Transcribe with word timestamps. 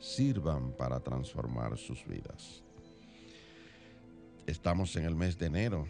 sirvan 0.00 0.72
para 0.72 0.98
transformar 1.00 1.76
sus 1.78 2.04
vidas. 2.06 2.62
Estamos 4.46 4.96
en 4.96 5.04
el 5.04 5.14
mes 5.14 5.38
de 5.38 5.46
enero, 5.46 5.86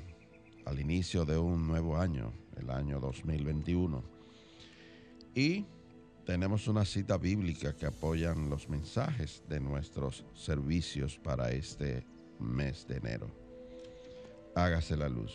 al 0.67 0.79
inicio 0.81 1.25
de 1.25 1.39
un 1.39 1.67
nuevo 1.67 1.97
año, 1.97 2.33
el 2.59 2.69
año 2.71 3.01
2021, 3.01 4.03
y 5.35 5.65
tenemos 6.27 6.69
una 6.69 6.85
cita 6.85 7.17
bíblica 7.17 7.75
que 7.75 7.87
apoyan 7.87 8.51
los 8.51 8.69
mensajes 8.69 9.43
de 9.49 9.61
nuestros 9.61 10.25
servicios 10.35 11.19
para 11.19 11.51
este 11.53 12.05
mes 12.39 12.87
de 12.87 12.97
enero. 12.97 13.31
Hágase 14.55 14.97
la 14.97 15.09
luz. 15.09 15.33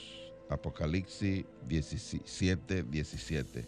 Apocalipsis 0.50 1.46
17, 1.68 2.84
17. 2.84 3.68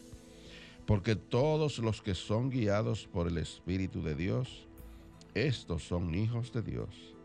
Porque 0.85 1.16
todos 1.16 1.80
los 1.80 2.02
que 2.02 2.13
son 2.13 2.50
guiados 2.50 3.08
por 3.08 3.28
el 3.28 3.39
Espíritu 3.39 4.03
de 4.03 4.16
Dios, 4.16 4.66
estos 5.45 5.88
son 5.88 6.16
hijos 6.16 6.52
de 6.52 6.61
Dios, 6.61 7.16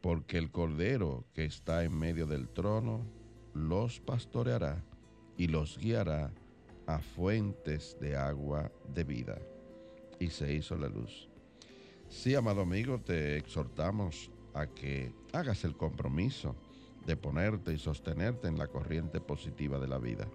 porque 0.00 0.38
el 0.38 0.50
Cordero 0.50 1.24
que 1.34 1.44
está 1.44 1.82
en 1.84 1.98
medio 1.98 2.26
del 2.26 2.48
trono 2.48 3.00
los 3.54 4.00
pastoreará 4.00 4.84
y 5.36 5.48
los 5.48 5.78
guiará 5.78 6.30
a 6.86 6.98
fuentes 6.98 7.96
de 8.00 8.16
agua 8.16 8.70
de 8.94 9.04
vida. 9.04 9.38
Y 10.20 10.28
se 10.28 10.52
hizo 10.52 10.76
la 10.76 10.88
luz. 10.88 11.28
Sí, 12.08 12.34
amado 12.34 12.60
amigo, 12.60 13.00
te 13.00 13.36
exhortamos 13.36 14.30
a 14.52 14.66
que 14.66 15.12
hagas 15.32 15.64
el 15.64 15.76
compromiso 15.76 16.54
de 17.06 17.16
ponerte 17.16 17.72
y 17.72 17.78
sostenerte 17.78 18.48
en 18.48 18.58
la 18.58 18.68
corriente 18.68 19.20
positiva 19.20 19.78
de 19.78 19.88
la 19.88 19.98
vida. 19.98 20.26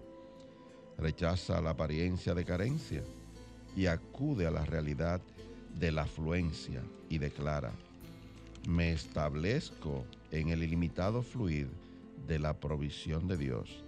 Rechaza 0.98 1.60
la 1.60 1.70
apariencia 1.70 2.34
de 2.34 2.44
carencia 2.44 3.02
y 3.74 3.86
acude 3.86 4.46
a 4.46 4.50
la 4.50 4.64
realidad 4.64 5.22
de 5.78 5.92
la 5.92 6.02
afluencia 6.02 6.82
y 7.08 7.18
declara, 7.18 7.72
me 8.68 8.92
establezco 8.92 10.04
en 10.30 10.48
el 10.48 10.62
ilimitado 10.62 11.22
fluir 11.22 11.68
de 12.26 12.38
la 12.38 12.58
provisión 12.58 13.26
de 13.26 13.36
Dios 13.36 13.84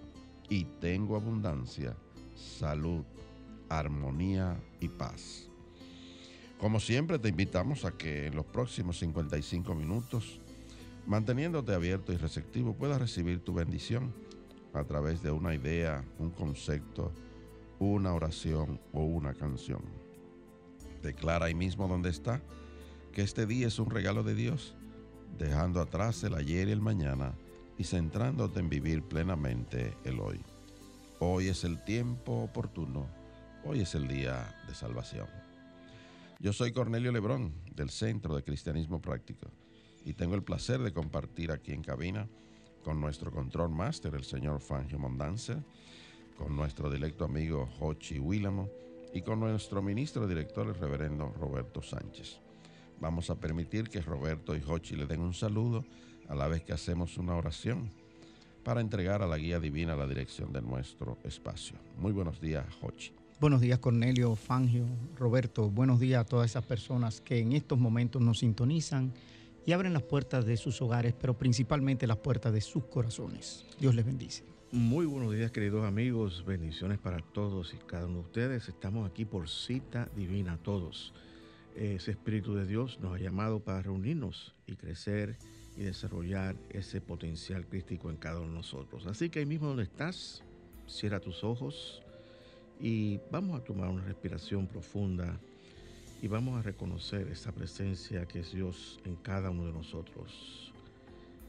y 0.48 0.64
tengo 0.80 1.16
abundancia, 1.16 1.94
salud, 2.34 3.04
armonía 3.68 4.56
y 4.80 4.88
paz. 4.88 5.48
Como 6.58 6.78
siempre 6.78 7.18
te 7.18 7.28
invitamos 7.28 7.84
a 7.84 7.92
que 7.92 8.26
en 8.26 8.36
los 8.36 8.46
próximos 8.46 8.98
55 8.98 9.74
minutos, 9.74 10.40
manteniéndote 11.06 11.74
abierto 11.74 12.12
y 12.12 12.16
receptivo, 12.16 12.74
puedas 12.74 13.00
recibir 13.00 13.40
tu 13.40 13.54
bendición 13.54 14.12
a 14.72 14.84
través 14.84 15.22
de 15.22 15.30
una 15.30 15.54
idea, 15.54 16.04
un 16.18 16.30
concepto, 16.30 17.12
una 17.78 18.14
oración 18.14 18.80
o 18.92 19.02
una 19.02 19.34
canción. 19.34 20.01
Declara 21.02 21.46
ahí 21.46 21.54
mismo 21.54 21.88
donde 21.88 22.10
está 22.10 22.40
que 23.12 23.22
este 23.22 23.46
día 23.46 23.66
es 23.66 23.78
un 23.78 23.90
regalo 23.90 24.22
de 24.22 24.34
Dios, 24.34 24.74
dejando 25.38 25.80
atrás 25.80 26.22
el 26.24 26.34
ayer 26.34 26.68
y 26.68 26.72
el 26.72 26.80
mañana 26.80 27.34
y 27.76 27.84
centrándote 27.84 28.60
en 28.60 28.68
vivir 28.68 29.02
plenamente 29.02 29.96
el 30.04 30.20
hoy. 30.20 30.40
Hoy 31.18 31.48
es 31.48 31.64
el 31.64 31.82
tiempo 31.84 32.42
oportuno, 32.42 33.08
hoy 33.64 33.80
es 33.80 33.94
el 33.94 34.08
día 34.08 34.56
de 34.66 34.74
salvación. 34.74 35.26
Yo 36.38 36.52
soy 36.52 36.72
Cornelio 36.72 37.12
Lebrón 37.12 37.52
del 37.74 37.90
Centro 37.90 38.34
de 38.34 38.42
Cristianismo 38.42 39.00
Práctico 39.00 39.48
y 40.04 40.14
tengo 40.14 40.34
el 40.34 40.42
placer 40.42 40.80
de 40.80 40.92
compartir 40.92 41.52
aquí 41.52 41.72
en 41.72 41.82
cabina 41.82 42.28
con 42.82 43.00
nuestro 43.00 43.30
control 43.30 43.70
máster, 43.70 44.14
el 44.14 44.24
señor 44.24 44.60
Fangio 44.60 44.98
Mondanza, 44.98 45.62
con 46.36 46.56
nuestro 46.56 46.90
directo 46.90 47.24
amigo 47.24 47.68
Hochi 47.78 48.18
Willamo 48.18 48.68
y 49.14 49.22
con 49.22 49.40
nuestro 49.40 49.82
ministro 49.82 50.26
director, 50.26 50.66
el 50.66 50.74
reverendo 50.74 51.28
Roberto 51.38 51.82
Sánchez. 51.82 52.40
Vamos 53.00 53.30
a 53.30 53.38
permitir 53.38 53.90
que 53.90 54.00
Roberto 54.00 54.56
y 54.56 54.62
Hochi 54.66 54.96
le 54.96 55.06
den 55.06 55.20
un 55.20 55.34
saludo 55.34 55.84
a 56.28 56.34
la 56.34 56.48
vez 56.48 56.62
que 56.62 56.72
hacemos 56.72 57.18
una 57.18 57.36
oración 57.36 57.90
para 58.64 58.80
entregar 58.80 59.22
a 59.22 59.26
la 59.26 59.38
guía 59.38 59.58
divina 59.60 59.96
la 59.96 60.06
dirección 60.06 60.52
de 60.52 60.62
nuestro 60.62 61.18
espacio. 61.24 61.76
Muy 61.98 62.12
buenos 62.12 62.40
días, 62.40 62.64
Hochi. 62.80 63.12
Buenos 63.40 63.60
días, 63.60 63.80
Cornelio, 63.80 64.36
Fangio, 64.36 64.86
Roberto. 65.18 65.68
Buenos 65.68 65.98
días 65.98 66.20
a 66.20 66.24
todas 66.24 66.50
esas 66.50 66.64
personas 66.64 67.20
que 67.20 67.40
en 67.40 67.52
estos 67.52 67.78
momentos 67.78 68.22
nos 68.22 68.38
sintonizan 68.38 69.12
y 69.64 69.72
abren 69.72 69.92
las 69.92 70.02
puertas 70.02 70.44
de 70.44 70.56
sus 70.56 70.80
hogares, 70.82 71.14
pero 71.18 71.36
principalmente 71.36 72.06
las 72.06 72.18
puertas 72.18 72.52
de 72.52 72.60
sus 72.60 72.84
corazones. 72.84 73.64
Dios 73.78 73.94
les 73.94 74.04
bendice. 74.04 74.44
Muy 74.72 75.04
buenos 75.04 75.34
días 75.34 75.50
queridos 75.50 75.84
amigos, 75.84 76.44
bendiciones 76.46 76.98
para 76.98 77.18
todos 77.18 77.74
y 77.74 77.76
cada 77.86 78.06
uno 78.06 78.20
de 78.20 78.24
ustedes. 78.24 78.68
Estamos 78.68 79.08
aquí 79.08 79.24
por 79.24 79.48
cita 79.48 80.08
divina 80.16 80.58
todos. 80.62 81.12
Ese 81.76 82.10
Espíritu 82.10 82.54
de 82.54 82.66
Dios 82.66 82.98
nos 83.00 83.14
ha 83.14 83.18
llamado 83.18 83.60
para 83.60 83.82
reunirnos 83.82 84.54
y 84.66 84.76
crecer 84.76 85.36
y 85.76 85.82
desarrollar 85.82 86.56
ese 86.70 87.00
potencial 87.00 87.66
crístico 87.66 88.10
en 88.10 88.16
cada 88.16 88.40
uno 88.40 88.48
de 88.48 88.54
nosotros. 88.54 89.06
Así 89.06 89.30
que 89.30 89.40
ahí 89.40 89.46
mismo 89.46 89.68
donde 89.68 89.84
estás, 89.84 90.42
cierra 90.86 91.20
tus 91.20 91.44
ojos 91.44 92.02
y 92.80 93.20
vamos 93.30 93.60
a 93.60 93.64
tomar 93.64 93.88
una 93.88 94.04
respiración 94.04 94.66
profunda 94.66 95.38
y 96.22 96.28
vamos 96.28 96.56
a 96.56 96.62
reconocer 96.62 97.26
esa 97.26 97.50
presencia 97.50 98.26
que 98.26 98.38
es 98.40 98.52
Dios 98.52 99.00
en 99.04 99.16
cada 99.16 99.50
uno 99.50 99.66
de 99.66 99.72
nosotros. 99.72 100.72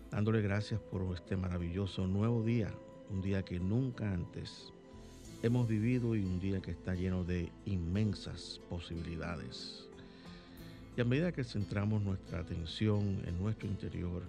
Dándole 0.09 0.41
gracias 0.41 0.81
por 0.81 1.15
este 1.15 1.37
maravilloso 1.37 2.07
nuevo 2.07 2.43
día, 2.43 2.73
un 3.11 3.21
día 3.21 3.45
que 3.45 3.59
nunca 3.59 4.11
antes 4.11 4.73
hemos 5.43 5.67
vivido 5.67 6.15
y 6.15 6.21
un 6.21 6.39
día 6.39 6.59
que 6.59 6.71
está 6.71 6.95
lleno 6.95 7.23
de 7.23 7.51
inmensas 7.67 8.59
posibilidades. 8.67 9.87
Y 10.97 11.01
a 11.01 11.05
medida 11.05 11.31
que 11.31 11.43
centramos 11.43 12.01
nuestra 12.01 12.39
atención 12.39 13.21
en 13.27 13.39
nuestro 13.39 13.67
interior, 13.67 14.23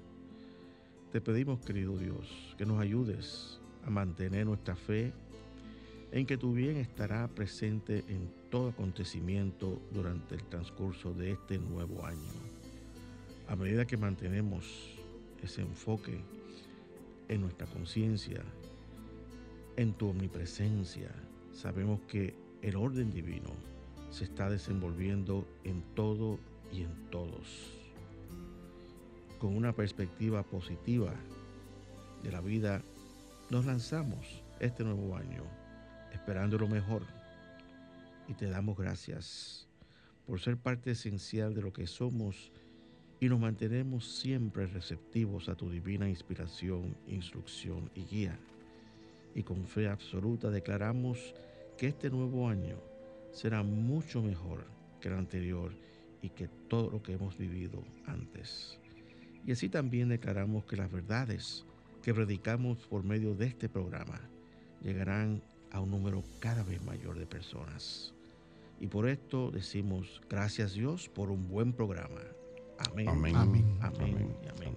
te 1.11 1.22
pedimos, 1.22 1.61
querido 1.61 1.97
Dios, 1.97 2.55
que 2.59 2.66
nos 2.66 2.82
ayudes 2.82 3.61
a 3.87 3.88
mantener 3.88 4.44
nuestra 4.44 4.76
fe 4.76 5.14
en 6.14 6.26
que 6.26 6.38
tu 6.38 6.52
bien 6.52 6.76
estará 6.76 7.26
presente 7.26 8.05
en 8.06 8.31
todo 8.49 8.69
acontecimiento 8.69 9.82
durante 9.90 10.37
el 10.37 10.44
transcurso 10.44 11.12
de 11.12 11.32
este 11.32 11.58
nuevo 11.58 12.06
año. 12.06 12.31
A 13.49 13.56
medida 13.56 13.84
que 13.84 13.96
mantenemos 13.96 14.94
ese 15.43 15.62
enfoque 15.62 16.20
en 17.26 17.40
nuestra 17.40 17.66
conciencia 17.66 18.44
en 19.76 19.93
tu 19.94 20.08
omnipresencia. 20.08 21.11
Sabemos 21.52 21.99
que 22.06 22.32
el 22.62 22.76
orden 22.76 23.11
divino 23.12 23.50
se 24.12 24.22
está 24.22 24.49
desenvolviendo 24.49 25.44
en 25.64 25.82
todo 25.96 26.38
y 26.72 26.82
en 26.82 27.11
todos. 27.11 27.72
Con 29.40 29.56
una 29.56 29.72
perspectiva 29.72 30.44
positiva 30.44 31.12
de 32.22 32.31
la 32.31 32.40
vida, 32.40 32.82
nos 33.50 33.66
lanzamos 33.66 34.44
este 34.61 34.84
nuevo 34.84 35.16
año 35.16 35.63
esperando 36.14 36.58
lo 36.58 36.69
mejor 36.69 37.02
y 38.28 38.34
te 38.34 38.49
damos 38.49 38.78
gracias 38.78 39.69
por 40.26 40.40
ser 40.40 40.56
parte 40.56 40.93
esencial 40.93 41.55
de 41.55 41.62
lo 41.62 41.72
que 41.72 41.87
somos 41.87 42.50
y 43.20 43.28
nos 43.28 43.40
mantenemos 43.40 44.06
siempre 44.19 44.66
receptivos 44.66 45.49
a 45.49 45.55
tu 45.55 45.70
divina 45.70 46.08
inspiración, 46.08 46.96
instrucción 47.06 47.90
y 47.94 48.05
guía 48.05 48.38
y 49.34 49.43
con 49.43 49.64
fe 49.66 49.88
absoluta 49.88 50.50
declaramos 50.50 51.34
que 51.76 51.88
este 51.88 52.08
nuevo 52.11 52.49
año 52.49 52.76
será 53.32 53.62
mucho 53.62 54.22
mejor 54.22 54.64
que 55.00 55.08
el 55.08 55.14
anterior 55.14 55.72
y 56.22 56.31
que 56.31 56.49
todo 56.69 56.90
lo 56.90 57.02
que 57.02 57.12
hemos 57.12 57.37
vivido 57.37 57.82
antes. 58.06 58.78
Y 59.44 59.52
así 59.52 59.69
también 59.69 60.08
declaramos 60.08 60.64
que 60.64 60.76
las 60.76 60.90
verdades 60.90 61.66
que 62.02 62.14
predicamos 62.14 62.78
por 62.87 63.05
medio 63.05 63.34
de 63.34 63.46
este 63.46 63.69
programa 63.69 64.20
llegarán 64.81 65.43
a 65.75 65.81
un 65.81 65.91
número 65.91 66.23
cada 66.38 66.62
vez 66.62 66.82
mayor 66.82 67.19
de 67.19 67.26
personas. 67.26 68.15
Y 68.81 68.87
por 68.87 69.09
esto 69.09 69.50
decimos 69.50 70.23
gracias 70.31 70.75
Dios 70.75 71.09
por 71.09 71.31
un 71.31 71.49
buen 71.49 71.73
programa. 71.73 72.21
Amén. 72.79 73.09
Amén. 73.09 73.37
Amén. 73.37 73.79
Amén. 73.82 74.37
y 74.44 74.49
amén. 74.49 74.75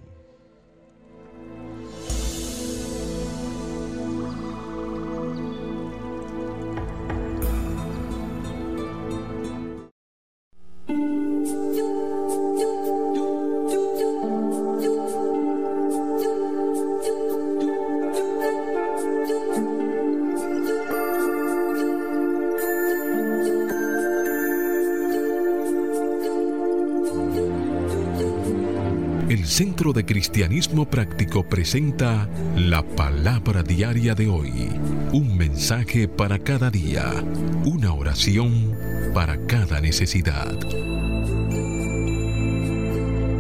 Centro 29.77 29.94
de 29.94 30.06
Cristianismo 30.07 30.89
Práctico 30.89 31.47
presenta 31.47 32.27
la 32.56 32.81
palabra 32.81 33.62
diaria 33.62 34.15
de 34.15 34.27
hoy. 34.27 34.71
Un 35.13 35.38
mensaje 35.38 36.07
para 36.07 36.39
cada 36.39 36.71
día. 36.71 37.24
Una 37.63 37.94
oración 37.94 38.75
para 39.13 39.45
cada 39.45 39.79
necesidad. 39.79 40.51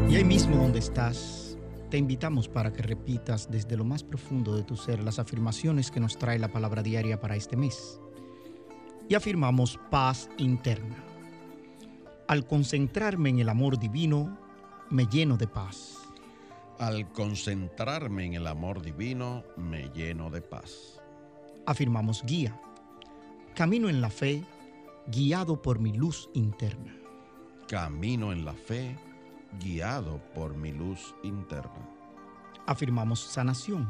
Y 0.07 0.15
ahí 0.15 0.23
mismo 0.23 0.57
donde 0.57 0.77
estás, 0.77 1.57
te 1.89 1.97
invitamos 1.97 2.47
para 2.47 2.71
que 2.71 2.83
repitas 2.83 3.49
desde 3.49 3.75
lo 3.75 3.83
más 3.83 4.03
profundo 4.03 4.55
de 4.55 4.61
tu 4.61 4.75
ser 4.77 4.99
las 4.99 5.17
afirmaciones 5.17 5.89
que 5.89 5.99
nos 5.99 6.19
trae 6.19 6.37
la 6.37 6.51
palabra 6.51 6.83
diaria 6.83 7.19
para 7.19 7.35
este 7.35 7.57
mes. 7.57 7.99
Y 9.09 9.15
afirmamos 9.15 9.79
paz 9.89 10.29
interna. 10.37 11.03
Al 12.27 12.45
concentrarme 12.45 13.29
en 13.29 13.39
el 13.39 13.49
amor 13.49 13.79
divino, 13.79 14.37
me 14.91 15.07
lleno 15.07 15.35
de 15.35 15.47
paz. 15.47 15.96
Al 16.79 17.11
concentrarme 17.11 18.25
en 18.25 18.35
el 18.35 18.45
amor 18.45 18.83
divino, 18.83 19.43
me 19.55 19.89
lleno 19.89 20.29
de 20.29 20.41
paz. 20.41 21.01
Afirmamos 21.65 22.23
guía. 22.23 22.61
Camino 23.55 23.89
en 23.89 23.99
la 23.99 24.11
fe, 24.11 24.43
guiado 25.07 25.59
por 25.59 25.79
mi 25.79 25.91
luz 25.93 26.29
interna. 26.35 26.95
Camino 27.67 28.31
en 28.31 28.45
la 28.45 28.53
fe, 28.53 28.95
guiado 29.59 30.21
por 30.35 30.55
mi 30.55 30.71
luz 30.71 31.15
interna. 31.23 31.89
Afirmamos 32.67 33.21
sanación. 33.21 33.89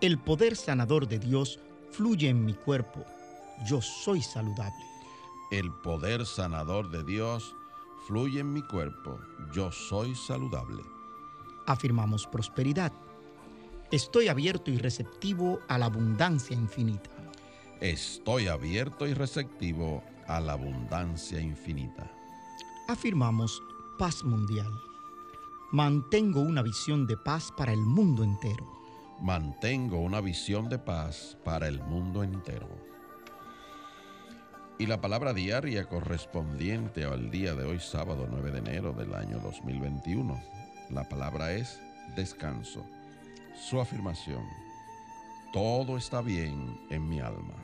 El 0.00 0.18
poder 0.18 0.56
sanador 0.56 1.06
de 1.06 1.18
Dios 1.18 1.60
fluye 1.90 2.30
en 2.30 2.42
mi 2.42 2.54
cuerpo. 2.54 3.04
Yo 3.66 3.82
soy 3.82 4.22
saludable. 4.22 4.84
El 5.50 5.70
poder 5.82 6.24
sanador 6.24 6.90
de 6.90 7.04
Dios 7.04 7.54
fluye 8.06 8.40
en 8.40 8.50
mi 8.50 8.62
cuerpo. 8.62 9.20
Yo 9.52 9.70
soy 9.70 10.14
saludable. 10.14 10.82
Afirmamos 11.66 12.26
prosperidad. 12.26 12.92
Estoy 13.90 14.28
abierto 14.28 14.70
y 14.70 14.78
receptivo 14.78 15.60
a 15.68 15.78
la 15.78 15.86
abundancia 15.86 16.56
infinita. 16.56 17.10
Estoy 17.80 18.46
abierto 18.46 19.06
y 19.06 19.14
receptivo 19.14 20.02
a 20.26 20.40
la 20.40 20.52
abundancia 20.52 21.40
infinita. 21.40 22.10
Afirmamos 22.88 23.62
paz 23.98 24.24
mundial. 24.24 24.72
Mantengo 25.72 26.40
una 26.40 26.62
visión 26.62 27.06
de 27.06 27.16
paz 27.16 27.52
para 27.56 27.72
el 27.72 27.80
mundo 27.80 28.24
entero. 28.24 28.66
Mantengo 29.20 29.98
una 29.98 30.20
visión 30.20 30.68
de 30.68 30.78
paz 30.78 31.36
para 31.44 31.68
el 31.68 31.80
mundo 31.82 32.22
entero. 32.22 32.68
Y 34.78 34.86
la 34.86 35.00
palabra 35.00 35.32
diaria 35.32 35.88
correspondiente 35.88 37.04
al 37.04 37.30
día 37.30 37.54
de 37.54 37.64
hoy, 37.64 37.78
sábado 37.78 38.26
9 38.28 38.50
de 38.50 38.58
enero 38.58 38.92
del 38.92 39.14
año 39.14 39.38
2021. 39.38 40.61
La 40.92 41.08
palabra 41.08 41.52
es 41.52 41.80
descanso. 42.14 42.84
Su 43.56 43.80
afirmación. 43.80 44.44
Todo 45.50 45.96
está 45.96 46.20
bien 46.20 46.78
en 46.90 47.08
mi 47.08 47.18
alma. 47.18 47.54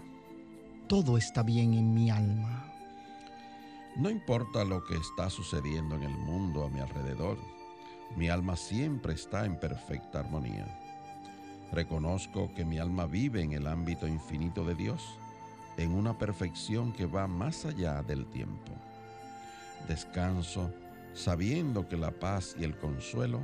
Todo 0.89 1.19
está 1.19 1.43
bien 1.43 1.75
en 1.75 1.93
mi 1.93 2.09
alma. 2.09 2.73
No 3.97 4.09
importa 4.09 4.65
lo 4.65 4.83
que 4.83 4.97
está 4.97 5.29
sucediendo 5.29 5.95
en 5.97 6.05
el 6.05 6.17
mundo 6.17 6.65
a 6.65 6.71
mi 6.71 6.81
alrededor, 6.81 7.37
mi 8.17 8.31
alma 8.31 8.57
siempre 8.57 9.13
está 9.13 9.45
en 9.45 9.61
perfecta 9.61 10.21
armonía. 10.21 10.67
Reconozco 11.71 12.51
que 12.55 12.65
mi 12.65 12.79
alma 12.79 13.05
vive 13.05 13.43
en 13.43 13.53
el 13.53 13.67
ámbito 13.67 14.09
infinito 14.09 14.65
de 14.65 14.75
Dios, 14.75 15.19
en 15.77 15.93
una 15.93 16.17
perfección 16.17 16.95
que 16.95 17.05
va 17.05 17.27
más 17.27 17.67
allá 17.67 18.03
del 18.03 18.25
tiempo. 18.31 18.73
Descanso 19.87 20.73
sabiendo 21.19 21.89
que 21.89 21.97
la 21.97 22.13
paz 22.13 22.55
y 22.61 22.63
el 22.63 22.79
consuelo 22.79 23.41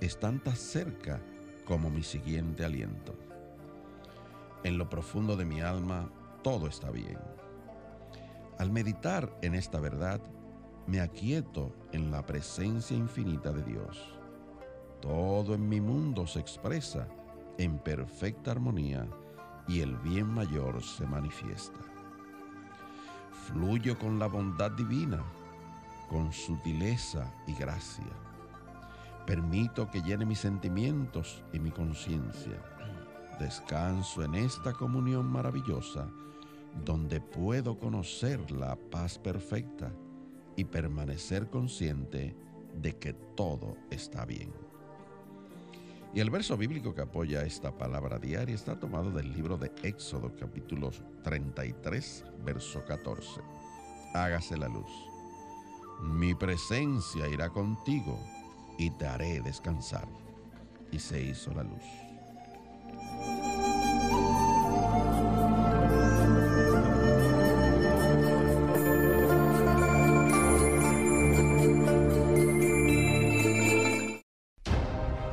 están 0.00 0.42
tan 0.42 0.56
cerca 0.56 1.20
como 1.64 1.88
mi 1.88 2.02
siguiente 2.02 2.64
aliento. 2.64 3.14
En 4.64 4.76
lo 4.76 4.88
profundo 4.90 5.36
de 5.36 5.44
mi 5.44 5.60
alma 5.60 6.10
todo 6.42 6.66
está 6.66 6.90
bien. 6.90 7.18
Al 8.58 8.72
meditar 8.72 9.38
en 9.40 9.54
esta 9.54 9.78
verdad, 9.78 10.20
me 10.88 11.00
aquieto 11.00 11.72
en 11.92 12.10
la 12.10 12.26
presencia 12.26 12.96
infinita 12.96 13.52
de 13.52 13.62
Dios. 13.62 14.18
Todo 15.00 15.54
en 15.54 15.68
mi 15.68 15.80
mundo 15.80 16.26
se 16.26 16.40
expresa 16.40 17.06
en 17.56 17.78
perfecta 17.78 18.50
armonía 18.50 19.06
y 19.68 19.80
el 19.80 19.96
bien 19.98 20.26
mayor 20.26 20.82
se 20.82 21.06
manifiesta. 21.06 21.78
Fluyo 23.46 23.96
con 23.96 24.18
la 24.18 24.26
bondad 24.26 24.72
divina, 24.72 25.22
con 26.12 26.30
sutileza 26.30 27.32
y 27.46 27.54
gracia. 27.54 28.04
Permito 29.26 29.90
que 29.90 30.02
llene 30.02 30.26
mis 30.26 30.40
sentimientos 30.40 31.42
y 31.54 31.58
mi 31.58 31.70
conciencia. 31.70 32.60
Descanso 33.40 34.22
en 34.22 34.34
esta 34.34 34.74
comunión 34.74 35.26
maravillosa 35.26 36.06
donde 36.84 37.20
puedo 37.20 37.78
conocer 37.78 38.50
la 38.50 38.76
paz 38.76 39.18
perfecta 39.18 39.90
y 40.54 40.64
permanecer 40.64 41.48
consciente 41.48 42.36
de 42.74 42.96
que 42.98 43.14
todo 43.14 43.76
está 43.90 44.26
bien. 44.26 44.52
Y 46.14 46.20
el 46.20 46.28
verso 46.28 46.58
bíblico 46.58 46.94
que 46.94 47.00
apoya 47.00 47.42
esta 47.42 47.76
palabra 47.76 48.18
diaria 48.18 48.54
está 48.54 48.78
tomado 48.78 49.10
del 49.10 49.32
libro 49.32 49.56
de 49.56 49.72
Éxodo 49.82 50.30
capítulo 50.38 50.90
33, 51.22 52.24
verso 52.44 52.84
14. 52.84 53.40
Hágase 54.12 54.58
la 54.58 54.68
luz. 54.68 55.11
Mi 56.02 56.34
presencia 56.34 57.28
irá 57.28 57.48
contigo 57.48 58.18
y 58.76 58.90
te 58.90 59.06
haré 59.06 59.40
descansar. 59.40 60.08
Y 60.90 60.98
se 60.98 61.22
hizo 61.22 61.52
la 61.52 61.62
luz. 61.62 61.82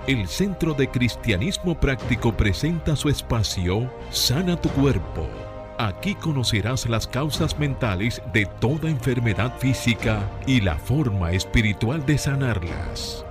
El 0.07 0.27
Centro 0.27 0.73
de 0.73 0.89
Cristianismo 0.89 1.79
Práctico 1.79 2.35
presenta 2.35 2.95
su 2.95 3.09
espacio 3.09 3.93
Sana 4.09 4.59
tu 4.59 4.69
Cuerpo. 4.69 5.48
Aquí 5.81 6.13
conocerás 6.13 6.89
las 6.89 7.07
causas 7.07 7.57
mentales 7.57 8.21
de 8.33 8.45
toda 8.59 8.89
enfermedad 8.89 9.57
física 9.59 10.29
y 10.45 10.59
la 10.59 10.77
forma 10.77 11.31
espiritual 11.31 12.05
de 12.05 12.17
sanarlas. 12.17 13.25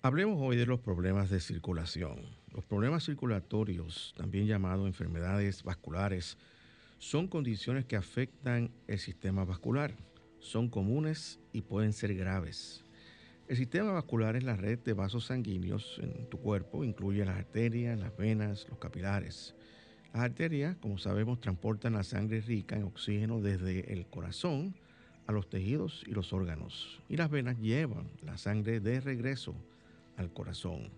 Hablemos 0.00 0.38
hoy 0.40 0.56
de 0.56 0.64
los 0.64 0.80
problemas 0.80 1.28
de 1.28 1.40
circulación. 1.40 2.34
Los 2.50 2.64
problemas 2.64 3.04
circulatorios, 3.04 4.14
también 4.16 4.46
llamados 4.46 4.86
enfermedades 4.86 5.62
vasculares, 5.62 6.38
son 6.96 7.28
condiciones 7.28 7.84
que 7.84 7.96
afectan 7.96 8.70
el 8.86 8.98
sistema 9.00 9.44
vascular. 9.44 9.92
Son 10.40 10.70
comunes 10.70 11.40
y 11.52 11.60
pueden 11.60 11.92
ser 11.92 12.14
graves. 12.14 12.86
El 13.48 13.58
sistema 13.58 13.92
vascular 13.92 14.34
es 14.34 14.44
la 14.44 14.56
red 14.56 14.78
de 14.78 14.94
vasos 14.94 15.26
sanguíneos 15.26 16.00
en 16.02 16.26
tu 16.30 16.38
cuerpo, 16.38 16.84
incluye 16.84 17.22
las 17.26 17.36
arterias, 17.36 18.00
las 18.00 18.16
venas, 18.16 18.66
los 18.70 18.78
capilares. 18.78 19.54
Las 20.12 20.22
arterias, 20.22 20.76
como 20.76 20.98
sabemos, 20.98 21.40
transportan 21.40 21.92
la 21.92 22.02
sangre 22.02 22.40
rica 22.40 22.76
en 22.76 22.84
oxígeno 22.84 23.40
desde 23.40 23.92
el 23.92 24.06
corazón 24.06 24.74
a 25.26 25.32
los 25.32 25.48
tejidos 25.48 26.02
y 26.06 26.12
los 26.12 26.32
órganos. 26.32 27.00
Y 27.08 27.16
las 27.16 27.30
venas 27.30 27.58
llevan 27.58 28.08
la 28.22 28.38
sangre 28.38 28.80
de 28.80 29.00
regreso 29.00 29.54
al 30.16 30.32
corazón. 30.32 30.90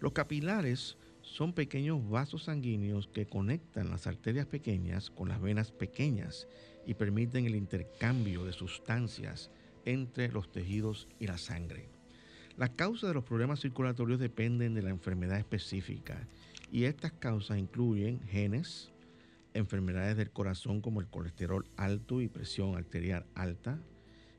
Los 0.00 0.12
capilares 0.12 0.98
son 1.22 1.52
pequeños 1.52 2.08
vasos 2.08 2.44
sanguíneos 2.44 3.08
que 3.08 3.26
conectan 3.26 3.90
las 3.90 4.06
arterias 4.06 4.46
pequeñas 4.46 5.10
con 5.10 5.28
las 5.28 5.40
venas 5.40 5.70
pequeñas 5.70 6.46
y 6.86 6.94
permiten 6.94 7.46
el 7.46 7.56
intercambio 7.56 8.44
de 8.44 8.52
sustancias 8.52 9.50
entre 9.84 10.28
los 10.28 10.50
tejidos 10.50 11.08
y 11.18 11.26
la 11.26 11.38
sangre. 11.38 11.88
Las 12.56 12.70
causas 12.70 13.08
de 13.08 13.14
los 13.14 13.24
problemas 13.24 13.60
circulatorios 13.60 14.18
dependen 14.18 14.74
de 14.74 14.82
la 14.82 14.90
enfermedad 14.90 15.38
específica 15.38 16.26
y 16.70 16.84
estas 16.84 17.12
causas 17.12 17.58
incluyen 17.58 18.20
genes, 18.22 18.92
enfermedades 19.54 20.16
del 20.16 20.30
corazón 20.30 20.80
como 20.80 21.00
el 21.00 21.06
colesterol 21.06 21.66
alto 21.76 22.20
y 22.20 22.28
presión 22.28 22.76
arterial 22.76 23.26
alta, 23.34 23.80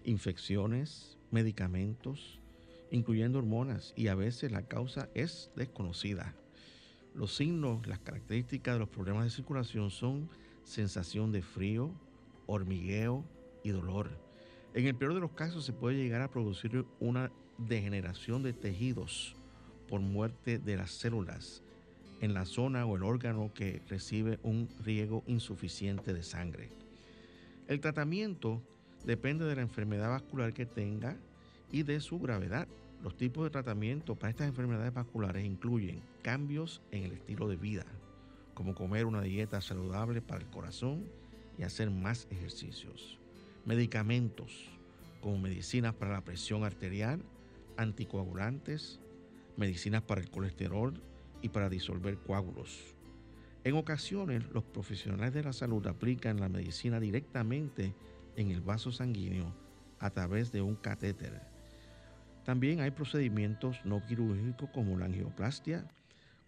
infecciones, 0.04 1.18
medicamentos, 1.32 2.40
incluyendo 2.92 3.40
hormonas 3.40 3.94
y 3.96 4.08
a 4.08 4.16
veces 4.16 4.52
la 4.52 4.64
causa 4.64 5.10
es 5.14 5.52
desconocida. 5.56 6.36
Los 7.14 7.36
signos, 7.36 7.88
las 7.88 8.00
características 8.00 8.76
de 8.76 8.80
los 8.80 8.90
problemas 8.90 9.24
de 9.24 9.32
circulación 9.32 9.90
son 9.90 10.30
sensación 10.64 11.32
de 11.32 11.42
frío, 11.42 11.92
hormigueo 12.46 13.26
y 13.64 13.70
dolor. 13.70 14.10
En 14.74 14.86
el 14.86 14.96
peor 14.96 15.16
de 15.16 15.20
los 15.20 15.32
casos 15.32 15.66
se 15.66 15.74
puede 15.74 15.98
llegar 15.98 16.22
a 16.22 16.30
producir 16.30 16.86
una 17.00 17.32
degeneración 17.58 18.44
de 18.44 18.54
tejidos 18.54 19.36
por 19.88 20.02
muerte 20.02 20.60
de 20.60 20.78
las 20.78 20.92
células 20.92 21.64
en 22.22 22.34
la 22.34 22.46
zona 22.46 22.86
o 22.86 22.96
el 22.96 23.04
órgano 23.04 23.52
que 23.54 23.82
recibe 23.88 24.40
un 24.44 24.70
riego 24.84 25.24
insuficiente 25.28 26.14
de 26.14 26.24
sangre. 26.24 26.70
El 27.68 27.80
tratamiento 27.80 28.62
depende 29.06 29.46
de 29.46 29.56
la 29.56 29.62
enfermedad 29.62 30.10
vascular 30.10 30.54
que 30.54 30.66
tenga 30.66 31.18
y 31.72 31.84
de 31.84 32.00
su 32.00 32.20
gravedad. 32.20 32.68
Los 33.04 33.16
tipos 33.16 33.44
de 33.44 33.50
tratamiento 33.50 34.16
para 34.16 34.32
estas 34.32 34.48
enfermedades 34.48 34.94
vasculares 34.94 35.46
incluyen 35.46 36.02
cambios 36.24 36.82
en 36.92 37.04
el 37.04 37.12
estilo 37.12 37.48
de 37.48 37.58
vida, 37.58 37.86
como 38.54 38.74
comer 38.74 39.06
una 39.06 39.22
dieta 39.22 39.62
saludable 39.62 40.22
para 40.22 40.42
el 40.42 40.50
corazón 40.50 41.06
y 41.58 41.64
hacer 41.64 41.92
más 41.92 42.28
ejercicios. 42.32 43.20
Medicamentos, 43.66 44.70
como 45.22 45.38
medicinas 45.38 45.94
para 45.94 46.14
la 46.14 46.22
presión 46.22 46.64
arterial, 46.64 47.22
anticoagulantes, 47.76 49.00
medicinas 49.58 50.02
para 50.02 50.22
el 50.22 50.30
colesterol 50.30 51.00
y 51.41 51.50
para 51.50 51.70
disolver 51.70 52.17
coágulos. 52.17 52.96
En 53.63 53.75
ocasiones, 53.75 54.46
los 54.53 54.63
profesionales 54.63 55.34
de 55.34 55.44
la 55.44 55.53
salud 55.53 55.86
aplican 55.88 56.39
la 56.39 56.50
medicina 56.50 57.00
directamente 57.00 57.94
en 58.36 58.51
el 58.51 58.62
vaso 58.62 58.91
sanguíneo 58.91 59.53
a 60.00 60.10
través 60.10 60.51
de 60.51 60.62
un 60.62 60.75
catéter. 60.75 61.41
También 62.46 62.79
hay 62.79 62.91
procedimientos 62.91 63.82
no 63.84 64.06
quirúrgicos 64.06 64.70
como 64.70 64.98
la 64.98 65.06
angioplastia, 65.06 65.86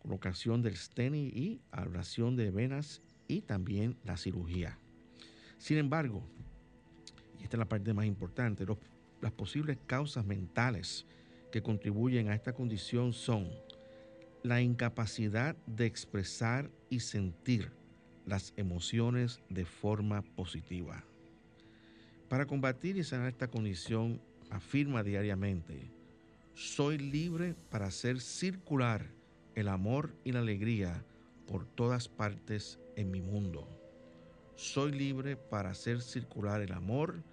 colocación 0.01 0.61
del 0.61 0.77
STENI 0.77 1.27
y 1.27 1.61
ablación 1.71 2.37
de 2.37 2.51
venas 2.51 3.01
y 3.27 3.41
también 3.41 3.97
la 4.05 4.15
cirugía. 4.15 4.79
Sin 5.57 5.77
embargo, 5.77 6.23
y 7.37 7.43
esta 7.43 7.57
es 7.57 7.59
la 7.59 7.67
parte 7.67 7.93
más 7.93 8.05
importante, 8.05 8.65
las 9.21 9.31
posibles 9.33 9.77
causas 9.85 10.25
mentales 10.25 11.05
que 11.51 11.61
contribuyen 11.61 12.29
a 12.29 12.35
esta 12.35 12.53
condición 12.53 13.11
son 13.11 13.49
la 14.43 14.61
incapacidad 14.61 15.55
de 15.65 15.85
expresar 15.85 16.71
y 16.89 17.01
sentir 17.01 17.71
las 18.25 18.53
emociones 18.57 19.41
de 19.49 19.65
forma 19.65 20.21
positiva. 20.21 21.03
Para 22.29 22.45
combatir 22.45 22.97
y 22.97 23.03
sanar 23.03 23.29
esta 23.29 23.49
condición, 23.49 24.21
afirma 24.49 25.03
diariamente, 25.03 25.91
soy 26.53 26.97
libre 26.97 27.55
para 27.69 27.87
hacer 27.87 28.21
circular 28.21 29.07
el 29.55 29.67
amor 29.67 30.13
y 30.23 30.31
la 30.31 30.39
alegría 30.39 31.03
por 31.47 31.65
todas 31.65 32.07
partes 32.07 32.79
en 32.95 33.11
mi 33.11 33.21
mundo. 33.21 33.67
Soy 34.55 34.91
libre 34.91 35.35
para 35.35 35.71
hacer 35.71 36.01
circular 36.01 36.61
el 36.61 36.73
amor 36.73 37.23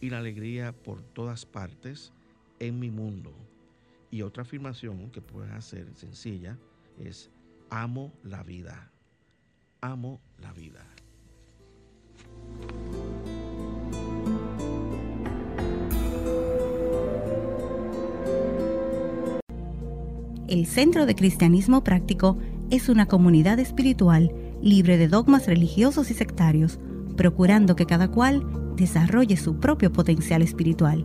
y 0.00 0.10
la 0.10 0.18
alegría 0.18 0.72
por 0.72 1.02
todas 1.02 1.46
partes 1.46 2.12
en 2.58 2.78
mi 2.78 2.90
mundo. 2.90 3.32
Y 4.14 4.22
otra 4.22 4.44
afirmación 4.44 5.10
que 5.10 5.20
puedes 5.20 5.50
hacer 5.50 5.88
sencilla 5.96 6.56
es 7.00 7.32
amo 7.68 8.12
la 8.22 8.44
vida. 8.44 8.92
Amo 9.80 10.20
la 10.38 10.52
vida. 10.52 10.86
El 20.46 20.66
Centro 20.66 21.06
de 21.06 21.16
Cristianismo 21.16 21.82
Práctico 21.82 22.38
es 22.70 22.88
una 22.88 23.06
comunidad 23.06 23.58
espiritual 23.58 24.32
libre 24.62 24.96
de 24.96 25.08
dogmas 25.08 25.48
religiosos 25.48 26.12
y 26.12 26.14
sectarios, 26.14 26.78
procurando 27.16 27.74
que 27.74 27.86
cada 27.86 28.06
cual 28.12 28.76
desarrolle 28.76 29.36
su 29.36 29.58
propio 29.58 29.92
potencial 29.92 30.40
espiritual 30.40 31.04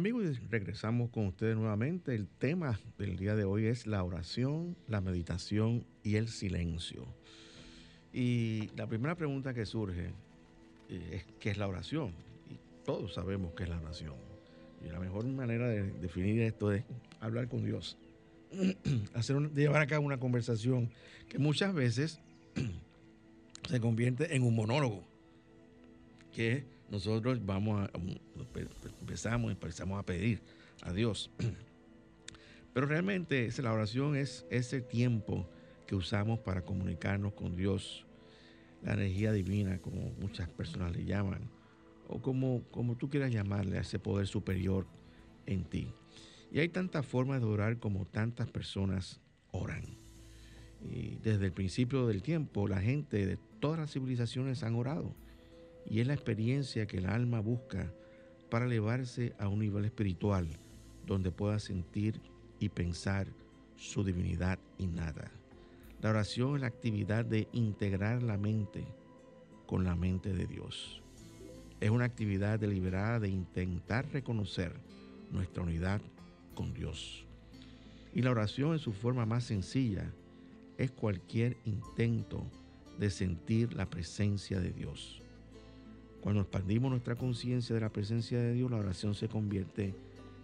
Amigos, 0.00 0.40
regresamos 0.48 1.10
con 1.10 1.26
ustedes 1.26 1.54
nuevamente. 1.56 2.14
El 2.14 2.26
tema 2.26 2.80
del 2.96 3.18
día 3.18 3.34
de 3.36 3.44
hoy 3.44 3.66
es 3.66 3.86
la 3.86 4.02
oración, 4.02 4.74
la 4.88 5.02
meditación 5.02 5.84
y 6.02 6.14
el 6.14 6.28
silencio. 6.28 7.04
Y 8.10 8.70
la 8.76 8.86
primera 8.86 9.14
pregunta 9.14 9.52
que 9.52 9.66
surge 9.66 10.06
eh, 10.88 11.08
es 11.12 11.26
¿qué 11.38 11.50
es 11.50 11.58
la 11.58 11.68
oración? 11.68 12.14
Y 12.48 12.56
todos 12.82 13.12
sabemos 13.12 13.52
qué 13.52 13.64
es 13.64 13.68
la 13.68 13.78
oración. 13.78 14.14
Y 14.82 14.88
la 14.88 15.00
mejor 15.00 15.26
manera 15.26 15.68
de 15.68 15.82
definir 15.82 16.40
esto 16.40 16.72
es 16.72 16.82
hablar 17.20 17.48
con 17.48 17.62
Dios. 17.62 17.98
Hacer 19.12 19.52
llevar 19.52 19.82
a 19.82 19.86
cabo 19.86 20.06
una 20.06 20.18
conversación 20.18 20.90
que 21.28 21.38
muchas 21.38 21.74
veces 21.74 22.22
se 23.68 23.80
convierte 23.80 24.34
en 24.34 24.44
un 24.44 24.56
monólogo. 24.56 25.04
Que 26.32 26.64
nosotros 26.90 27.44
vamos 27.44 27.88
a, 27.88 27.90
empezamos, 29.00 29.52
empezamos 29.52 29.98
a 29.98 30.02
pedir 30.02 30.42
a 30.82 30.92
Dios. 30.92 31.30
Pero 32.74 32.86
realmente 32.86 33.48
la 33.62 33.72
oración 33.72 34.16
es 34.16 34.44
ese 34.50 34.80
tiempo 34.80 35.48
que 35.86 35.94
usamos 35.94 36.40
para 36.40 36.62
comunicarnos 36.62 37.32
con 37.32 37.56
Dios, 37.56 38.06
la 38.82 38.94
energía 38.94 39.32
divina, 39.32 39.78
como 39.78 40.12
muchas 40.20 40.48
personas 40.48 40.94
le 40.96 41.04
llaman, 41.04 41.50
o 42.08 42.20
como, 42.20 42.62
como 42.70 42.96
tú 42.96 43.08
quieras 43.08 43.32
llamarle 43.32 43.78
a 43.78 43.82
ese 43.82 43.98
poder 43.98 44.26
superior 44.26 44.86
en 45.46 45.64
ti. 45.64 45.92
Y 46.52 46.58
hay 46.58 46.68
tantas 46.68 47.06
formas 47.06 47.40
de 47.40 47.46
orar 47.46 47.78
como 47.78 48.04
tantas 48.04 48.48
personas 48.50 49.20
oran. 49.52 49.82
Y 50.88 51.16
desde 51.16 51.46
el 51.46 51.52
principio 51.52 52.06
del 52.06 52.22
tiempo, 52.22 52.66
la 52.66 52.80
gente 52.80 53.26
de 53.26 53.36
todas 53.60 53.78
las 53.78 53.92
civilizaciones 53.92 54.62
han 54.62 54.74
orado 54.74 55.14
y 55.90 56.00
es 56.00 56.06
la 56.06 56.14
experiencia 56.14 56.86
que 56.86 56.98
el 56.98 57.06
alma 57.06 57.40
busca 57.40 57.92
para 58.48 58.64
elevarse 58.64 59.34
a 59.38 59.48
un 59.48 59.58
nivel 59.58 59.84
espiritual 59.84 60.48
donde 61.04 61.32
pueda 61.32 61.58
sentir 61.58 62.20
y 62.60 62.68
pensar 62.68 63.26
su 63.76 64.04
divinidad 64.04 64.58
innata. 64.78 65.32
La 66.00 66.10
oración 66.10 66.54
es 66.54 66.60
la 66.60 66.68
actividad 66.68 67.24
de 67.24 67.48
integrar 67.52 68.22
la 68.22 68.38
mente 68.38 68.86
con 69.66 69.84
la 69.84 69.96
mente 69.96 70.32
de 70.32 70.46
Dios. 70.46 71.02
Es 71.80 71.90
una 71.90 72.04
actividad 72.04 72.60
deliberada 72.60 73.18
de 73.18 73.28
intentar 73.28 74.08
reconocer 74.12 74.72
nuestra 75.32 75.64
unidad 75.64 76.00
con 76.54 76.72
Dios. 76.72 77.26
Y 78.14 78.22
la 78.22 78.30
oración 78.30 78.72
en 78.72 78.78
su 78.78 78.92
forma 78.92 79.26
más 79.26 79.44
sencilla 79.44 80.12
es 80.78 80.90
cualquier 80.92 81.56
intento 81.64 82.46
de 82.98 83.10
sentir 83.10 83.72
la 83.74 83.88
presencia 83.88 84.60
de 84.60 84.70
Dios. 84.70 85.22
Cuando 86.22 86.42
expandimos 86.42 86.90
nuestra 86.90 87.16
conciencia 87.16 87.74
de 87.74 87.80
la 87.80 87.88
presencia 87.88 88.38
de 88.38 88.52
Dios, 88.52 88.70
la 88.70 88.76
oración 88.76 89.14
se 89.14 89.28
convierte 89.28 89.94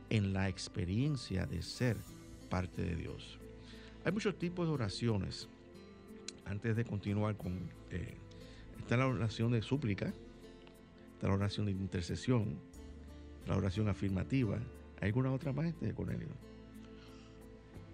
en 0.09 0.33
la 0.33 0.49
experiencia 0.49 1.47
de 1.47 1.63
ser 1.63 1.97
parte 2.49 2.83
de 2.83 2.97
Dios. 2.97 3.39
Hay 4.05 4.13
muchos 4.13 4.39
tipos 4.39 4.67
de 4.67 4.73
oraciones. 4.73 5.49
Antes 6.45 6.77
de 6.77 6.85
continuar 6.85 7.37
con... 7.37 7.59
Eh, 7.91 8.15
está 8.79 8.97
la 8.97 9.07
oración 9.07 9.53
de 9.53 9.63
súplica, 9.63 10.13
está 11.15 11.29
la 11.29 11.35
oración 11.35 11.67
de 11.67 11.73
intercesión, 11.73 12.57
la 13.47 13.57
oración 13.57 13.89
afirmativa. 13.89 14.59
¿Hay 15.01 15.09
alguna 15.09 15.33
otra 15.33 15.53
más, 15.53 15.67
este, 15.67 15.93
Cornelio? 15.93 16.29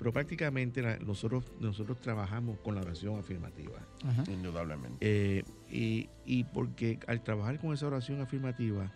Pero 0.03 0.13
prácticamente 0.13 0.83
nosotros, 1.07 1.45
nosotros 1.61 2.01
trabajamos 2.01 2.59
con 2.59 2.75
la 2.75 2.81
oración 2.81 3.21
afirmativa. 3.21 3.79
Indudablemente. 4.27 4.97
Eh, 5.01 5.45
y, 5.71 6.09
y, 6.27 6.43
porque 6.43 6.99
al 7.07 7.23
trabajar 7.23 7.61
con 7.61 7.73
esa 7.73 7.87
oración 7.87 8.21
afirmativa, 8.21 8.93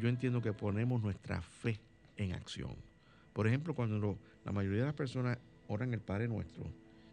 yo 0.00 0.08
entiendo 0.08 0.40
que 0.40 0.54
ponemos 0.54 1.02
nuestra 1.02 1.42
fe 1.42 1.78
en 2.16 2.32
acción. 2.32 2.74
Por 3.34 3.46
ejemplo, 3.46 3.74
cuando 3.74 4.18
la 4.46 4.52
mayoría 4.52 4.80
de 4.80 4.86
las 4.86 4.94
personas 4.94 5.36
oran 5.68 5.92
el 5.92 6.00
Padre 6.00 6.26
Nuestro, 6.26 6.64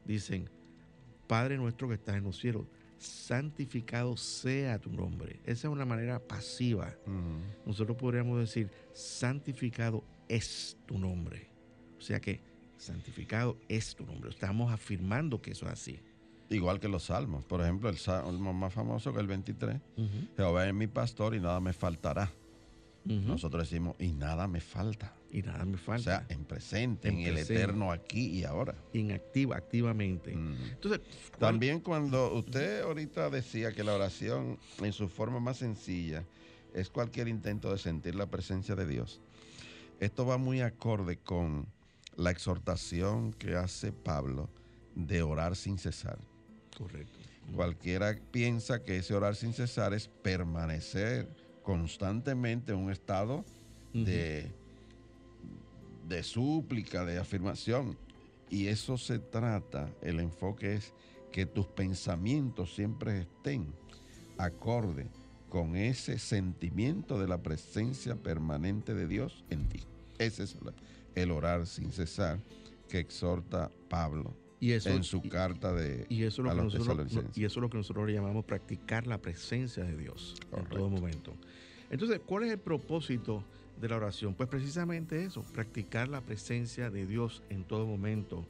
dicen, 0.05 0.49
Padre 1.27 1.57
nuestro 1.57 1.89
que 1.89 1.95
estás 1.95 2.15
en 2.15 2.23
los 2.23 2.37
cielos, 2.37 2.65
santificado 2.97 4.15
sea 4.15 4.79
tu 4.79 4.89
nombre. 4.89 5.41
Esa 5.43 5.67
es 5.67 5.73
una 5.73 5.83
manera 5.83 6.17
pasiva. 6.17 6.95
Nosotros 7.65 7.97
podríamos 7.97 8.39
decir, 8.39 8.71
santificado 8.93 10.01
es 10.29 10.77
tu 10.85 10.97
nombre. 10.97 11.49
O 11.97 12.01
sea 12.01 12.21
que 12.21 12.52
santificado 12.83 13.57
es 13.67 13.95
tu 13.95 14.05
nombre. 14.05 14.29
Estamos 14.29 14.71
afirmando 14.71 15.41
que 15.41 15.51
eso 15.51 15.65
es 15.65 15.73
así. 15.73 15.99
Igual 16.49 16.79
que 16.79 16.87
los 16.87 17.05
salmos. 17.05 17.45
Por 17.45 17.61
ejemplo, 17.61 17.89
el 17.89 17.97
salmo 17.97 18.53
más 18.53 18.73
famoso 18.73 19.13
que 19.13 19.19
el 19.19 19.27
23. 19.27 19.79
Jehová 20.37 20.67
es 20.67 20.73
mi 20.73 20.87
pastor 20.87 21.35
y 21.35 21.39
nada 21.39 21.59
me 21.59 21.73
faltará. 21.73 22.31
Nosotros 23.05 23.69
decimos, 23.69 23.95
y 23.99 24.11
nada 24.11 24.47
me 24.47 24.61
falta. 24.61 25.13
Y 25.31 25.41
nada 25.41 25.65
me 25.65 25.77
falta. 25.77 26.01
O 26.01 26.03
sea, 26.03 26.25
en 26.29 26.45
presente, 26.45 27.09
en, 27.09 27.19
el 27.19 27.37
eterno 27.37 27.91
aquí 27.91 28.27
y 28.27 28.43
ahora. 28.43 28.75
Inactiva, 28.93 29.57
activamente. 29.57 30.31
Entonces, 30.31 31.01
también 31.39 31.79
cuando 31.79 32.33
usted 32.33 32.81
ahorita 32.81 33.29
decía 33.29 33.73
que 33.73 33.83
la 33.83 33.95
oración 33.95 34.59
en 34.81 34.93
su 34.93 35.09
forma 35.09 35.39
más 35.39 35.57
sencilla 35.57 36.23
es 36.73 36.89
cualquier 36.89 37.27
intento 37.27 37.71
de 37.71 37.77
sentir 37.77 38.15
la 38.15 38.27
presencia 38.27 38.75
de 38.75 38.87
Dios, 38.87 39.19
esto 39.99 40.25
va 40.25 40.37
muy 40.37 40.61
acorde 40.61 41.17
con 41.17 41.67
la 42.17 42.31
exhortación 42.31 43.33
que 43.33 43.55
hace 43.55 43.91
Pablo 43.91 44.49
de 44.95 45.21
orar 45.21 45.55
sin 45.55 45.77
cesar. 45.77 46.19
Correcto. 46.77 47.19
Cualquiera 47.55 48.17
piensa 48.31 48.83
que 48.83 48.97
ese 48.97 49.13
orar 49.13 49.35
sin 49.35 49.53
cesar 49.53 49.93
es 49.93 50.07
permanecer 50.07 51.27
constantemente 51.61 52.71
en 52.71 52.79
un 52.79 52.91
estado 52.91 53.43
de, 53.93 54.51
de 56.07 56.23
súplica, 56.23 57.05
de 57.05 57.17
afirmación. 57.17 57.97
Y 58.49 58.67
eso 58.67 58.97
se 58.97 59.19
trata, 59.19 59.89
el 60.01 60.19
enfoque 60.19 60.75
es 60.75 60.93
que 61.31 61.45
tus 61.45 61.65
pensamientos 61.65 62.75
siempre 62.75 63.21
estén 63.21 63.73
acorde 64.37 65.07
con 65.49 65.75
ese 65.75 66.19
sentimiento 66.19 67.19
de 67.19 67.27
la 67.27 67.41
presencia 67.41 68.15
permanente 68.15 68.93
de 68.93 69.07
Dios 69.07 69.43
en 69.49 69.67
ti. 69.69 69.81
Ese 70.17 70.43
es 70.43 70.55
el 71.15 71.31
orar 71.31 71.65
sin 71.65 71.91
cesar 71.91 72.39
que 72.89 72.99
exhorta 72.99 73.71
Pablo 73.89 74.35
en 74.71 75.03
su 75.03 75.21
carta 75.21 75.73
de 75.73 76.05
y 76.09 76.23
eso, 76.23 76.49
a 76.49 76.53
los 76.53 76.73
y 77.35 77.43
eso 77.43 77.59
es 77.59 77.61
lo 77.61 77.69
que 77.69 77.77
nosotros 77.77 78.09
llamamos 78.09 78.45
practicar 78.45 79.07
la 79.07 79.17
presencia 79.17 79.83
de 79.83 79.97
Dios 79.97 80.35
en 80.55 80.65
todo 80.65 80.89
momento. 80.89 81.33
Entonces, 81.89 82.21
¿cuál 82.25 82.45
es 82.45 82.51
el 82.51 82.59
propósito 82.59 83.43
de 83.79 83.89
la 83.89 83.97
oración? 83.97 84.33
Pues 84.33 84.47
precisamente 84.49 85.23
eso, 85.23 85.43
practicar 85.53 86.07
la 86.07 86.21
presencia 86.21 86.89
de 86.89 87.05
Dios 87.05 87.43
en 87.49 87.65
todo 87.65 87.85
momento. 87.85 88.45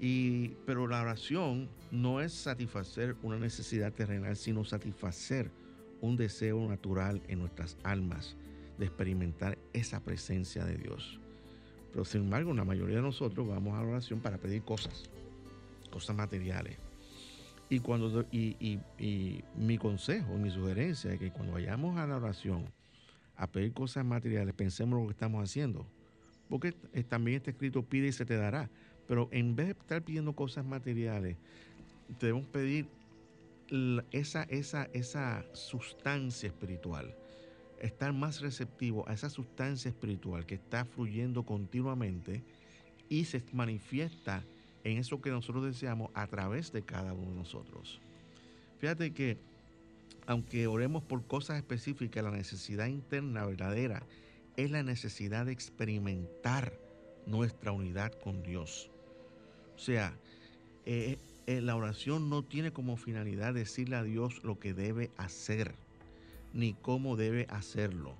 Y, 0.00 0.56
pero 0.64 0.86
la 0.86 1.02
oración 1.02 1.68
no 1.90 2.22
es 2.22 2.32
satisfacer 2.32 3.16
una 3.22 3.38
necesidad 3.38 3.92
terrenal, 3.92 4.36
sino 4.36 4.64
satisfacer 4.64 5.50
un 6.00 6.16
deseo 6.16 6.66
natural 6.66 7.20
en 7.28 7.38
nuestras 7.38 7.76
almas 7.82 8.34
de 8.78 8.86
experimentar 8.86 9.58
esa 9.74 10.02
presencia 10.02 10.64
de 10.64 10.78
Dios. 10.78 11.20
Pero 11.92 12.04
sin 12.04 12.22
embargo, 12.22 12.54
la 12.54 12.64
mayoría 12.64 12.96
de 12.96 13.02
nosotros 13.02 13.48
vamos 13.48 13.74
a 13.74 13.82
la 13.82 13.88
oración 13.88 14.20
para 14.20 14.38
pedir 14.38 14.62
cosas, 14.62 15.10
cosas 15.90 16.16
materiales. 16.16 16.78
Y, 17.68 17.80
cuando, 17.80 18.26
y, 18.32 18.80
y 18.98 19.44
mi 19.56 19.78
consejo, 19.78 20.36
mi 20.36 20.50
sugerencia 20.50 21.12
es 21.12 21.18
que 21.18 21.30
cuando 21.30 21.52
vayamos 21.52 21.96
a 21.98 22.06
la 22.06 22.16
oración, 22.16 22.64
a 23.36 23.46
pedir 23.46 23.72
cosas 23.72 24.04
materiales, 24.04 24.54
pensemos 24.54 25.00
lo 25.00 25.06
que 25.06 25.12
estamos 25.12 25.42
haciendo. 25.42 25.86
Porque 26.48 26.72
también 27.08 27.38
está 27.38 27.52
escrito, 27.52 27.82
pide 27.82 28.08
y 28.08 28.12
se 28.12 28.26
te 28.26 28.36
dará. 28.36 28.68
Pero 29.06 29.28
en 29.32 29.56
vez 29.56 29.66
de 29.66 29.72
estar 29.72 30.02
pidiendo 30.02 30.34
cosas 30.34 30.64
materiales, 30.64 31.36
debemos 32.20 32.46
pedir 32.46 32.88
esa, 34.10 34.42
esa, 34.44 34.88
esa 34.92 35.44
sustancia 35.52 36.48
espiritual. 36.48 37.14
Estar 37.80 38.12
más 38.12 38.40
receptivo 38.40 39.08
a 39.08 39.14
esa 39.14 39.30
sustancia 39.30 39.88
espiritual 39.88 40.46
que 40.46 40.54
está 40.54 40.84
fluyendo 40.84 41.44
continuamente 41.44 42.42
y 43.08 43.24
se 43.24 43.42
manifiesta 43.52 44.44
en 44.84 44.98
eso 44.98 45.20
que 45.20 45.30
nosotros 45.30 45.64
deseamos 45.64 46.10
a 46.14 46.26
través 46.26 46.72
de 46.72 46.82
cada 46.82 47.12
uno 47.12 47.30
de 47.30 47.36
nosotros. 47.36 48.00
Fíjate 48.78 49.12
que 49.12 49.38
aunque 50.26 50.66
oremos 50.66 51.02
por 51.02 51.26
cosas 51.26 51.56
específicas, 51.56 52.22
la 52.22 52.30
necesidad 52.30 52.86
interna 52.86 53.44
verdadera 53.44 54.02
es 54.56 54.70
la 54.70 54.82
necesidad 54.82 55.46
de 55.46 55.52
experimentar 55.52 56.72
nuestra 57.26 57.72
unidad 57.72 58.12
con 58.12 58.42
Dios. 58.42 58.90
O 59.74 59.78
sea, 59.78 60.14
eh, 60.86 61.18
eh, 61.46 61.60
la 61.60 61.76
oración 61.76 62.30
no 62.30 62.42
tiene 62.44 62.72
como 62.72 62.96
finalidad 62.96 63.54
decirle 63.54 63.96
a 63.96 64.02
Dios 64.02 64.44
lo 64.44 64.58
que 64.58 64.74
debe 64.74 65.10
hacer, 65.16 65.74
ni 66.52 66.74
cómo 66.74 67.16
debe 67.16 67.46
hacerlo. 67.50 68.16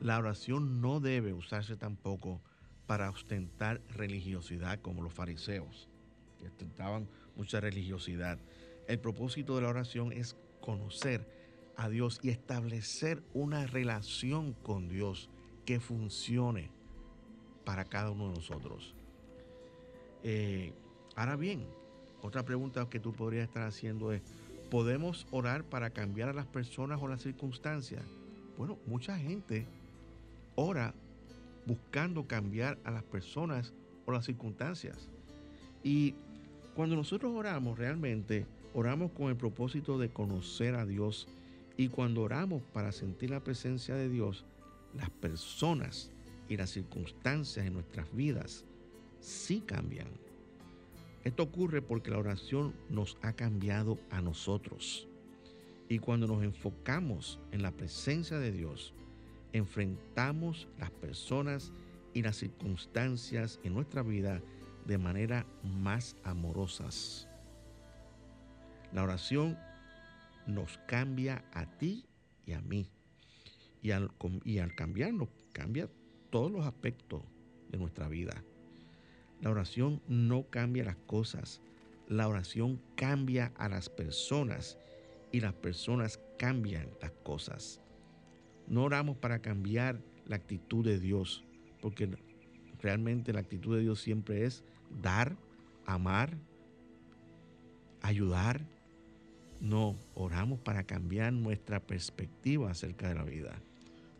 La 0.00 0.18
oración 0.18 0.80
no 0.80 1.00
debe 1.00 1.32
usarse 1.32 1.76
tampoco 1.76 2.40
para 2.86 3.10
ostentar 3.10 3.80
religiosidad 3.88 4.80
como 4.80 5.02
los 5.02 5.12
fariseos, 5.12 5.88
que 6.38 6.46
ostentaban 6.46 7.08
mucha 7.34 7.60
religiosidad. 7.60 8.38
El 8.86 9.00
propósito 9.00 9.56
de 9.56 9.62
la 9.62 9.68
oración 9.68 10.12
es 10.12 10.36
conocer 10.60 11.26
a 11.76 11.88
Dios 11.88 12.20
y 12.22 12.30
establecer 12.30 13.22
una 13.34 13.66
relación 13.66 14.52
con 14.52 14.88
Dios 14.88 15.28
que 15.64 15.80
funcione 15.80 16.70
para 17.64 17.84
cada 17.84 18.10
uno 18.10 18.28
de 18.28 18.34
nosotros. 18.36 18.94
Eh, 20.22 20.72
ahora 21.16 21.36
bien, 21.36 21.66
otra 22.22 22.44
pregunta 22.44 22.88
que 22.88 23.00
tú 23.00 23.12
podrías 23.12 23.44
estar 23.44 23.64
haciendo 23.64 24.12
es, 24.12 24.22
¿podemos 24.70 25.26
orar 25.30 25.64
para 25.64 25.90
cambiar 25.90 26.28
a 26.28 26.32
las 26.32 26.46
personas 26.46 27.00
o 27.00 27.08
las 27.08 27.22
circunstancias? 27.22 28.02
Bueno, 28.58 28.78
mucha 28.86 29.18
gente 29.18 29.66
ora 30.54 30.94
buscando 31.66 32.26
cambiar 32.26 32.78
a 32.84 32.90
las 32.90 33.02
personas 33.02 33.72
o 34.06 34.12
las 34.12 34.24
circunstancias. 34.24 35.08
Y 35.82 36.14
cuando 36.74 36.96
nosotros 36.96 37.32
oramos 37.34 37.78
realmente, 37.78 38.46
oramos 38.74 39.12
con 39.12 39.28
el 39.28 39.36
propósito 39.36 39.98
de 39.98 40.10
conocer 40.10 40.74
a 40.74 40.86
Dios 40.86 41.28
y 41.76 41.88
cuando 41.88 42.22
oramos 42.22 42.62
para 42.72 42.92
sentir 42.92 43.30
la 43.30 43.40
presencia 43.40 43.94
de 43.94 44.08
Dios, 44.08 44.44
las 44.94 45.10
personas 45.10 46.10
y 46.48 46.56
las 46.56 46.70
circunstancias 46.70 47.66
en 47.66 47.74
nuestras 47.74 48.14
vidas 48.14 48.64
sí 49.20 49.60
cambian. 49.60 50.25
Esto 51.26 51.42
ocurre 51.42 51.82
porque 51.82 52.12
la 52.12 52.18
oración 52.18 52.72
nos 52.88 53.18
ha 53.20 53.32
cambiado 53.32 53.98
a 54.10 54.22
nosotros. 54.22 55.08
Y 55.88 55.98
cuando 55.98 56.28
nos 56.28 56.44
enfocamos 56.44 57.40
en 57.50 57.62
la 57.62 57.72
presencia 57.72 58.38
de 58.38 58.52
Dios, 58.52 58.94
enfrentamos 59.52 60.68
las 60.78 60.92
personas 60.92 61.72
y 62.14 62.22
las 62.22 62.36
circunstancias 62.36 63.58
en 63.64 63.74
nuestra 63.74 64.04
vida 64.04 64.40
de 64.86 64.98
manera 64.98 65.44
más 65.64 66.14
amorosas. 66.22 67.26
La 68.92 69.02
oración 69.02 69.58
nos 70.46 70.78
cambia 70.86 71.44
a 71.52 71.66
ti 71.66 72.06
y 72.46 72.52
a 72.52 72.60
mí. 72.60 72.88
Y 73.82 73.90
al, 73.90 74.12
y 74.44 74.58
al 74.58 74.76
cambiarnos, 74.76 75.28
cambia 75.52 75.90
todos 76.30 76.52
los 76.52 76.64
aspectos 76.64 77.24
de 77.68 77.78
nuestra 77.78 78.06
vida. 78.06 78.44
La 79.40 79.50
oración 79.50 80.00
no 80.08 80.46
cambia 80.48 80.84
las 80.84 80.96
cosas, 80.96 81.60
la 82.08 82.28
oración 82.28 82.80
cambia 82.94 83.52
a 83.56 83.68
las 83.68 83.88
personas 83.88 84.78
y 85.32 85.40
las 85.40 85.52
personas 85.52 86.20
cambian 86.38 86.88
las 87.02 87.12
cosas. 87.22 87.80
No 88.66 88.84
oramos 88.84 89.16
para 89.16 89.40
cambiar 89.40 90.00
la 90.26 90.36
actitud 90.36 90.84
de 90.84 90.98
Dios, 90.98 91.44
porque 91.80 92.08
realmente 92.80 93.32
la 93.32 93.40
actitud 93.40 93.76
de 93.76 93.82
Dios 93.82 94.00
siempre 94.00 94.44
es 94.44 94.64
dar, 95.02 95.36
amar, 95.84 96.36
ayudar, 98.02 98.62
no, 99.60 99.96
oramos 100.14 100.60
para 100.60 100.84
cambiar 100.84 101.32
nuestra 101.32 101.80
perspectiva 101.80 102.70
acerca 102.70 103.08
de 103.08 103.14
la 103.14 103.24
vida. 103.24 103.60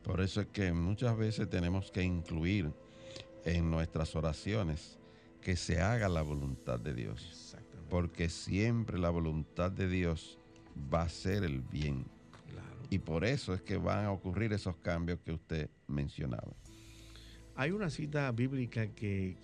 Por 0.03 0.21
eso 0.21 0.41
es 0.41 0.47
que 0.49 0.73
muchas 0.73 1.17
veces 1.17 1.49
tenemos 1.51 1.91
que 1.91 2.03
incluir 2.03 2.73
en 3.45 3.71
nuestras 3.71 4.15
oraciones 4.15 4.99
que 5.47 5.55
se 5.55 5.81
haga 5.81 6.09
la 6.09 6.23
voluntad 6.23 6.81
de 6.81 6.93
Dios. 6.93 7.57
Porque 7.89 8.29
siempre 8.29 8.99
la 8.99 9.11
voluntad 9.11 9.71
de 9.71 9.89
Dios 9.89 10.41
va 10.93 11.03
a 11.03 11.09
ser 11.09 11.45
el 11.45 11.61
bien. 11.61 12.05
Y 12.91 12.99
por 12.99 13.25
eso 13.25 13.55
es 13.55 13.63
que 13.63 13.77
van 13.77 14.07
a 14.07 14.11
ocurrir 14.11 14.53
esos 14.53 14.75
cambios 14.79 15.21
que 15.21 15.31
usted 15.31 15.71
mencionaba. 15.87 16.53
Hay 17.55 17.71
una 17.71 17.91
cita 17.91 18.29
bíblica 18.33 18.89
que, 18.89 19.37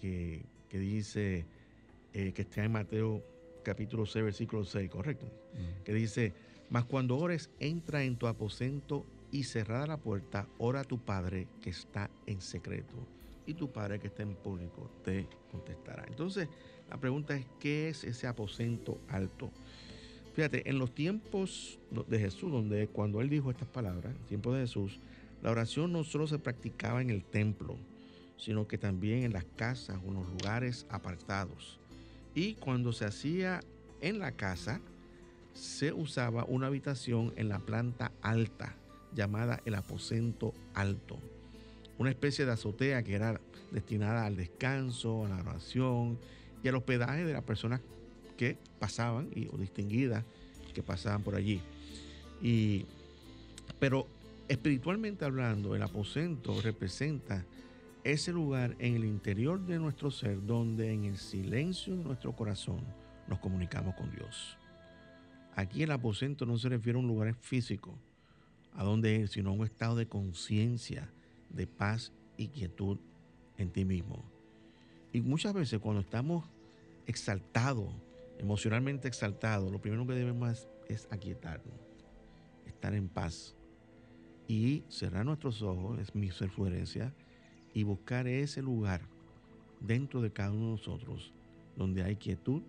que 0.68 0.78
dice, 0.80 1.46
eh, 2.14 2.32
que 2.32 2.42
está 2.42 2.64
en 2.64 2.72
Mateo 2.72 3.22
capítulo 3.62 4.04
6, 4.04 4.24
versículo 4.24 4.64
6, 4.64 4.90
¿correcto? 4.90 5.26
Mm. 5.26 5.84
Que 5.84 5.94
dice, 5.94 6.32
mas 6.68 6.84
cuando 6.84 7.16
ores, 7.16 7.48
entra 7.60 8.02
en 8.02 8.16
tu 8.16 8.26
aposento 8.26 9.06
y 9.30 9.44
cerrada 9.44 9.86
la 9.86 9.98
puerta, 9.98 10.48
ora 10.58 10.80
a 10.80 10.84
tu 10.84 10.98
Padre 10.98 11.46
que 11.60 11.70
está 11.70 12.10
en 12.26 12.40
secreto. 12.40 12.96
Y 13.46 13.55
tu 13.55 13.70
Padre 13.70 13.98
que 13.98 14.07
está 14.07 14.22
en 14.22 14.35
público 14.35 14.90
te 15.05 15.26
contestará. 15.50 16.05
Entonces, 16.09 16.48
la 16.88 16.98
pregunta 16.98 17.37
es, 17.37 17.46
¿qué 17.59 17.88
es 17.88 18.05
ese 18.05 18.26
aposento 18.26 18.98
alto? 19.09 19.50
Fíjate, 20.35 20.68
en 20.68 20.78
los 20.78 20.94
tiempos 20.94 21.78
de 22.09 22.18
Jesús, 22.18 22.50
donde 22.50 22.88
cuando 22.88 23.20
él 23.20 23.28
dijo 23.28 23.50
estas 23.50 23.68
palabras, 23.68 24.14
en 24.14 24.26
tiempos 24.26 24.55
de 24.55 24.61
Jesús, 24.61 24.98
la 25.42 25.50
oración 25.50 25.92
no 25.92 26.05
solo 26.05 26.26
se 26.26 26.38
practicaba 26.38 27.02
en 27.02 27.11
el 27.11 27.24
templo, 27.24 27.76
sino 28.38 28.66
que 28.66 28.78
también 28.78 29.24
en 29.24 29.33
las 29.33 29.44
casas 29.57 29.98
o 30.05 30.09
en 30.09 30.14
los 30.14 30.28
lugares 30.28 30.87
apartados. 30.88 31.78
Y 32.35 32.55
cuando 32.55 32.92
se 32.92 33.05
hacía 33.05 33.61
en 34.00 34.18
la 34.18 34.33
casa, 34.33 34.81
se 35.55 35.92
usaba 35.92 36.44
una 36.44 36.68
habitación 36.68 37.33
en 37.37 37.48
la 37.48 37.59
planta 37.59 38.11
alta, 38.22 38.74
llamada 39.14 39.61
el 39.64 39.74
aposento 39.74 40.55
alto. 40.74 41.18
Una 42.02 42.10
especie 42.10 42.44
de 42.44 42.50
azotea 42.50 43.04
que 43.04 43.14
era 43.14 43.40
destinada 43.70 44.26
al 44.26 44.34
descanso, 44.34 45.24
a 45.24 45.28
la 45.28 45.36
oración 45.36 46.18
y 46.60 46.66
al 46.66 46.74
hospedaje 46.74 47.24
de 47.24 47.32
las 47.32 47.44
personas 47.44 47.80
que 48.36 48.56
pasaban 48.80 49.28
y, 49.32 49.46
o 49.52 49.56
distinguidas 49.56 50.24
que 50.74 50.82
pasaban 50.82 51.22
por 51.22 51.36
allí. 51.36 51.60
Y, 52.42 52.86
pero 53.78 54.08
espiritualmente 54.48 55.24
hablando, 55.24 55.76
el 55.76 55.82
aposento 55.84 56.60
representa 56.60 57.44
ese 58.02 58.32
lugar 58.32 58.74
en 58.80 58.96
el 58.96 59.04
interior 59.04 59.64
de 59.64 59.78
nuestro 59.78 60.10
ser 60.10 60.44
donde 60.44 60.92
en 60.92 61.04
el 61.04 61.18
silencio 61.18 61.96
de 61.96 62.02
nuestro 62.02 62.34
corazón 62.34 62.80
nos 63.28 63.38
comunicamos 63.38 63.94
con 63.94 64.10
Dios. 64.10 64.58
Aquí 65.54 65.84
el 65.84 65.92
aposento 65.92 66.46
no 66.46 66.58
se 66.58 66.68
refiere 66.68 66.96
a 66.96 67.00
un 67.00 67.06
lugar 67.06 67.32
físico, 67.36 67.96
a 68.74 68.82
donde 68.82 69.14
ir, 69.14 69.28
sino 69.28 69.50
a 69.50 69.52
un 69.52 69.64
estado 69.64 69.94
de 69.94 70.08
conciencia, 70.08 71.08
de 71.52 71.66
paz 71.66 72.12
y 72.36 72.48
quietud 72.48 72.98
en 73.58 73.70
ti 73.70 73.84
mismo. 73.84 74.24
Y 75.12 75.20
muchas 75.20 75.52
veces 75.52 75.78
cuando 75.78 76.00
estamos 76.00 76.44
exaltados, 77.06 77.92
emocionalmente 78.38 79.08
exaltados, 79.08 79.70
lo 79.70 79.80
primero 79.80 80.06
que 80.06 80.14
debemos 80.14 80.50
es, 80.50 80.68
es 80.88 81.08
aquietarnos, 81.10 81.74
estar 82.66 82.94
en 82.94 83.08
paz 83.08 83.54
y 84.48 84.84
cerrar 84.88 85.24
nuestros 85.24 85.62
ojos, 85.62 85.98
es 86.00 86.14
mi 86.14 86.30
sugerencia, 86.30 87.14
y 87.74 87.84
buscar 87.84 88.26
ese 88.26 88.62
lugar 88.62 89.02
dentro 89.80 90.20
de 90.20 90.32
cada 90.32 90.50
uno 90.50 90.66
de 90.66 90.70
nosotros 90.72 91.32
donde 91.76 92.02
hay 92.02 92.16
quietud, 92.16 92.62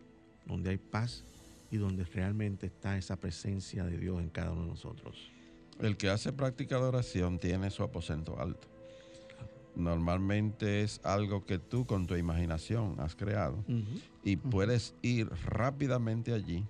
donde 0.45 0.71
hay 0.71 0.77
paz 0.77 1.23
y 1.71 1.77
donde 1.77 2.03
realmente 2.05 2.67
está 2.67 2.97
esa 2.97 3.17
presencia 3.17 3.83
de 3.83 3.97
Dios 3.97 4.21
en 4.21 4.29
cada 4.29 4.51
uno 4.51 4.61
de 4.61 4.67
nosotros. 4.69 5.31
El 5.79 5.97
que 5.97 6.09
hace 6.09 6.31
práctica 6.31 6.77
de 6.77 6.83
oración 6.83 7.39
tiene 7.39 7.69
su 7.71 7.83
aposento 7.83 8.39
alto. 8.39 8.72
Normalmente 9.75 10.83
es 10.83 11.01
algo 11.03 11.45
que 11.45 11.57
tú 11.57 11.85
con 11.85 12.05
tu 12.05 12.15
imaginación 12.15 12.99
has 12.99 13.15
creado 13.15 13.63
y 14.23 14.37
puedes 14.37 14.93
ir 15.01 15.29
rápidamente 15.45 16.33
allí, 16.33 16.65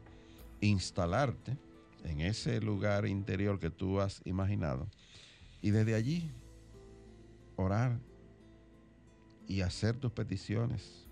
instalarte 0.62 1.58
en 2.06 2.22
ese 2.22 2.62
lugar 2.62 3.06
interior 3.06 3.60
que 3.60 3.70
tú 3.70 4.00
has 4.00 4.22
imaginado 4.26 4.88
y 5.62 5.72
desde 5.72 5.96
allí 5.96 6.32
orar 7.58 8.00
y 9.48 9.62
hacer 9.62 9.98
tus 9.98 10.12
peticiones. 10.12 11.08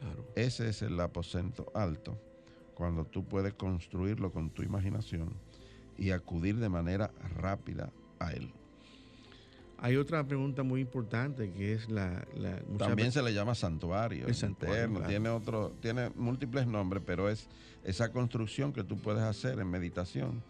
Claro. 0.00 0.26
Ese 0.34 0.68
es 0.68 0.82
el 0.82 0.98
aposento 0.98 1.70
alto, 1.74 2.20
cuando 2.74 3.04
tú 3.04 3.24
puedes 3.24 3.54
construirlo 3.54 4.32
con 4.32 4.50
tu 4.50 4.62
imaginación 4.62 5.32
y 5.96 6.10
acudir 6.10 6.56
de 6.56 6.68
manera 6.68 7.12
rápida 7.36 7.92
a 8.18 8.32
él. 8.32 8.52
Hay 9.82 9.96
otra 9.96 10.22
pregunta 10.24 10.62
muy 10.62 10.80
importante 10.80 11.50
que 11.52 11.72
es 11.74 11.90
la... 11.90 12.24
la 12.36 12.56
También 12.78 13.10
se 13.10 13.20
le 13.20 13.34
llama 13.34 13.54
santuario. 13.56 14.28
El 14.28 14.34
santuario, 14.36 14.76
interno, 14.84 14.98
claro. 15.00 15.08
Tiene, 15.10 15.28
otro, 15.28 15.72
tiene 15.80 16.10
múltiples 16.14 16.66
nombres, 16.68 17.02
pero 17.04 17.28
es 17.28 17.48
esa 17.82 18.12
construcción 18.12 18.72
que 18.72 18.84
tú 18.84 18.96
puedes 18.98 19.22
hacer 19.24 19.58
en 19.58 19.68
meditación 19.68 20.40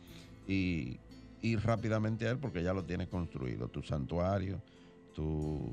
y 0.46 0.98
ir 1.40 1.60
rápidamente 1.64 2.28
a 2.28 2.32
él 2.32 2.38
porque 2.38 2.62
ya 2.62 2.74
lo 2.74 2.84
tienes 2.84 3.08
construido. 3.08 3.68
Tu 3.68 3.82
santuario, 3.82 4.60
tu, 5.14 5.72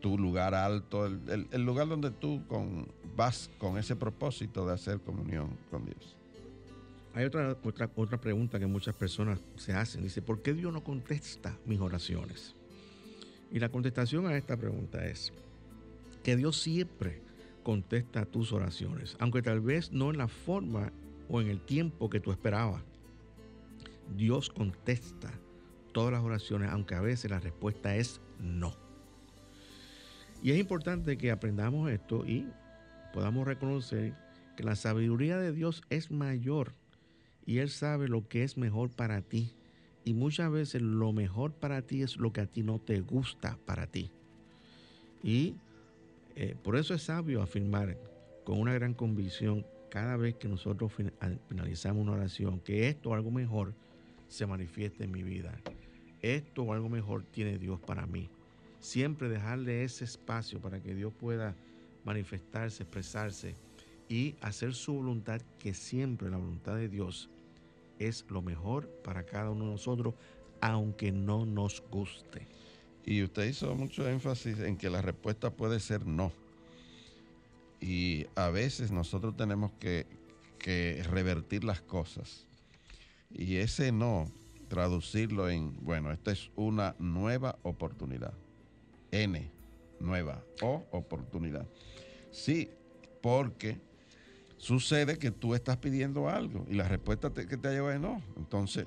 tu 0.00 0.18
lugar 0.18 0.52
alto, 0.54 1.06
el, 1.06 1.20
el- 1.28 1.46
el 1.52 1.62
lugar 1.64 1.86
donde 1.86 2.10
tú 2.10 2.42
con, 2.48 2.88
vas 3.16 3.48
con 3.58 3.78
ese 3.78 3.94
propósito 3.94 4.66
de 4.66 4.74
hacer 4.74 4.98
comunión 5.00 5.56
con 5.70 5.84
Dios. 5.84 6.16
Hay 7.16 7.24
otra, 7.24 7.56
otra, 7.64 7.90
otra 7.96 8.20
pregunta 8.20 8.58
que 8.58 8.66
muchas 8.66 8.94
personas 8.94 9.40
se 9.56 9.72
hacen. 9.72 10.02
Dice, 10.02 10.20
¿por 10.20 10.42
qué 10.42 10.52
Dios 10.52 10.70
no 10.70 10.84
contesta 10.84 11.56
mis 11.64 11.80
oraciones? 11.80 12.54
Y 13.50 13.58
la 13.58 13.70
contestación 13.70 14.26
a 14.26 14.36
esta 14.36 14.58
pregunta 14.58 15.06
es 15.06 15.32
que 16.22 16.36
Dios 16.36 16.60
siempre 16.60 17.22
contesta 17.62 18.26
tus 18.26 18.52
oraciones, 18.52 19.16
aunque 19.18 19.40
tal 19.40 19.62
vez 19.62 19.92
no 19.92 20.10
en 20.10 20.18
la 20.18 20.28
forma 20.28 20.92
o 21.30 21.40
en 21.40 21.48
el 21.48 21.58
tiempo 21.62 22.10
que 22.10 22.20
tú 22.20 22.32
esperabas. 22.32 22.82
Dios 24.14 24.50
contesta 24.50 25.32
todas 25.92 26.12
las 26.12 26.22
oraciones, 26.22 26.68
aunque 26.70 26.96
a 26.96 27.00
veces 27.00 27.30
la 27.30 27.40
respuesta 27.40 27.96
es 27.96 28.20
no. 28.40 28.74
Y 30.42 30.50
es 30.50 30.58
importante 30.58 31.16
que 31.16 31.30
aprendamos 31.30 31.90
esto 31.90 32.26
y 32.26 32.46
podamos 33.14 33.46
reconocer 33.46 34.12
que 34.54 34.64
la 34.64 34.76
sabiduría 34.76 35.38
de 35.38 35.52
Dios 35.52 35.80
es 35.88 36.10
mayor 36.10 36.74
y 37.46 37.58
Él 37.58 37.70
sabe 37.70 38.08
lo 38.08 38.26
que 38.28 38.42
es 38.42 38.56
mejor 38.56 38.90
para 38.90 39.22
ti. 39.22 39.52
Y 40.04 40.14
muchas 40.14 40.50
veces 40.52 40.82
lo 40.82 41.12
mejor 41.12 41.52
para 41.52 41.82
ti 41.82 42.02
es 42.02 42.16
lo 42.16 42.32
que 42.32 42.40
a 42.42 42.46
ti 42.46 42.62
no 42.62 42.78
te 42.78 43.00
gusta 43.00 43.58
para 43.64 43.86
ti. 43.86 44.10
Y 45.22 45.54
eh, 46.36 46.54
por 46.62 46.76
eso 46.76 46.94
es 46.94 47.02
sabio 47.02 47.42
afirmar 47.42 47.96
con 48.44 48.60
una 48.60 48.74
gran 48.74 48.94
convicción 48.94 49.66
cada 49.90 50.16
vez 50.16 50.34
que 50.34 50.48
nosotros 50.48 50.92
fin- 50.92 51.12
al- 51.20 51.40
finalizamos 51.48 52.02
una 52.02 52.12
oración 52.12 52.60
que 52.60 52.88
esto 52.88 53.10
o 53.10 53.14
algo 53.14 53.30
mejor 53.30 53.74
se 54.28 54.46
manifieste 54.46 55.04
en 55.04 55.10
mi 55.12 55.22
vida. 55.22 55.60
Esto 56.22 56.62
o 56.62 56.72
algo 56.72 56.88
mejor 56.88 57.24
tiene 57.24 57.58
Dios 57.58 57.80
para 57.80 58.06
mí. 58.06 58.28
Siempre 58.80 59.28
dejarle 59.28 59.82
ese 59.84 60.04
espacio 60.04 60.60
para 60.60 60.80
que 60.80 60.94
Dios 60.94 61.12
pueda 61.18 61.56
manifestarse, 62.04 62.84
expresarse 62.84 63.56
y 64.08 64.36
hacer 64.40 64.74
su 64.74 64.94
voluntad, 64.94 65.40
que 65.58 65.74
siempre 65.74 66.30
la 66.30 66.36
voluntad 66.36 66.76
de 66.76 66.88
Dios 66.88 67.28
es 67.98 68.24
lo 68.28 68.42
mejor 68.42 68.88
para 69.02 69.24
cada 69.24 69.50
uno 69.50 69.64
de 69.66 69.70
nosotros, 69.72 70.14
aunque 70.60 71.12
no 71.12 71.46
nos 71.46 71.82
guste. 71.90 72.46
Y 73.04 73.22
usted 73.22 73.44
hizo 73.44 73.74
mucho 73.74 74.08
énfasis 74.08 74.58
en 74.60 74.76
que 74.76 74.90
la 74.90 75.00
respuesta 75.00 75.50
puede 75.50 75.80
ser 75.80 76.06
no. 76.06 76.32
Y 77.80 78.26
a 78.34 78.48
veces 78.48 78.90
nosotros 78.90 79.36
tenemos 79.36 79.72
que, 79.78 80.06
que 80.58 81.02
revertir 81.10 81.62
las 81.62 81.80
cosas. 81.80 82.46
Y 83.32 83.56
ese 83.56 83.92
no, 83.92 84.26
traducirlo 84.68 85.48
en, 85.48 85.76
bueno, 85.84 86.12
esta 86.12 86.32
es 86.32 86.50
una 86.56 86.96
nueva 86.98 87.58
oportunidad. 87.62 88.34
N, 89.12 89.50
nueva, 90.00 90.42
o 90.62 90.84
oportunidad. 90.90 91.66
Sí, 92.30 92.70
porque 93.22 93.78
sucede 94.58 95.18
que 95.18 95.30
tú 95.30 95.54
estás 95.54 95.76
pidiendo 95.78 96.28
algo 96.28 96.64
y 96.68 96.74
la 96.74 96.88
respuesta 96.88 97.30
te- 97.30 97.46
que 97.46 97.56
te 97.56 97.70
lleva 97.70 97.94
es 97.94 98.00
no. 98.00 98.22
Entonces 98.36 98.86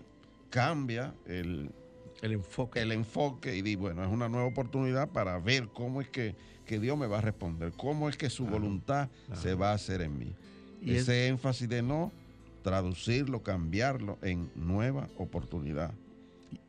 cambia 0.50 1.14
el, 1.26 1.72
El 2.22 2.32
enfoque. 2.34 2.82
el 2.82 2.92
enfoque 2.92 3.56
y 3.56 3.62
di, 3.62 3.76
bueno, 3.76 4.04
es 4.04 4.10
una 4.12 4.28
nueva 4.30 4.48
oportunidad 4.48 5.10
para 5.10 5.38
ver 5.40 5.68
cómo 5.70 6.02
es 6.02 6.10
que, 6.10 6.36
que 6.66 6.80
Dios 6.80 6.98
me 6.98 7.08
va 7.08 7.20
a 7.20 7.22
responder, 7.22 7.72
cómo 7.78 8.10
es 8.10 8.18
que 8.18 8.30
su 8.30 8.44
Claro, 8.46 8.60
voluntad 8.60 9.10
claro. 9.28 9.42
se 9.42 9.54
va 9.56 9.72
a 9.72 9.74
hacer 9.76 10.02
en 10.02 10.18
mí. 10.18 10.34
Y 10.82 10.92
es- 10.96 11.04
Ese 11.04 11.28
énfasis 11.28 11.68
de 11.70 11.82
no, 11.82 12.12
traducirlo, 12.64 13.42
cambiarlo 13.42 14.18
en 14.22 14.50
nueva 14.56 15.08
oportunidad. 15.18 15.94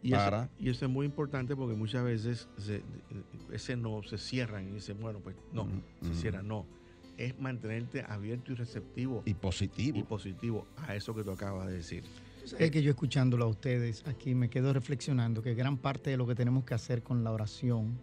Y 0.03 0.09
eso, 0.13 0.17
para- 0.17 0.51
y 0.59 0.69
eso 0.69 0.85
es 0.85 0.91
muy 0.91 1.07
importante 1.07 1.57
porque 1.57 1.75
muchas 1.75 2.05
veces 2.05 2.49
se- 2.59 2.83
ese 3.53 3.77
no 3.77 4.03
se 4.03 4.19
cierran 4.19 4.69
y 4.69 4.73
dicen, 4.73 4.99
bueno, 5.01 5.21
pues 5.21 5.37
no, 5.53 5.67
se 6.03 6.15
cierra, 6.15 6.43
no. 6.43 6.67
Es 7.20 7.38
mantenerte 7.38 8.02
abierto 8.09 8.52
y 8.52 8.54
receptivo 8.54 9.22
Y 9.26 9.35
positivo. 9.35 9.98
y 9.98 10.02
positivo 10.02 10.66
a 10.78 10.94
eso 10.94 11.14
que 11.14 11.22
tú 11.22 11.30
acabas 11.30 11.66
de 11.66 11.74
decir. 11.74 12.02
Es 12.59 12.70
que 12.70 12.83
yo 12.83 12.90
escuchándolo 12.90 13.44
a 13.44 13.48
ustedes 13.48 14.02
aquí 14.06 14.35
me 14.35 14.48
quedo 14.48 14.72
reflexionando 14.72 15.42
que 15.42 15.54
gran 15.54 15.76
parte 15.76 16.09
de 16.09 16.16
lo 16.16 16.26
que 16.26 16.35
tenemos 16.35 16.64
que 16.64 16.72
hacer 16.72 17.02
con 17.02 17.22
la 17.22 17.30
oración 17.30 17.98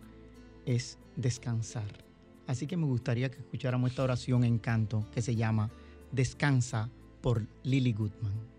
es 0.68 1.00
descansar. 1.16 2.06
Así 2.46 2.68
que 2.68 2.78
me 2.78 2.86
gustaría 2.86 3.32
que 3.32 3.40
escucháramos 3.40 3.90
esta 3.90 4.04
oración 4.04 4.44
en 4.44 4.60
canto 4.60 5.04
que 5.12 5.24
se 5.24 5.36
llama 5.36 5.72
Descansa 6.12 6.90
por 7.22 7.46
Lily 7.64 7.94
Goodman. 7.94 8.57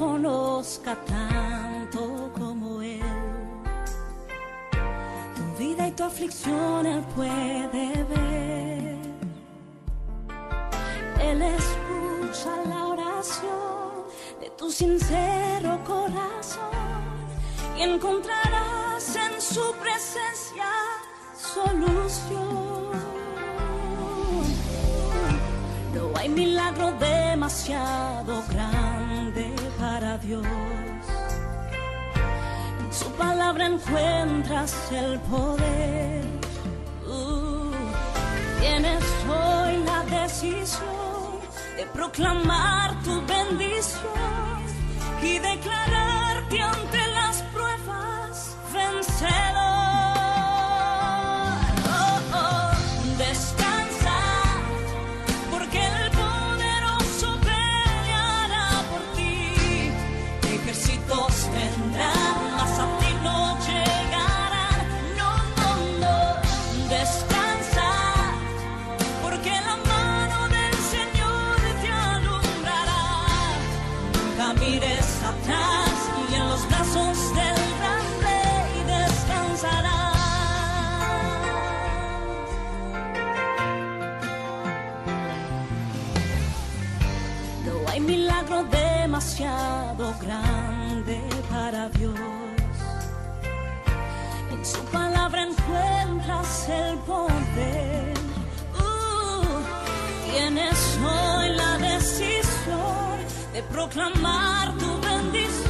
Conozca 0.00 0.96
tanto 1.04 2.32
como 2.38 2.80
Él. 2.80 3.02
Tu 5.36 5.44
vida 5.62 5.88
y 5.88 5.92
tu 5.92 6.04
aflicción 6.04 6.86
Él 6.86 7.02
puede 7.14 7.84
ver. 8.14 8.96
Él 11.28 11.42
escucha 11.42 12.52
la 12.70 12.86
oración 12.94 13.90
de 14.40 14.48
tu 14.58 14.70
sincero 14.70 15.70
corazón 15.86 16.78
y 17.76 17.82
encontrarás 17.82 19.04
en 19.26 19.34
su 19.38 19.66
presencia 19.84 20.70
solución. 21.54 22.88
No 25.94 26.02
hay 26.18 26.28
milagro 26.30 26.86
demasiado 26.92 28.29
Dios. 30.22 30.44
En 32.84 32.92
su 32.92 33.10
palabra 33.12 33.66
encuentras 33.66 34.74
el 34.92 35.18
poder. 35.20 36.24
Uh, 37.06 37.70
tienes 38.60 39.04
hoy 39.28 39.82
la 39.84 40.04
decisión 40.04 41.40
de 41.76 41.86
proclamar 41.86 43.00
tu 43.02 43.22
bendición 43.26 44.60
y 45.22 45.38
declararte 45.38 46.60
ante 46.60 47.08
las 47.08 47.42
pruebas 47.54 48.56
vencedor. 48.72 49.69
Grande 90.18 91.20
para 91.50 91.88
Dios. 91.90 92.14
En 94.52 94.64
su 94.64 94.80
palabra 94.86 95.42
encuentras 95.42 96.68
el 96.68 96.98
poder. 96.98 98.14
Uh, 98.74 100.30
tienes 100.30 100.98
hoy 100.98 101.48
la 101.50 101.78
decisión 101.78 103.18
de 103.52 103.62
proclamar 103.64 104.76
tu 104.78 105.00
bendición 105.00 105.69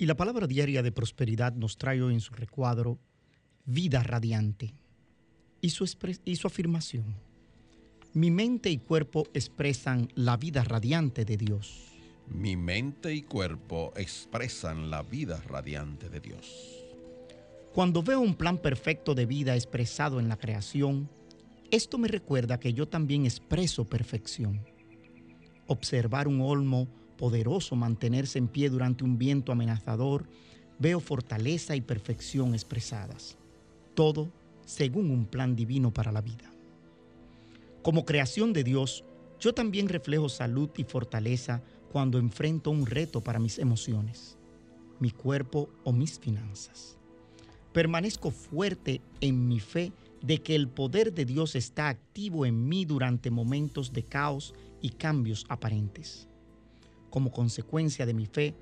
Y 0.00 0.06
la 0.06 0.16
palabra 0.16 0.46
diaria 0.46 0.82
de 0.82 0.92
prosperidad 0.92 1.52
nos 1.52 1.76
trae 1.76 2.00
hoy 2.00 2.14
en 2.14 2.22
su 2.22 2.32
recuadro 2.32 2.98
vida 3.66 4.02
radiante 4.02 4.72
y 5.60 5.68
su, 5.68 5.84
y 6.24 6.36
su 6.36 6.46
afirmación. 6.46 7.16
Mi 8.14 8.30
mente 8.30 8.70
y 8.70 8.78
cuerpo 8.78 9.26
expresan 9.34 10.08
la 10.14 10.38
vida 10.38 10.64
radiante 10.64 11.26
de 11.26 11.36
Dios. 11.36 11.92
Mi 12.30 12.56
mente 12.56 13.14
y 13.14 13.20
cuerpo 13.20 13.92
expresan 13.94 14.88
la 14.88 15.02
vida 15.02 15.42
radiante 15.46 16.08
de 16.08 16.20
Dios. 16.20 16.82
Cuando 17.74 18.02
veo 18.02 18.20
un 18.20 18.36
plan 18.36 18.56
perfecto 18.56 19.14
de 19.14 19.26
vida 19.26 19.54
expresado 19.54 20.18
en 20.18 20.30
la 20.30 20.38
creación, 20.38 21.10
esto 21.70 21.98
me 21.98 22.08
recuerda 22.08 22.58
que 22.58 22.72
yo 22.72 22.88
también 22.88 23.26
expreso 23.26 23.84
perfección. 23.84 24.64
Observar 25.66 26.26
un 26.26 26.40
olmo 26.40 26.88
poderoso 27.20 27.76
mantenerse 27.76 28.38
en 28.38 28.48
pie 28.48 28.70
durante 28.70 29.04
un 29.04 29.18
viento 29.18 29.52
amenazador, 29.52 30.26
veo 30.78 31.00
fortaleza 31.00 31.76
y 31.76 31.82
perfección 31.82 32.54
expresadas. 32.54 33.36
Todo 33.94 34.32
según 34.64 35.10
un 35.10 35.26
plan 35.26 35.54
divino 35.54 35.92
para 35.92 36.12
la 36.12 36.22
vida. 36.22 36.50
Como 37.82 38.06
creación 38.06 38.54
de 38.54 38.64
Dios, 38.64 39.04
yo 39.38 39.52
también 39.52 39.90
reflejo 39.90 40.30
salud 40.30 40.70
y 40.78 40.84
fortaleza 40.84 41.62
cuando 41.92 42.16
enfrento 42.16 42.70
un 42.70 42.86
reto 42.86 43.20
para 43.20 43.38
mis 43.38 43.58
emociones, 43.58 44.38
mi 44.98 45.10
cuerpo 45.10 45.68
o 45.84 45.92
mis 45.92 46.18
finanzas. 46.18 46.96
Permanezco 47.74 48.30
fuerte 48.30 49.02
en 49.20 49.46
mi 49.46 49.60
fe 49.60 49.92
de 50.22 50.38
que 50.38 50.54
el 50.54 50.68
poder 50.68 51.12
de 51.12 51.26
Dios 51.26 51.54
está 51.54 51.88
activo 51.88 52.46
en 52.46 52.66
mí 52.66 52.86
durante 52.86 53.30
momentos 53.30 53.92
de 53.92 54.04
caos 54.04 54.54
y 54.80 54.88
cambios 54.88 55.44
aparentes. 55.50 56.29
Como 57.10 57.32
consecuencia 57.32 58.06
de 58.06 58.14
mi 58.14 58.26
fe, 58.26 58.54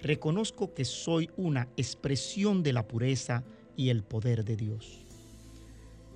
reconozco 0.00 0.72
que 0.74 0.84
soy 0.84 1.30
una 1.36 1.68
expresión 1.76 2.62
de 2.62 2.72
la 2.72 2.86
pureza 2.86 3.44
y 3.76 3.90
el 3.90 4.02
poder 4.02 4.44
de 4.44 4.56
Dios. 4.56 5.04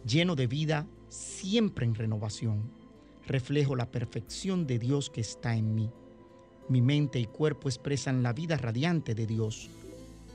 Lleno 0.07 0.37
de 0.37 0.46
vida, 0.46 0.87
siempre 1.09 1.85
en 1.85 1.94
renovación, 1.94 2.70
reflejo 3.26 3.76
la 3.76 3.90
perfección 3.90 4.66
de 4.66 4.79
Dios 4.79 5.11
que 5.11 5.20
está 5.20 5.57
en 5.57 5.74
mí. 5.74 5.90
Mi 6.68 6.81
mente 6.81 7.18
y 7.18 7.26
cuerpo 7.26 7.68
expresan 7.68 8.22
la 8.22 8.33
vida 8.33 8.57
radiante 8.57 9.14
de 9.14 9.26
Dios. 9.26 9.68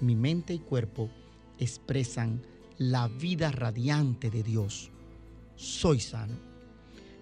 Mi 0.01 0.15
mente 0.15 0.53
y 0.53 0.59
cuerpo 0.59 1.09
expresan 1.57 2.41
la 2.77 3.07
vida 3.07 3.51
radiante 3.51 4.29
de 4.29 4.43
Dios. 4.43 4.91
Soy 5.55 5.99
sano. 5.99 6.54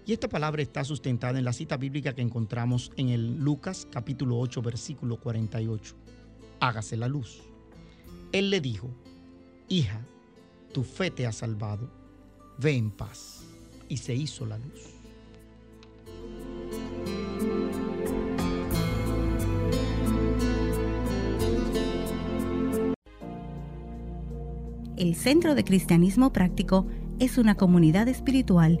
Y 0.06 0.12
esta 0.12 0.28
palabra 0.28 0.60
está 0.60 0.84
sustentada 0.84 1.38
en 1.38 1.46
la 1.46 1.54
cita 1.54 1.78
bíblica 1.78 2.14
que 2.14 2.20
encontramos 2.20 2.92
en 2.96 3.08
el 3.08 3.38
Lucas 3.38 3.88
capítulo 3.90 4.38
8 4.38 4.60
versículo 4.60 5.16
48. 5.16 5.94
Hágase 6.60 6.98
la 6.98 7.08
luz. 7.08 7.42
Él 8.32 8.50
le 8.50 8.60
dijo, 8.60 8.90
hija, 9.68 10.04
tu 10.72 10.82
fe 10.82 11.10
te 11.10 11.26
ha 11.26 11.32
salvado, 11.32 11.90
ve 12.58 12.76
en 12.76 12.90
paz. 12.90 13.44
Y 13.88 13.96
se 13.96 14.14
hizo 14.14 14.44
la 14.44 14.58
luz. 14.58 14.94
El 24.96 25.14
Centro 25.14 25.54
de 25.54 25.64
Cristianismo 25.64 26.32
Práctico 26.32 26.86
es 27.18 27.38
una 27.38 27.56
comunidad 27.56 28.08
espiritual 28.08 28.80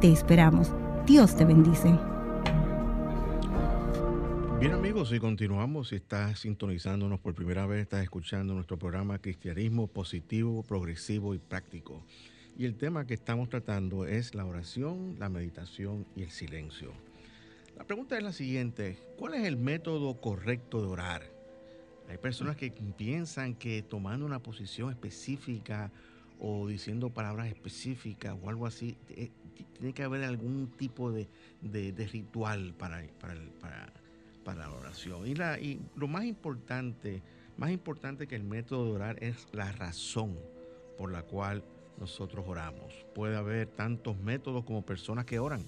Te 0.00 0.12
esperamos. 0.12 0.70
Dios 1.06 1.34
te 1.34 1.46
bendice. 1.46 1.88
Bien 4.60 4.72
amigos, 4.72 5.10
y 5.10 5.18
continuamos. 5.18 5.88
Si 5.88 5.96
estás 5.96 6.40
sintonizándonos 6.40 7.18
por 7.18 7.34
primera 7.34 7.64
vez, 7.64 7.80
estás 7.80 8.02
escuchando 8.02 8.52
nuestro 8.52 8.78
programa 8.78 9.18
Cristianismo 9.18 9.86
Positivo, 9.86 10.62
Progresivo 10.62 11.34
y 11.34 11.38
Práctico. 11.38 12.02
Y 12.58 12.66
el 12.66 12.76
tema 12.76 13.06
que 13.06 13.14
estamos 13.14 13.48
tratando 13.48 14.04
es 14.04 14.34
la 14.34 14.44
oración, 14.44 15.16
la 15.18 15.30
meditación 15.30 16.04
y 16.14 16.24
el 16.24 16.30
silencio. 16.30 16.92
La 17.78 17.84
pregunta 17.84 18.18
es 18.18 18.22
la 18.22 18.32
siguiente, 18.32 18.98
¿cuál 19.16 19.32
es 19.32 19.46
el 19.46 19.56
método 19.56 20.20
correcto 20.20 20.82
de 20.82 20.88
orar? 20.88 21.22
Hay 22.10 22.18
personas 22.18 22.56
que 22.56 22.70
piensan 22.70 23.54
que 23.54 23.82
tomando 23.82 24.26
una 24.26 24.40
posición 24.40 24.90
específica 24.90 25.90
o 26.38 26.68
diciendo 26.68 27.08
palabras 27.08 27.48
específicas 27.48 28.36
o 28.42 28.50
algo 28.50 28.66
así, 28.66 28.98
eh, 29.08 29.30
tiene 29.64 29.92
que 29.92 30.02
haber 30.02 30.24
algún 30.24 30.70
tipo 30.76 31.10
de, 31.12 31.28
de- 31.60 31.92
ritual 32.06 32.74
para, 32.74 33.02
para, 33.20 33.34
para- 33.60 33.92
para 34.44 34.68
la 34.68 34.70
oración. 34.70 35.26
Y, 35.26 35.34
la, 35.34 35.58
y 35.58 35.80
lo 35.96 36.06
más 36.06 36.24
importante, 36.24 37.22
más 37.56 37.70
importante 37.70 38.26
que 38.28 38.36
el 38.36 38.44
método 38.44 38.84
de 38.86 38.92
orar 38.92 39.22
es 39.22 39.48
la 39.52 39.72
razón 39.72 40.38
por 40.96 41.10
la 41.10 41.22
cual 41.22 41.64
nosotros 41.98 42.44
oramos. 42.46 42.94
Puede 43.14 43.36
haber 43.36 43.66
tantos 43.66 44.16
métodos 44.18 44.64
como 44.64 44.86
personas 44.86 45.24
que 45.24 45.38
oran. 45.40 45.64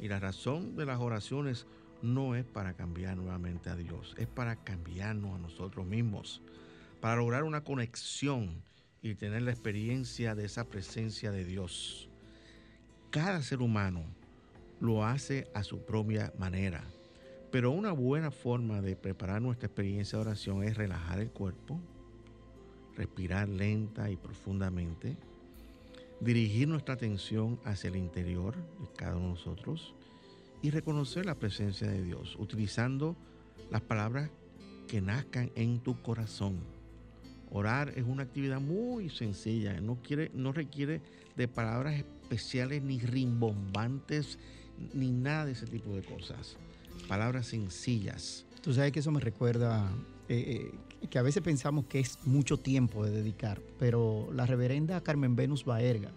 Y 0.00 0.08
la 0.08 0.18
razón 0.18 0.74
de 0.74 0.84
las 0.84 0.98
oraciones 0.98 1.66
no 2.02 2.34
es 2.34 2.44
para 2.44 2.74
cambiar 2.74 3.16
nuevamente 3.16 3.70
a 3.70 3.76
Dios, 3.76 4.16
es 4.18 4.26
para 4.26 4.56
cambiarnos 4.56 5.36
a 5.36 5.38
nosotros 5.38 5.86
mismos, 5.86 6.42
para 7.00 7.16
lograr 7.16 7.44
una 7.44 7.62
conexión 7.62 8.62
y 9.00 9.14
tener 9.14 9.42
la 9.42 9.52
experiencia 9.52 10.34
de 10.34 10.44
esa 10.44 10.64
presencia 10.64 11.30
de 11.30 11.44
Dios. 11.44 12.08
Cada 13.12 13.42
ser 13.42 13.60
humano 13.60 14.06
lo 14.80 15.04
hace 15.04 15.46
a 15.52 15.62
su 15.64 15.84
propia 15.84 16.32
manera, 16.38 16.82
pero 17.50 17.70
una 17.70 17.92
buena 17.92 18.30
forma 18.30 18.80
de 18.80 18.96
preparar 18.96 19.42
nuestra 19.42 19.66
experiencia 19.66 20.16
de 20.16 20.24
oración 20.24 20.64
es 20.64 20.78
relajar 20.78 21.20
el 21.20 21.28
cuerpo, 21.28 21.78
respirar 22.96 23.50
lenta 23.50 24.10
y 24.10 24.16
profundamente, 24.16 25.18
dirigir 26.20 26.68
nuestra 26.68 26.94
atención 26.94 27.60
hacia 27.66 27.88
el 27.88 27.96
interior 27.96 28.54
de 28.56 28.88
cada 28.96 29.16
uno 29.16 29.26
de 29.26 29.32
nosotros 29.32 29.94
y 30.62 30.70
reconocer 30.70 31.26
la 31.26 31.34
presencia 31.34 31.88
de 31.88 32.02
Dios, 32.02 32.34
utilizando 32.38 33.14
las 33.70 33.82
palabras 33.82 34.30
que 34.88 35.02
nazcan 35.02 35.52
en 35.54 35.80
tu 35.80 36.00
corazón. 36.00 36.60
Orar 37.50 37.92
es 37.94 38.04
una 38.06 38.22
actividad 38.22 38.62
muy 38.62 39.10
sencilla, 39.10 39.78
no, 39.82 39.98
quiere, 40.02 40.30
no 40.32 40.52
requiere 40.52 41.02
de 41.36 41.46
palabras 41.46 42.02
especiales 42.32 42.82
ni 42.82 42.98
rimbombantes 42.98 44.38
ni 44.94 45.10
nada 45.10 45.44
de 45.46 45.52
ese 45.52 45.66
tipo 45.66 45.94
de 45.94 46.02
cosas. 46.02 46.56
Palabras 47.08 47.46
sencillas. 47.46 48.46
Tú 48.62 48.72
sabes 48.72 48.92
que 48.92 49.00
eso 49.00 49.10
me 49.10 49.20
recuerda 49.20 49.90
eh, 50.28 50.72
eh, 51.02 51.08
que 51.08 51.18
a 51.18 51.22
veces 51.22 51.42
pensamos 51.42 51.84
que 51.86 52.00
es 52.00 52.18
mucho 52.24 52.58
tiempo 52.58 53.04
de 53.04 53.10
dedicar, 53.10 53.60
pero 53.78 54.30
la 54.32 54.46
reverenda 54.46 55.02
Carmen 55.02 55.36
Venus 55.36 55.64
Baerga, 55.64 56.10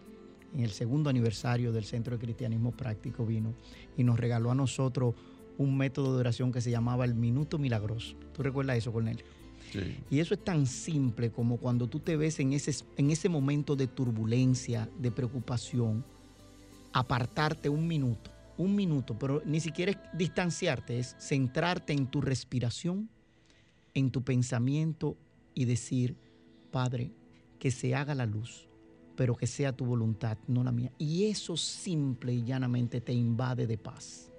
en 0.53 0.61
el 0.61 0.71
segundo 0.71 1.09
aniversario 1.09 1.73
del 1.73 1.83
Centro 1.83 2.15
de 2.17 2.23
Cristianismo 2.23 2.71
Práctico, 2.71 3.25
vino 3.25 3.53
y 3.97 4.03
nos 4.03 4.17
regaló 4.17 4.51
a 4.51 4.55
nosotros 4.55 5.15
un 5.57 5.77
método 5.77 6.13
de 6.13 6.19
oración 6.21 6.51
que 6.51 6.61
se 6.61 6.71
llamaba 6.71 7.03
el 7.03 7.13
Minuto 7.13 7.57
Milagroso. 7.57 8.15
¿Tú 8.33 8.41
recuerdas 8.41 8.77
eso, 8.77 8.93
Cornelio? 8.93 9.25
Y 10.09 10.19
eso 10.19 10.33
es 10.33 10.43
tan 10.43 10.65
simple 10.65 11.31
como 11.31 11.57
cuando 11.57 11.87
tú 11.87 11.99
te 11.99 12.15
ves 12.15 12.39
en 12.39 12.53
ese, 12.53 12.73
en 12.97 13.11
ese 13.11 13.29
momento 13.29 13.75
de 13.75 13.87
turbulencia, 13.87 14.89
de 14.99 15.11
preocupación, 15.11 16.05
apartarte 16.93 17.67
un 17.69 17.87
minuto, 17.87 18.31
un 18.57 18.75
minuto, 18.75 19.17
pero 19.19 19.41
ni 19.45 19.59
siquiera 19.59 19.91
es 19.91 19.97
distanciarte, 20.13 20.99
es 20.99 21.15
centrarte 21.19 21.93
en 21.93 22.07
tu 22.07 22.21
respiración, 22.21 23.09
en 23.93 24.11
tu 24.11 24.23
pensamiento 24.23 25.17
y 25.53 25.65
decir, 25.65 26.15
Padre, 26.71 27.11
que 27.59 27.71
se 27.71 27.95
haga 27.95 28.15
la 28.15 28.25
luz, 28.25 28.67
pero 29.15 29.35
que 29.35 29.47
sea 29.47 29.75
tu 29.75 29.85
voluntad, 29.85 30.37
no 30.47 30.63
la 30.63 30.71
mía. 30.71 30.91
Y 30.97 31.25
eso 31.25 31.57
simple 31.57 32.33
y 32.33 32.43
llanamente 32.43 33.01
te 33.01 33.13
invade 33.13 33.67
de 33.67 33.77
paz. 33.77 34.31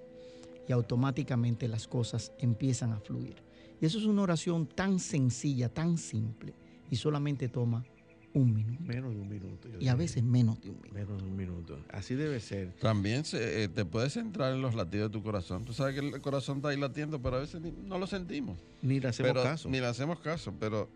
Y 0.67 0.71
automáticamente 0.71 1.67
las 1.67 1.87
cosas 1.87 2.31
empiezan 2.39 2.91
a 2.91 2.99
fluir. 2.99 3.46
Y 3.81 3.85
eso 3.85 3.97
es 3.99 4.05
una 4.05 4.21
oración 4.23 4.65
tan 4.67 4.99
sencilla, 4.99 5.69
tan 5.69 5.97
simple, 5.97 6.53
y 6.89 6.95
solamente 6.95 7.47
toma 7.49 7.85
un 8.33 8.53
minuto. 8.53 8.83
Menos 8.83 9.13
de 9.15 9.19
un 9.21 9.29
minuto. 9.29 9.67
yo 9.69 9.79
Y 9.79 9.87
a 9.87 9.95
veces 9.95 10.23
menos 10.23 10.61
de 10.61 10.69
un 10.69 10.75
minuto. 10.81 10.93
Menos 10.93 11.21
de 11.21 11.27
un 11.27 11.35
minuto. 11.35 11.79
Así 11.91 12.13
debe 12.15 12.39
ser. 12.39 12.73
También 12.79 13.25
se, 13.25 13.63
eh, 13.63 13.67
te 13.67 13.83
puedes 13.85 14.13
centrar 14.13 14.53
en 14.53 14.61
los 14.61 14.75
latidos 14.75 15.11
de 15.11 15.17
tu 15.17 15.23
corazón. 15.23 15.63
Tú 15.65 15.73
sabes 15.73 15.99
que 15.99 16.07
el 16.07 16.21
corazón 16.21 16.57
está 16.57 16.69
ahí 16.69 16.77
latiendo, 16.79 17.19
pero 17.21 17.37
a 17.37 17.39
veces 17.39 17.61
ni- 17.61 17.71
no 17.71 17.97
lo 17.97 18.05
sentimos. 18.05 18.57
Ni 18.81 18.99
le 18.99 19.07
hacemos 19.07 19.31
pero, 19.31 19.43
caso. 19.43 19.69
Ni 19.69 19.79
le 19.79 19.87
hacemos 19.87 20.19
caso, 20.19 20.53
pero 20.59 20.87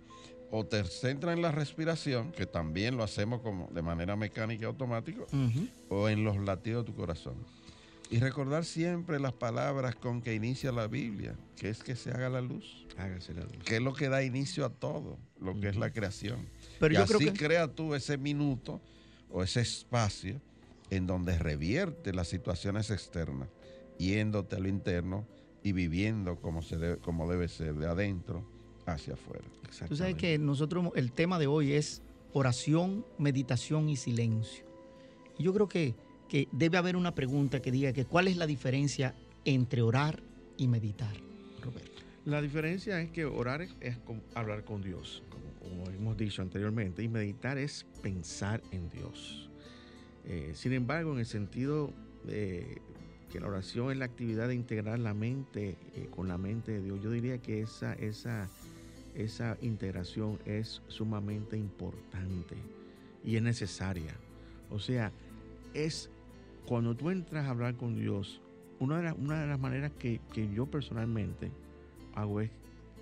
o 0.52 0.66
te 0.66 0.84
centras 0.84 1.34
en 1.36 1.42
la 1.42 1.52
respiración, 1.52 2.32
que 2.34 2.46
también 2.46 2.98
lo 2.98 3.04
hacemos 3.04 3.42
como 3.42 3.70
de 3.74 3.82
manera 3.82 4.16
mecánica 4.18 4.64
y 4.64 4.66
automática, 4.66 5.22
o 5.90 6.10
en 6.10 6.24
los 6.26 6.38
latidos 6.38 6.86
de 6.86 6.92
tu 6.92 6.98
corazón. 6.98 7.36
Y 8.12 8.20
recordar 8.20 8.66
siempre 8.66 9.22
las 9.22 9.32
palabras 9.32 9.96
con 9.96 10.22
que 10.22 10.36
inicia 10.36 10.74
la 10.74 10.88
Biblia, 10.88 11.34
que 11.56 11.70
es 11.70 11.82
que 11.82 11.96
se 11.96 12.12
haga 12.12 12.30
la 12.30 12.42
luz, 12.42 12.86
Hágase 12.98 13.34
la 13.34 13.46
luz. 13.46 13.64
que 13.64 13.78
es 13.78 13.82
lo 13.82 13.94
que 13.94 14.10
da 14.10 14.22
inicio 14.22 14.66
a 14.66 14.70
todo, 14.70 15.18
lo 15.40 15.58
que 15.58 15.70
es 15.70 15.78
la 15.78 15.92
creación. 15.92 16.50
Pero 16.80 16.94
y 16.94 16.98
yo 16.98 17.04
así 17.04 17.14
creo 17.14 17.32
que... 17.32 17.40
crea 17.40 17.68
tú 17.70 17.96
ese 17.96 18.18
minuto 18.18 18.82
o 19.30 19.44
ese 19.44 19.62
espacio 19.62 20.42
en 20.90 21.08
donde 21.08 21.40
revierte 21.40 22.14
las 22.14 22.28
situaciones 22.28 22.92
externas, 22.92 23.48
yéndote 23.98 24.58
a 24.58 24.60
lo 24.60 24.68
interno 24.68 25.26
y 25.64 25.72
viviendo 25.72 26.36
como, 26.36 26.62
se 26.62 26.78
debe, 26.78 26.98
como 26.98 27.32
debe 27.32 27.48
ser, 27.48 27.76
de 27.76 27.88
adentro 27.88 28.46
hacia 28.86 29.14
afuera. 29.14 29.46
Tú 29.88 29.96
sabes 29.96 30.16
que 30.16 30.38
nosotros, 30.38 30.92
el 30.96 31.14
tema 31.14 31.40
de 31.40 31.48
hoy 31.48 31.72
es 31.72 32.02
oración, 32.34 33.06
meditación 33.18 33.88
y 33.88 33.96
silencio. 33.96 34.66
Y 35.38 35.44
yo 35.44 35.54
creo 35.54 35.70
que, 35.70 35.96
que 36.32 36.48
debe 36.54 36.78
haber 36.78 36.96
una 36.96 37.14
pregunta 37.14 37.62
que 37.62 37.74
diga 37.74 37.92
que 37.92 38.06
cuál 38.06 38.30
es 38.30 38.38
la 38.38 38.48
diferencia 38.48 39.14
entre 39.44 39.82
orar 39.82 40.24
y 40.56 40.70
meditar, 40.70 41.14
Roberto. 41.62 42.04
La 42.24 42.42
diferencia 42.42 43.02
es 43.02 43.12
que 43.12 43.26
orar 43.26 43.64
es, 43.64 43.98
hablar 44.34 44.64
con 44.64 44.82
Dios, 44.82 45.24
como, 45.30 45.84
como 45.84 45.92
hemos 45.92 46.16
dicho 46.16 46.42
anteriormente, 46.42 47.04
y 47.04 47.10
meditar 47.10 47.58
es 47.58 47.86
pensar 48.02 48.62
en 48.72 48.90
Dios. 48.90 49.50
Eh, 50.24 50.54
sin 50.56 50.72
embargo, 50.72 51.12
en 51.12 51.20
el 51.20 51.26
sentido 51.26 51.92
de 52.24 52.82
que 53.30 53.42
la 53.42 53.48
oración 53.48 53.92
es 53.92 53.98
la 53.98 54.06
actividad 54.06 54.48
de 54.48 54.56
integrar 54.56 55.00
la 55.00 55.14
mente 55.14 55.76
eh, 55.98 56.08
con 56.12 56.30
la 56.30 56.38
mente 56.38 56.72
de 56.72 56.82
Dios, 56.82 57.04
yo 57.04 57.12
diría 57.12 57.40
que 57.40 57.60
esa, 57.60 57.92
esa, 57.96 58.50
esa 59.16 59.58
integración 59.62 60.40
es 60.46 60.82
sumamente 60.88 61.58
importante 61.58 62.56
y 63.26 63.36
es 63.36 63.42
necesaria. 63.42 64.16
O 64.70 64.80
sea, 64.80 65.12
es 65.74 66.10
cuando 66.66 66.96
tú 66.96 67.10
entras 67.10 67.46
a 67.46 67.50
hablar 67.50 67.76
con 67.76 67.96
Dios, 67.96 68.42
una 68.80 68.98
de, 68.98 69.04
las- 69.04 69.18
una 69.18 69.42
de 69.42 69.48
las 69.48 69.60
maneras 69.60 69.92
que, 70.00 70.22
que 70.34 70.52
yo 70.54 70.66
personalmente 70.66 71.52
hago 72.16 72.42
es 72.42 72.50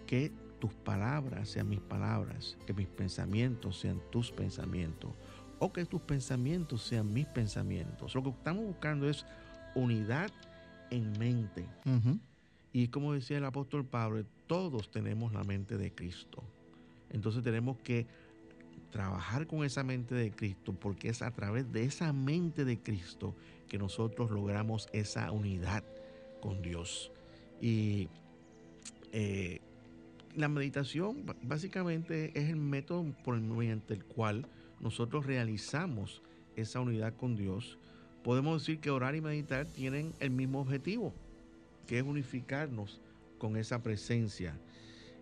que 0.07 0.31
tus 0.59 0.73
palabras 0.73 1.49
sean 1.49 1.69
mis 1.69 1.79
palabras, 1.79 2.57
que 2.65 2.73
mis 2.73 2.87
pensamientos 2.87 3.79
sean 3.79 4.01
tus 4.11 4.31
pensamientos, 4.31 5.11
o 5.59 5.71
que 5.71 5.85
tus 5.85 6.01
pensamientos 6.01 6.83
sean 6.83 7.13
mis 7.13 7.25
pensamientos. 7.27 8.13
Lo 8.15 8.23
que 8.23 8.29
estamos 8.29 8.65
buscando 8.65 9.09
es 9.09 9.25
unidad 9.75 10.29
en 10.89 11.11
mente. 11.19 11.65
Y 12.73 12.87
como 12.89 13.13
decía 13.13 13.37
el 13.37 13.45
apóstol 13.45 13.85
Pablo, 13.85 14.23
todos 14.47 14.89
tenemos 14.91 15.31
la 15.33 15.43
mente 15.43 15.77
de 15.77 15.91
Cristo. 15.93 16.43
Entonces 17.11 17.43
tenemos 17.43 17.77
que 17.79 18.05
trabajar 18.91 19.47
con 19.47 19.63
esa 19.63 19.83
mente 19.83 20.15
de 20.15 20.31
Cristo, 20.31 20.73
porque 20.73 21.09
es 21.09 21.21
a 21.21 21.31
través 21.31 21.71
de 21.71 21.83
esa 21.83 22.11
mente 22.13 22.65
de 22.65 22.79
Cristo 22.79 23.35
que 23.67 23.77
nosotros 23.77 24.31
logramos 24.31 24.89
esa 24.93 25.31
unidad 25.31 25.83
con 26.41 26.61
Dios. 26.61 27.11
Y 27.61 28.07
eh, 29.11 29.59
la 30.35 30.47
meditación 30.47 31.25
básicamente 31.43 32.31
es 32.39 32.49
el 32.49 32.55
método 32.55 33.05
por 33.23 33.35
el- 33.35 33.41
mediante 33.41 33.93
el 33.93 34.05
cual 34.05 34.47
nosotros 34.79 35.25
realizamos 35.25 36.21
esa 36.55 36.79
unidad 36.79 37.13
con 37.15 37.35
Dios. 37.35 37.77
Podemos 38.23 38.61
decir 38.61 38.79
que 38.79 38.89
orar 38.89 39.15
y 39.15 39.21
meditar 39.21 39.65
tienen 39.65 40.13
el 40.19 40.31
mismo 40.31 40.61
objetivo, 40.61 41.13
que 41.87 41.99
es 41.99 42.03
unificarnos 42.03 43.01
con 43.37 43.55
esa 43.55 43.81
presencia. 43.81 44.57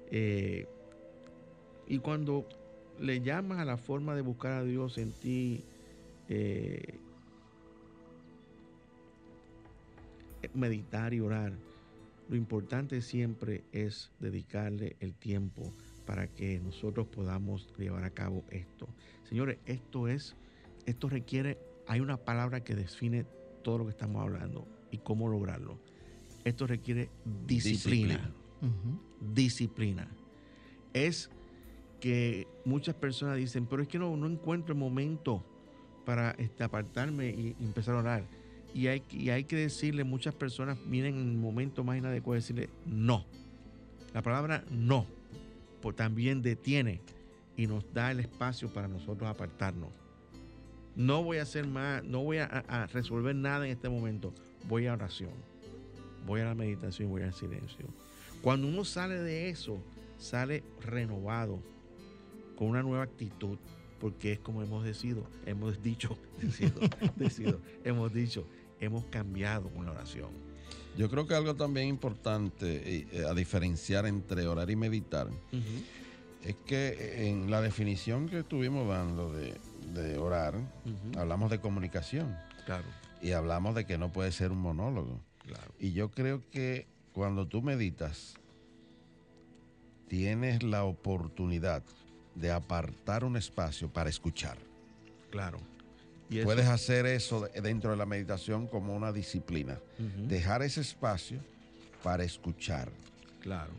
Eh, 0.10 0.68
y 1.88 2.00
cuando 2.00 2.48
le 3.00 3.22
llamas 3.22 3.60
a 3.60 3.66
la 3.66 3.78
forma 3.78 4.16
de 4.16 4.22
buscar 4.22 4.54
a 4.54 4.64
Dios 4.64 4.98
en 4.98 5.12
ti, 5.12 5.64
eh, 6.30 7.00
meditar 10.54 11.14
y 11.14 11.20
orar, 11.20 11.54
lo 12.30 12.36
importante 12.36 13.02
siempre 13.02 13.64
es 13.72 14.12
dedicarle 14.20 14.98
el 15.00 15.14
tiempo 15.14 15.74
para 16.06 16.28
que 16.28 16.60
nosotros 16.60 17.08
podamos 17.08 17.68
llevar 17.78 18.04
a 18.04 18.10
cabo 18.10 18.44
esto. 18.50 18.88
Señores, 19.30 19.58
esto 19.66 20.08
es, 20.08 20.36
esto 20.86 21.10
requiere, 21.10 21.58
hay 21.88 22.00
una 22.00 22.18
palabra 22.18 22.64
que 22.64 22.76
define 22.76 23.26
todo 23.64 23.80
lo 23.80 23.86
que 23.86 23.92
estamos 23.92 24.22
hablando 24.22 24.68
y 24.92 24.98
cómo 25.00 25.28
lograrlo. 25.28 25.80
Esto 26.44 26.68
requiere 26.68 27.10
disciplina. 27.46 28.34
Disciplina. 28.62 28.88
Disciplina. 29.34 30.08
Es 30.94 31.30
que 32.00 32.48
muchas 32.66 32.96
personas 32.96 33.38
dicen, 33.38 33.66
pero 33.66 33.82
es 33.82 33.88
que 33.88 34.00
no, 34.00 34.16
no 34.18 34.28
encuentro 34.28 34.74
el 34.74 34.80
momento 34.80 35.44
para 36.06 36.32
este, 36.32 36.64
apartarme 36.64 37.30
y, 37.30 37.56
empezar 37.60 37.96
a 37.96 38.00
orar. 38.00 38.24
Y 38.74 38.88
hay, 38.88 39.00
que- 39.02 39.56
decirle, 39.56 40.04
muchas 40.04 40.34
personas 40.36 40.78
miren 40.86 41.16
en 41.16 41.30
el 41.32 41.38
momento 41.38 41.84
más 41.84 41.98
inadecuado, 41.98 42.36
decirle 42.36 42.70
no. 42.86 43.26
La 44.14 44.22
palabra 44.22 44.64
no 44.72 45.06
también 45.96 46.42
detiene 46.42 47.00
y 47.56 47.66
nos 47.66 47.92
da 47.94 48.12
el 48.12 48.20
espacio 48.20 48.68
para 48.68 48.88
nosotros 48.88 49.30
apartarnos. 49.30 49.90
No 50.96 51.24
voy 51.24 51.38
a 51.38 51.44
hacer 51.44 51.66
más, 51.66 52.04
no 52.04 52.24
voy 52.24 52.38
a- 52.40 52.46
a 52.68 52.88
resolver 52.88 53.36
nada 53.36 53.66
en 53.66 53.72
este 53.72 53.88
momento. 53.88 54.34
Voy 54.68 54.88
a 54.88 54.94
oración, 54.94 55.32
voy 56.26 56.42
a 56.42 56.46
la 56.46 56.56
meditación, 56.56 57.10
voy 57.10 57.22
al 57.22 57.34
silencio. 57.34 57.86
Cuando 58.42 58.68
uno 58.68 58.84
sale 58.84 59.16
de 59.16 59.50
eso, 59.50 59.82
sale 60.18 60.64
renovado, 60.82 61.62
con 62.58 62.68
una 62.68 62.84
nueva 62.84 63.04
actitud, 63.04 63.58
porque 64.00 64.34
es 64.34 64.40
como 64.40 64.62
hemos 64.62 64.84
decidido, 64.84 65.24
hemos 65.46 65.82
dicho, 65.82 66.18
decido, 66.42 66.82
decido, 67.16 67.60
hemos 67.84 68.14
dicho, 68.14 68.46
hemos 68.80 69.06
cambiado 69.06 69.70
con 69.70 69.86
la 69.86 69.92
oración. 69.92 70.30
Yo 70.98 71.10
creo 71.10 71.28
que 71.28 71.36
algo 71.36 71.56
también 71.56 71.88
importante 71.88 73.06
eh, 73.12 73.26
a 73.30 73.34
diferenciar 73.34 74.08
entre 74.08 74.48
orar 74.48 74.70
y 74.72 74.76
meditar 74.76 75.28
es 76.44 76.56
que 76.66 77.28
en 77.28 77.52
la 77.52 77.62
definición 77.62 78.28
que 78.28 78.40
estuvimos 78.40 78.88
dando 78.88 79.32
de, 79.32 79.56
de 79.94 80.18
orar, 80.18 80.56
hablamos 81.18 81.52
de 81.52 81.60
comunicación 81.60 82.36
Claro, 82.66 82.86
y 83.22 83.32
hablamos 83.32 83.76
de 83.76 83.86
que 83.86 83.98
no 83.98 84.12
puede 84.12 84.32
ser 84.32 84.52
un 84.52 84.60
monólogo. 84.60 85.20
claro. 85.46 85.72
Y 85.80 85.94
yo 85.94 86.10
creo 86.10 86.42
que 86.50 86.88
cuando 87.14 87.48
tú 87.48 87.62
meditas, 87.62 88.36
tienes 90.08 90.64
la 90.64 90.84
oportunidad 90.84 91.84
de 92.40 92.52
apartar 92.52 93.24
un 93.24 93.36
espacio 93.38 93.90
para 93.90 94.10
escuchar. 94.10 94.58
Claro. 95.30 95.60
Y 96.30 96.38
eso- 96.40 96.46
Puedes 96.46 96.68
hacer 96.68 97.06
eso 97.06 97.42
de- 97.48 97.62
dentro 97.62 97.92
de 97.92 97.98
la 97.98 98.06
meditación 98.06 98.68
como 98.68 98.96
una 98.96 99.12
disciplina. 99.12 99.80
Dejar 100.28 100.62
ese 100.62 100.82
espacio 100.82 101.40
para 102.04 102.24
escuchar. 102.24 102.90
Claro. 103.42 103.72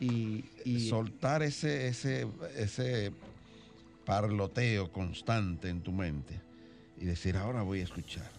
Y, 0.00 0.44
y- 0.64 0.88
Soltar 0.88 1.42
ese, 1.42 1.88
ese, 1.88 2.26
ese 2.56 3.12
parloteo 4.04 4.90
constante 4.92 5.68
en 5.68 5.80
tu 5.80 5.92
mente 5.92 6.40
y 6.98 7.04
decir, 7.04 7.36
ahora 7.36 7.62
voy 7.62 7.80
a 7.80 7.84
escuchar. 7.84 8.30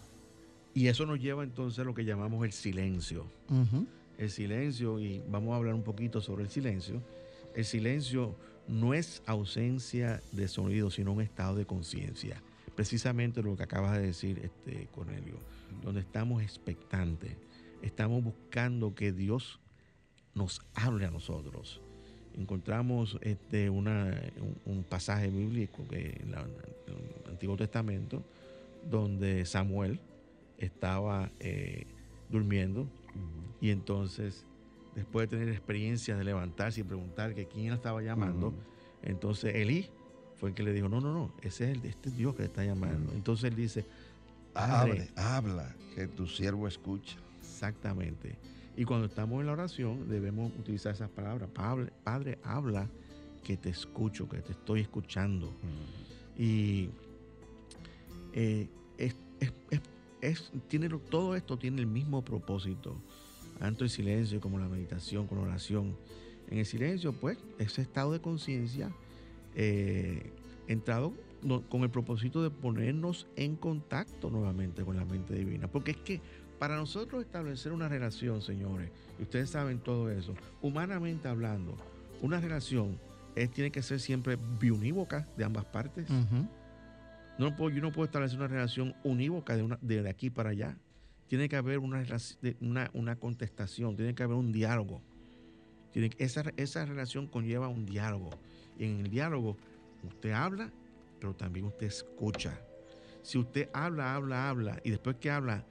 y 0.76 0.88
eso 0.88 1.06
nos 1.06 1.20
lleva 1.20 1.44
entonces 1.44 1.78
a 1.78 1.84
lo 1.84 1.94
que 1.94 2.04
llamamos 2.04 2.44
el 2.44 2.52
silencio. 2.52 3.26
El 4.18 4.30
silencio, 4.30 4.98
y 4.98 5.22
vamos 5.28 5.52
a 5.52 5.56
hablar 5.56 5.74
un 5.74 5.84
poquito 5.84 6.20
sobre 6.20 6.42
el 6.44 6.50
silencio. 6.50 7.00
El 7.54 7.64
silencio 7.64 8.34
no 8.68 8.94
es 8.94 9.22
ausencia 9.26 10.22
de 10.32 10.48
sonido, 10.48 10.90
sino 10.90 11.12
un 11.12 11.20
estado 11.20 11.54
de 11.56 11.66
conciencia. 11.66 12.42
Precisamente 12.74 13.42
lo 13.42 13.56
que 13.56 13.62
acabas 13.62 13.96
de 13.98 14.06
decir, 14.06 14.38
este, 14.42 14.86
Cornelio, 14.88 15.36
donde 15.82 16.00
estamos 16.00 16.42
expectantes, 16.42 17.36
estamos 17.82 18.24
buscando 18.24 18.94
que 18.94 19.12
Dios 19.12 19.60
nos 20.34 20.62
hable 20.74 21.06
a 21.06 21.10
nosotros. 21.10 21.80
Encontramos 22.36 23.16
este, 23.20 23.70
una- 23.70 24.20
un, 24.66 24.76
un 24.76 24.82
pasaje 24.84 25.28
bíblico 25.30 25.86
que 25.88 26.18
en, 26.22 26.32
la- 26.32 26.40
en 26.42 26.94
el 27.24 27.30
Antiguo 27.30 27.56
Testamento 27.56 28.24
donde 28.90 29.46
Samuel 29.46 30.00
estaba 30.58 31.30
eh, 31.40 31.86
durmiendo 32.30 32.86
y 33.60 33.70
entonces, 33.70 34.44
después 34.94 35.28
de 35.30 35.36
tener 35.38 35.52
experiencia 35.52 36.16
de 36.16 36.24
levantarse 36.24 36.80
y 36.80 36.84
preguntar 36.84 37.34
que 37.34 37.46
quién 37.46 37.68
la 37.70 37.74
estaba 37.76 38.02
llamando, 38.02 38.54
entonces 39.02 39.54
Elí 39.54 39.88
fue 40.36 40.50
el 40.50 40.54
que 40.54 40.62
le 40.62 40.72
dijo, 40.72 40.88
no, 40.88 41.00
no, 41.00 41.12
no, 41.12 41.32
ese 41.42 41.70
es 41.70 41.78
el, 41.78 41.84
este 41.84 42.08
es 42.10 42.16
Dios 42.16 42.34
que 42.34 42.42
le 42.42 42.46
está 42.46 42.64
llamando. 42.64 43.12
Entonces 43.12 43.44
él 43.50 43.56
dice, 43.56 43.84
Abre, 44.54 45.08
habla, 45.16 45.74
que 45.94 46.06
tu 46.06 46.26
siervo 46.26 46.68
escucha. 46.68 47.16
exactamente. 47.40 48.36
Y 48.76 48.84
cuando 48.84 49.06
estamos 49.06 49.40
en 49.40 49.46
la 49.46 49.52
oración, 49.52 50.08
debemos 50.08 50.52
utilizar 50.58 50.92
esas 50.94 51.08
palabras. 51.10 51.48
Padre, 51.52 51.92
Padre, 52.02 52.38
habla 52.42 52.88
que 53.44 53.56
te 53.56 53.70
escucho, 53.70 54.28
que 54.28 54.38
te 54.42 54.52
estoy 54.52 54.80
escuchando. 54.80 55.52
Y 56.36 56.88
eh, 58.32 58.68
es, 58.98 59.14
es- 59.40 59.52
es- 59.70 59.80
es- 60.20 60.52
tiene, 60.68 60.88
todo 60.88 61.36
esto 61.36 61.56
tiene 61.56 61.80
el 61.80 61.86
mismo 61.86 62.22
propósito. 62.24 62.96
Tanto 63.58 63.84
el 63.84 63.90
silencio 63.90 64.40
como 64.40 64.58
la 64.58 64.68
meditación, 64.68 65.26
con 65.26 65.38
la 65.38 65.44
oración. 65.44 65.96
En 66.50 66.58
el 66.58 66.66
silencio, 66.66 67.12
pues, 67.12 67.38
ese 67.58 67.82
estado 67.82 68.12
de 68.12 68.20
conciencia 68.20 68.90
eh, 69.54 70.30
entrado 70.68 71.12
con 71.68 71.82
el 71.82 71.90
propósito 71.90 72.42
de 72.42 72.50
ponernos 72.50 73.26
en 73.36 73.56
contacto 73.56 74.30
nuevamente 74.30 74.82
con 74.82 74.96
la 74.96 75.04
mente 75.04 75.34
divina. 75.34 75.68
Porque 75.68 75.90
es 75.92 75.96
que 75.98 76.20
para 76.58 76.76
nosotros 76.76 77.22
establecer 77.22 77.72
una 77.72 77.88
relación, 77.88 78.40
señores, 78.40 78.90
y 79.18 79.22
ustedes 79.24 79.50
saben 79.50 79.78
todo 79.78 80.10
eso, 80.10 80.34
humanamente 80.62 81.28
hablando, 81.28 81.76
una 82.22 82.40
relación 82.40 82.98
es, 83.36 83.50
tiene 83.50 83.70
que 83.70 83.82
ser 83.82 84.00
siempre 84.00 84.38
biunívoca 84.60 85.26
de 85.36 85.44
ambas 85.44 85.66
partes. 85.66 86.08
No 87.38 87.56
puedo, 87.56 87.70
yo 87.70 87.82
no 87.82 87.92
puedo 87.92 88.06
establecer 88.06 88.38
una 88.38 88.48
relación 88.48 88.94
unívoca 89.02 89.56
de, 89.56 89.62
una, 89.62 89.78
de 89.82 90.08
aquí 90.08 90.30
para 90.30 90.50
allá. 90.50 90.78
Tiene 91.28 91.48
que 91.48 91.56
haber 91.56 91.78
una, 91.78 92.04
una, 92.60 92.90
una 92.92 93.16
contestación, 93.16 93.96
tiene 93.96 94.14
que 94.14 94.22
haber 94.22 94.36
un 94.36 94.52
diálogo. 94.52 95.02
Tiene, 95.92 96.10
esa, 96.18 96.44
esa 96.56 96.84
relación 96.84 97.26
conlleva 97.26 97.68
un 97.68 97.86
diálogo. 97.86 98.30
Y 98.78 98.84
en 98.84 99.00
el 99.00 99.10
diálogo 99.10 99.56
usted 100.02 100.32
habla, 100.32 100.70
pero 101.20 101.34
también 101.34 101.66
usted 101.66 101.86
escucha. 101.86 102.60
Si 103.22 103.38
usted 103.38 103.70
habla, 103.72 104.14
habla, 104.14 104.48
habla, 104.48 104.80
y 104.84 104.90
después 104.90 105.16
que 105.16 105.30
habla, 105.30 105.64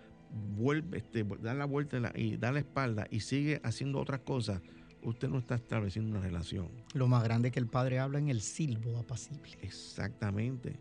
vuelve, 0.56 0.98
este, 0.98 1.24
da 1.24 1.54
la 1.54 1.66
vuelta 1.66 2.12
y 2.16 2.38
da 2.38 2.52
la 2.52 2.60
espalda 2.60 3.08
y 3.12 3.20
sigue 3.20 3.62
haciendo 3.64 4.00
otras 4.00 4.22
cosas, 4.22 4.62
usted 5.04 5.30
no 5.30 5.38
está 5.38 5.56
estableciendo 5.56 6.12
una 6.12 6.22
relación. 6.22 6.70
Lo 6.94 7.08
más 7.08 7.24
grande 7.24 7.52
que 7.52 7.60
el 7.60 7.68
Padre 7.68 8.00
habla 8.00 8.20
en 8.20 8.30
el 8.30 8.42
silbo 8.42 8.98
apacible. 8.98 9.58
Exactamente. 9.62 10.78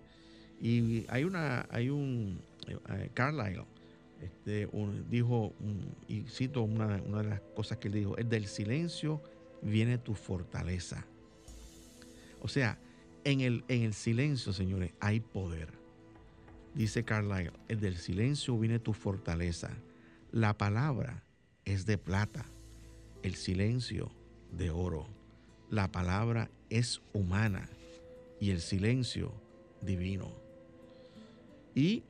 Y 0.60 1.04
hay 1.08 1.24
una, 1.24 1.66
hay 1.70 1.90
un, 1.90 2.40
eh, 2.68 2.78
eh, 2.90 3.10
Carlyle 3.14 3.64
este, 4.22 4.68
dijo, 5.10 5.52
y 6.08 6.22
cito 6.22 6.62
una, 6.62 7.02
una 7.06 7.22
de 7.22 7.28
las 7.28 7.40
cosas 7.54 7.78
que 7.78 7.88
él 7.88 7.94
dijo, 7.94 8.16
es 8.16 8.28
del 8.28 8.46
silencio 8.46 9.20
viene 9.62 9.98
tu 9.98 10.14
fortaleza. 10.14 11.04
O 12.40 12.48
sea, 12.48 12.78
en 13.24 13.40
el, 13.40 13.64
en 13.68 13.82
el 13.82 13.94
silencio, 13.94 14.52
señores, 14.52 14.92
hay 15.00 15.20
poder. 15.20 15.68
Dice 16.74 17.04
Carlyle, 17.04 17.52
es 17.68 17.80
del 17.80 17.96
silencio 17.96 18.58
viene 18.58 18.78
tu 18.78 18.92
fortaleza. 18.92 19.70
La 20.30 20.56
palabra 20.56 21.22
es 21.64 21.86
de 21.86 21.98
plata, 21.98 22.46
el 23.22 23.34
silencio 23.34 24.10
de 24.50 24.70
oro. 24.70 25.06
La 25.70 25.90
palabra 25.92 26.50
es 26.70 27.00
humana 27.12 27.68
y 28.40 28.50
el 28.50 28.60
silencio 28.60 29.32
divino. 29.82 30.32
Y 31.74 32.02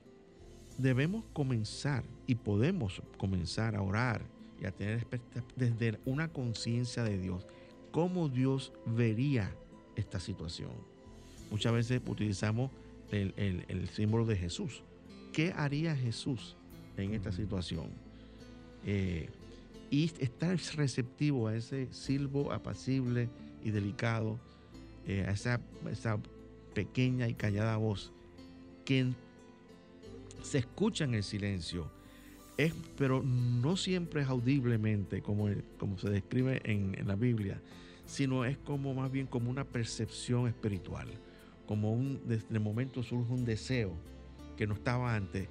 debemos 0.79 1.25
comenzar 1.33 2.05
y 2.27 2.35
podemos 2.35 3.03
comenzar 3.18 3.77
a 3.77 3.83
orar 3.83 4.23
y 4.61 4.66
a 4.66 4.73
tener 4.73 5.07
desde 5.57 5.99
una 6.05 6.29
conciencia 6.29 7.03
de 7.05 7.18
Dios, 7.18 7.47
cómo 7.91 8.29
Dios 8.29 8.73
vería 8.87 9.51
esta 9.97 10.20
situación. 10.20 10.70
Muchas 11.51 11.73
veces 11.73 12.01
utilizamos 12.07 12.70
el, 13.11 13.35
el- 13.37 13.64
el 13.68 13.89
símbolo 13.89 14.25
de 14.25 14.37
Jesús. 14.37 14.83
¿Qué 15.33 15.53
haría 15.57 15.95
Jesús 15.97 16.57
en 16.97 17.14
esta 17.14 17.33
situación? 17.33 17.87
Eh, 18.87 19.29
y 19.91 20.05
estar 20.20 20.57
receptivo 20.77 21.49
a 21.49 21.57
ese 21.57 21.93
silbo 21.93 22.53
apacible 22.53 23.29
y 23.62 23.70
delicado, 23.70 24.39
eh, 25.07 25.27
a 25.29 25.33
esa, 25.33 25.61
esa 25.91 26.18
pequeña 26.75 27.29
y 27.29 27.35
callada 27.35 27.77
voz 27.77 28.12
que 28.87 29.12
se 30.43 30.59
escucha 30.59 31.05
en 31.05 31.14
el 31.14 31.22
silencio, 31.22 31.90
es, 32.57 32.74
pero 32.97 33.22
no 33.22 33.76
siempre 33.76 34.22
es 34.22 34.28
audiblemente 34.28 35.22
como, 35.22 35.49
como 35.78 35.99
se 35.99 36.11
describe 36.11 36.61
en, 36.64 36.97
en 36.99 37.09
la 37.09 37.16
Biblia, 37.16 37.61
sino 38.07 38.45
es 38.45 38.59
como 38.59 38.95
más 38.95 39.11
bien 39.11 39.26
como 39.26 39.51
una 39.51 39.64
percepción 39.64 40.47
espiritual, 40.47 41.09
como 41.66 41.93
un, 41.93 42.20
desde 42.26 42.47
el 42.55 42.61
momento 42.61 43.03
surge 43.03 43.32
un 43.32 43.45
deseo 43.45 43.95
que 44.57 44.66
no 44.66 44.74
estaba 44.74 45.14
antes 45.14 45.49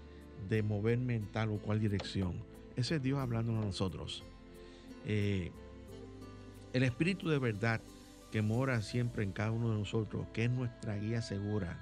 de 0.49 0.63
moverme 0.63 1.15
en 1.15 1.25
tal 1.31 1.49
o 1.49 1.57
cual 1.57 1.79
dirección. 1.79 2.33
Ese 2.75 2.95
es 2.95 3.03
Dios 3.03 3.19
hablando 3.19 3.57
a 3.57 3.65
nosotros. 3.65 4.23
Eh, 5.05 5.51
el 6.73 6.83
Espíritu 6.83 7.29
de 7.29 7.39
verdad 7.39 7.81
que 8.31 8.41
mora 8.41 8.81
siempre 8.81 9.23
en 9.23 9.31
cada 9.31 9.51
uno 9.51 9.71
de 9.71 9.79
nosotros, 9.79 10.27
que 10.33 10.45
es 10.45 10.51
nuestra 10.51 10.97
guía 10.97 11.21
segura 11.21 11.77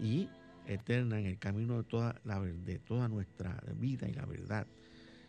y 0.00 0.28
eterna 0.68 1.18
en 1.18 1.26
el 1.26 1.38
camino 1.38 1.78
de 1.78 1.84
toda, 1.84 2.20
la, 2.24 2.40
de 2.40 2.78
toda 2.78 3.08
nuestra 3.08 3.60
vida 3.76 4.08
y 4.08 4.12
la 4.12 4.26
verdad, 4.26 4.66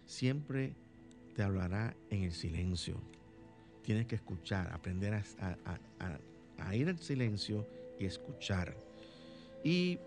siempre 0.06 0.76
te 1.36 1.44
hablará 1.44 1.96
en 2.10 2.24
el 2.24 2.32
silencio. 2.32 3.02
Tienes 3.84 4.06
que 4.06 4.16
escuchar, 4.16 4.72
aprender 4.74 5.14
a- 5.14 5.24
a- 6.00 6.20
a 6.60 6.76
ir 6.76 6.90
al 6.90 7.00
silencio 7.00 7.66
y 8.00 8.06
escuchar. 8.06 8.76
Y 9.64 9.98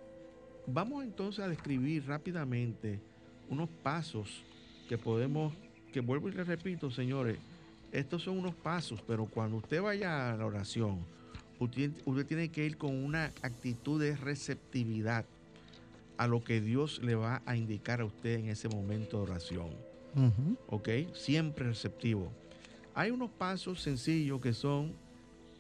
vamos 0.67 1.05
entonces 1.05 1.45
a 1.45 1.49
describir 1.49 2.07
rápidamente 2.07 3.01
unos 3.49 3.69
pasos 3.83 4.45
que 4.89 4.99
podemos, 4.99 5.55
que 5.93 6.01
vuelvo 6.01 6.29
y 6.29 6.33
les 6.33 6.47
repito, 6.47 6.91
señores, 6.91 7.39
estos 7.91 8.23
son 8.23 8.39
unos 8.39 8.55
pasos, 8.55 9.03
pero 9.07 9.27
cuando 9.27 9.59
usted 9.59 9.83
vaya 9.83 10.33
a 10.33 10.37
la 10.37 10.47
oración, 10.47 11.05
usted, 11.59 11.91
usted 12.05 12.27
tiene 12.27 12.49
que 12.51 12.65
ir 12.67 12.77
con 12.77 12.95
una 12.95 13.27
actitud 13.43 14.01
de 14.01 14.17
receptividad 14.17 15.25
a 16.17 16.27
lo 16.29 16.43
que 16.45 16.61
Dios 16.61 17.01
le 17.03 17.15
va 17.15 17.43
a 17.47 17.57
indicar 17.57 18.01
a 18.01 18.05
usted 18.05 18.39
en 18.39 18.49
ese 18.49 18.69
momento 18.69 19.17
de 19.19 19.23
oración. 19.25 19.71
¿ok? 20.69 20.89
Siempre 21.15 21.67
receptivo. 21.67 22.31
Hay 22.95 23.11
unos 23.11 23.31
pasos 23.31 23.81
sencillos 23.81 24.41
que 24.41 24.53
son 24.53 24.93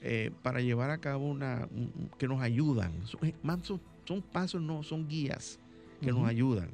eh, 0.04 0.30
para 0.42 0.60
llevar 0.60 0.90
a 0.90 0.98
cabo 0.98 1.26
una, 1.28 1.68
un- 1.70 1.92
un- 1.94 2.10
que 2.18 2.26
nos 2.28 2.40
ayudan. 2.42 2.92
Son, 3.06 3.24
eh, 3.24 3.34
son, 3.62 3.80
son 4.04 4.20
pasos, 4.20 4.60
no, 4.60 4.82
son 4.82 5.08
guías 5.08 5.58
que 6.00 6.10
nos 6.10 6.26
ayudan. 6.28 6.70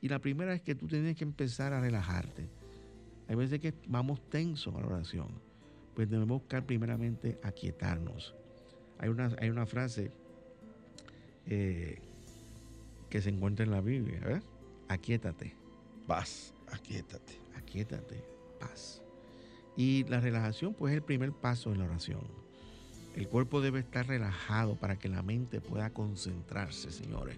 Y 0.00 0.08
la 0.08 0.20
primera 0.20 0.54
es 0.54 0.62
que 0.62 0.76
tú 0.76 0.86
tienes 0.86 1.16
que 1.16 1.24
empezar 1.24 1.72
a 1.72 1.80
relajarte. 1.80 2.48
Hay 3.28 3.34
veces 3.34 3.58
que 3.60 3.74
vamos 3.88 4.20
tensos 4.30 4.72
a 4.76 4.80
la 4.80 4.86
oración. 4.86 5.26
Pues 5.96 6.08
debemos 6.08 6.40
buscar 6.40 6.64
primeramente 6.64 7.36
aquietarnos. 7.42 8.34
Hay 8.98 9.08
una, 9.08 9.30
hay 9.40 9.50
una 9.50 9.66
frase 9.66 10.10
eh, 11.46 11.98
que 13.10 13.20
se 13.22 13.30
encuentra 13.30 13.64
en 13.64 13.70
la 13.70 13.80
Biblia, 13.80 14.20
¿verdad? 14.20 14.42
Aquietate 14.88 15.54
Paz, 16.08 16.54
aquíétate. 16.72 17.38
aquietate, 17.54 18.24
paz. 18.58 19.02
Y 19.76 20.04
la 20.04 20.20
relajación, 20.20 20.72
pues, 20.72 20.92
es 20.92 20.96
el 20.96 21.02
primer 21.02 21.32
paso 21.32 21.70
en 21.70 21.80
la 21.80 21.84
oración. 21.84 22.22
El 23.14 23.28
cuerpo 23.28 23.60
debe 23.60 23.80
estar 23.80 24.06
relajado 24.06 24.74
para 24.76 24.98
que 24.98 25.10
la 25.10 25.22
mente 25.22 25.60
pueda 25.60 25.90
concentrarse, 25.90 26.90
señores. 26.90 27.36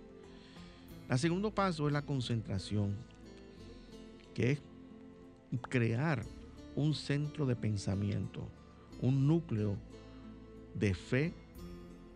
El 1.08 1.18
segundo 1.18 1.50
paso 1.52 1.88
es 1.88 1.92
la 1.92 2.02
concentración, 2.02 2.94
que 4.34 4.52
es 4.52 4.62
crear 5.68 6.24
un 6.76 6.94
centro 6.94 7.46
de 7.46 7.56
pensamiento, 7.56 8.46
un 9.00 9.26
núcleo 9.26 9.76
de 10.74 10.94
fe 10.94 11.34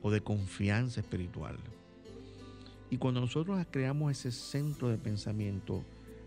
o 0.04 0.10
de 0.10 0.20
confianza 0.20 1.00
espiritual. 1.00 1.56
Y 2.90 2.98
cuando 2.98 3.22
nosotros 3.22 3.64
creamos 3.70 4.12
ese 4.12 4.30
centro 4.30 4.88
de 4.90 4.98
pensamiento, 4.98 5.82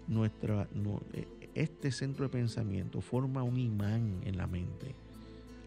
nuestra, 0.07 0.67
no- 0.73 1.01
eh, 1.13 1.27
este 1.53 1.91
centro 1.91 2.25
de 2.25 2.29
pensamiento 2.29 3.01
forma 3.01 3.43
un 3.43 3.59
imán 3.59 4.21
en 4.25 4.35
la 4.35 4.47
mente, 4.47 4.95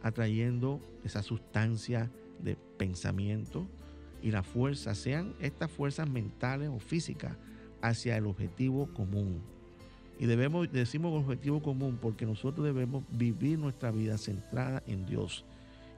atrayendo 0.02 0.80
esa 1.04 1.22
sustancia 1.22 2.10
de 2.42 2.56
pensamiento 2.76 3.64
y 4.22 4.32
la 4.32 4.42
fuerza, 4.42 4.96
sean 4.96 5.34
estas 5.40 5.70
fuerzas 5.70 6.10
mentales 6.10 6.68
o 6.68 6.80
físicas, 6.80 7.36
hacia 7.80 8.16
el 8.16 8.26
objetivo 8.26 8.92
común. 8.92 9.40
Y 10.18 10.26
debemos, 10.26 10.70
decimos 10.72 11.14
objetivo 11.14 11.62
común 11.62 11.96
porque 12.02 12.26
nosotros 12.26 12.66
debemos 12.66 13.04
vivir 13.12 13.58
nuestra 13.58 13.92
vida 13.92 14.18
centrada 14.18 14.82
en 14.86 15.06
Dios. 15.06 15.44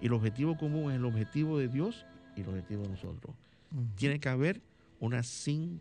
Y 0.03 0.07
el 0.07 0.13
objetivo 0.13 0.57
común 0.59 0.91
es 0.91 0.97
el 0.99 1.05
objetivo 1.07 1.59
de 1.59 1.69
Dios 1.69 2.05
y 2.37 2.41
el 2.43 2.49
objetivo 2.49 2.83
de 2.83 2.89
nosotros. 2.91 3.35
Tiene 3.97 4.19
que 4.21 4.29
haber 4.29 4.61
una 5.01 5.23
sin- 5.23 5.81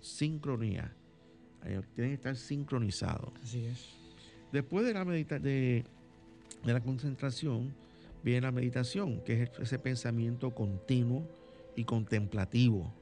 sincronía. 0.00 0.92
Eh, 1.64 1.80
Tiene 1.94 2.10
que 2.10 2.14
estar 2.14 2.36
sincronizado. 2.36 3.32
Así 3.42 3.64
es. 3.66 3.86
Después 4.52 4.84
de 4.86 4.94
la, 4.94 5.04
medita 5.04 5.38
de, 5.38 5.84
de 6.64 6.72
la 6.72 6.80
concentración, 6.80 7.72
viene 8.22 8.40
la 8.42 8.52
meditación, 8.52 9.20
que 9.24 9.42
es 9.44 9.50
ese 9.60 9.78
pensamiento 9.78 10.50
continuo 10.54 11.28
y 11.76 11.84
contemplativo. 11.84 12.92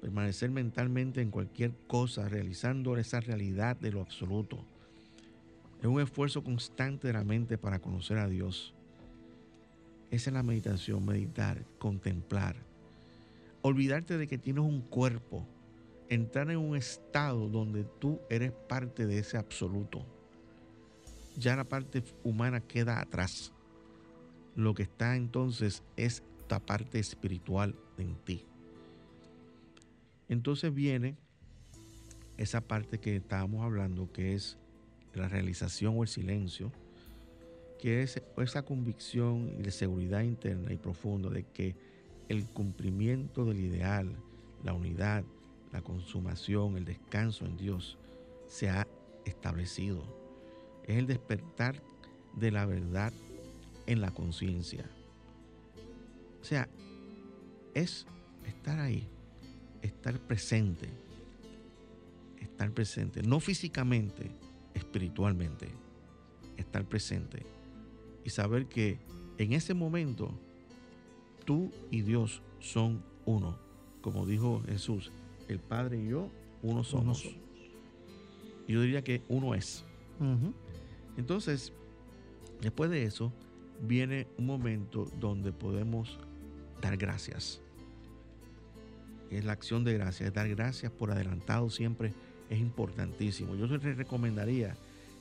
Permanecer 0.00 0.50
mentalmente 0.50 1.20
en 1.20 1.30
cualquier 1.30 1.72
cosa, 1.86 2.28
realizando 2.28 2.96
esa 2.96 3.20
realidad 3.20 3.76
de 3.76 3.90
lo 3.92 4.00
absoluto. 4.00 4.64
Es 5.80 5.86
un 5.86 6.00
esfuerzo 6.00 6.42
constante 6.42 7.06
de 7.08 7.12
la 7.12 7.24
mente 7.24 7.58
para 7.58 7.78
conocer 7.80 8.18
a 8.18 8.28
Dios. 8.28 8.74
Esa 10.10 10.30
es 10.30 10.34
la 10.34 10.42
meditación, 10.42 11.04
meditar, 11.04 11.64
contemplar. 11.78 12.56
Olvidarte 13.60 14.16
de 14.16 14.26
que 14.26 14.38
tienes 14.38 14.64
un 14.64 14.80
cuerpo, 14.80 15.46
entrar 16.08 16.50
en 16.50 16.58
un 16.58 16.76
estado 16.76 17.48
donde 17.48 17.84
tú 17.84 18.20
eres 18.30 18.52
parte 18.52 19.06
de 19.06 19.18
ese 19.18 19.36
absoluto. 19.36 20.04
Ya 21.36 21.56
la 21.56 21.64
parte 21.64 22.02
humana 22.24 22.60
queda 22.60 23.00
atrás. 23.00 23.52
Lo 24.56 24.74
que 24.74 24.84
está 24.84 25.16
entonces 25.16 25.82
es 25.96 26.22
la 26.48 26.60
parte 26.60 26.98
espiritual 26.98 27.74
en 27.98 28.16
ti. 28.24 28.46
Entonces 30.28 30.72
viene 30.72 31.16
esa 32.38 32.60
parte 32.60 32.98
que 32.98 33.16
estábamos 33.16 33.64
hablando, 33.64 34.10
que 34.12 34.34
es 34.34 34.56
la 35.14 35.28
realización 35.28 35.98
o 35.98 36.02
el 36.02 36.08
silencio, 36.08 36.72
que 37.78 38.02
es 38.02 38.20
esa 38.36 38.62
convicción 38.64 39.54
y 39.58 39.62
de 39.62 39.70
seguridad 39.70 40.22
interna 40.22 40.72
y 40.72 40.76
profunda 40.76 41.30
de 41.30 41.44
que 41.44 41.76
el 42.28 42.44
cumplimiento 42.44 43.44
del 43.44 43.60
ideal, 43.60 44.14
la 44.64 44.74
unidad, 44.74 45.24
la 45.72 45.80
consumación, 45.80 46.76
el 46.76 46.84
descanso 46.84 47.46
en 47.46 47.56
Dios 47.56 47.96
se 48.48 48.68
ha 48.68 48.86
establecido. 49.24 50.02
Es 50.84 50.96
el 50.96 51.06
despertar 51.06 51.80
de 52.34 52.50
la 52.50 52.66
verdad 52.66 53.12
en 53.86 54.00
la 54.00 54.10
conciencia. 54.10 54.84
O 56.40 56.44
sea, 56.44 56.68
es 57.74 58.06
estar 58.46 58.80
ahí, 58.80 59.06
estar 59.82 60.18
presente, 60.18 60.88
estar 62.40 62.70
presente, 62.72 63.22
no 63.22 63.40
físicamente, 63.40 64.30
espiritualmente, 64.74 65.68
estar 66.56 66.84
presente 66.84 67.57
y 68.28 68.30
saber 68.30 68.66
que 68.66 68.98
en 69.38 69.54
ese 69.54 69.72
momento 69.72 70.30
tú 71.46 71.72
y 71.90 72.02
Dios 72.02 72.42
son 72.60 73.02
uno, 73.24 73.56
como 74.02 74.26
dijo 74.26 74.62
Jesús, 74.66 75.10
el 75.48 75.58
Padre 75.58 75.98
y 75.98 76.08
yo, 76.08 76.28
uno 76.62 76.84
somos. 76.84 77.24
Uno 77.24 77.36
Yo 78.68 78.82
diría 78.82 79.02
que 79.02 79.22
uno 79.30 79.54
es. 79.54 79.82
Entonces, 81.16 81.72
después 82.60 82.90
de 82.90 83.04
eso, 83.04 83.32
viene 83.80 84.26
un 84.36 84.44
momento 84.44 85.10
donde 85.18 85.50
podemos 85.50 86.18
dar 86.82 86.98
gracias. 86.98 87.62
Es 89.30 89.42
la 89.46 89.52
acción 89.52 89.84
de 89.84 89.94
gracias, 89.94 90.34
dar 90.34 90.50
gracias 90.50 90.92
por 90.92 91.12
adelantado 91.12 91.70
siempre 91.70 92.12
es 92.50 92.60
importantísimo. 92.60 93.54
Yo 93.54 93.68
te 93.78 93.94
recomendaría 93.94 94.76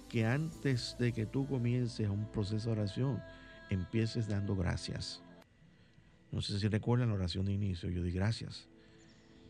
que 0.09 0.25
antes 0.25 0.95
de 0.99 1.11
que 1.13 1.25
tú 1.25 1.47
comiences 1.47 2.09
un 2.09 2.25
proceso 2.31 2.67
de 2.69 2.81
oración, 2.81 3.21
empieces 3.69 4.27
dando 4.27 4.55
gracias. 4.55 5.21
No 6.31 6.41
sé 6.41 6.59
si 6.59 6.67
recuerdan 6.67 7.09
la 7.09 7.15
oración 7.15 7.45
de 7.45 7.53
inicio, 7.53 7.89
yo 7.89 8.03
di 8.03 8.11
gracias. 8.11 8.67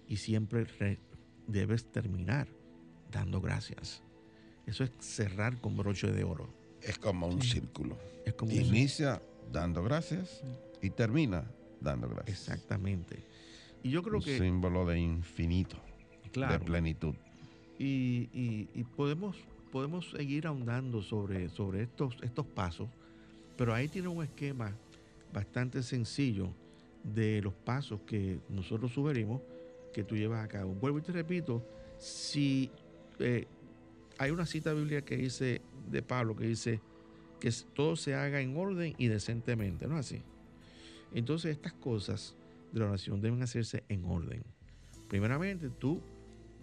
Y 0.08 0.18
siempre 0.18 0.64
re- 0.66 1.00
debes 1.48 1.92
terminar 1.92 2.48
dando 3.12 3.42
gracias. 3.42 4.02
Eso 4.66 4.84
es 4.84 4.92
cerrar 5.00 5.60
con 5.62 5.76
broche 5.78 6.12
de 6.12 6.24
oro. 6.24 6.50
Es 6.82 6.98
como 6.98 7.28
un 7.28 7.42
círculo. 7.42 7.98
Es 8.26 8.34
como 8.34 8.52
un- 8.54 8.60
Inicia 8.60 9.22
dando 9.52 9.84
gracias 9.84 10.42
y 10.82 10.90
termina 10.90 11.46
dando 11.82 12.10
gracias. 12.10 12.40
Exactamente. 12.40 13.24
Y 13.84 13.90
yo 13.92 14.04
creo 14.04 14.18
un 14.18 14.24
que, 14.24 14.38
símbolo 14.38 14.86
de 14.86 15.00
infinito, 15.00 15.78
claro, 16.32 16.54
de 16.54 16.60
plenitud. 16.66 17.16
y, 17.80 18.30
y- 18.34 18.70
y 18.74 18.84
podemos, 18.84 19.38
podemos 19.78 20.10
seguir 20.10 20.48
ahondando 20.48 21.04
sobre, 21.04 21.50
sobre 21.50 21.84
estos, 21.84 22.18
estos 22.24 22.48
pasos, 22.48 22.90
pero 23.56 23.76
ahí 23.76 23.88
tiene 23.88 24.08
un 24.08 24.24
esquema 24.24 24.76
bastante 25.32 25.84
sencillo 25.84 26.50
de 27.04 27.44
los 27.44 27.54
pasos 27.54 28.00
que 28.08 28.40
nosotros 28.50 28.92
sugerimos 28.92 29.40
que 29.94 30.04
tú 30.04 30.16
llevas 30.16 30.44
a 30.44 30.48
cabo. 30.48 30.74
Vuelvo 30.74 30.98
y 30.98 31.04
te 31.04 31.12
repito, 31.12 31.64
si 32.00 32.72
eh, 33.20 33.46
hay 34.18 34.32
una 34.32 34.48
cita 34.48 34.74
bíblica 34.74 35.04
que 35.04 35.16
dice, 35.16 35.62
de 35.92 36.02
Pablo, 36.02 36.36
que 36.36 36.48
dice 36.48 36.82
que 37.40 37.54
todo 37.76 37.96
se 37.96 38.16
haga 38.16 38.42
en 38.42 38.58
orden 38.58 38.96
y 38.98 39.10
decentemente, 39.10 39.86
¿no 39.86 40.00
es 40.00 40.08
así? 40.08 40.24
Entonces 41.14 41.52
estas 41.52 41.74
cosas 41.74 42.36
de 42.72 42.80
la 42.80 42.88
oración 42.88 43.22
deben 43.22 43.44
hacerse 43.44 43.84
en 43.90 44.06
orden. 44.06 44.44
Primeramente, 45.08 45.70
tú 45.70 46.02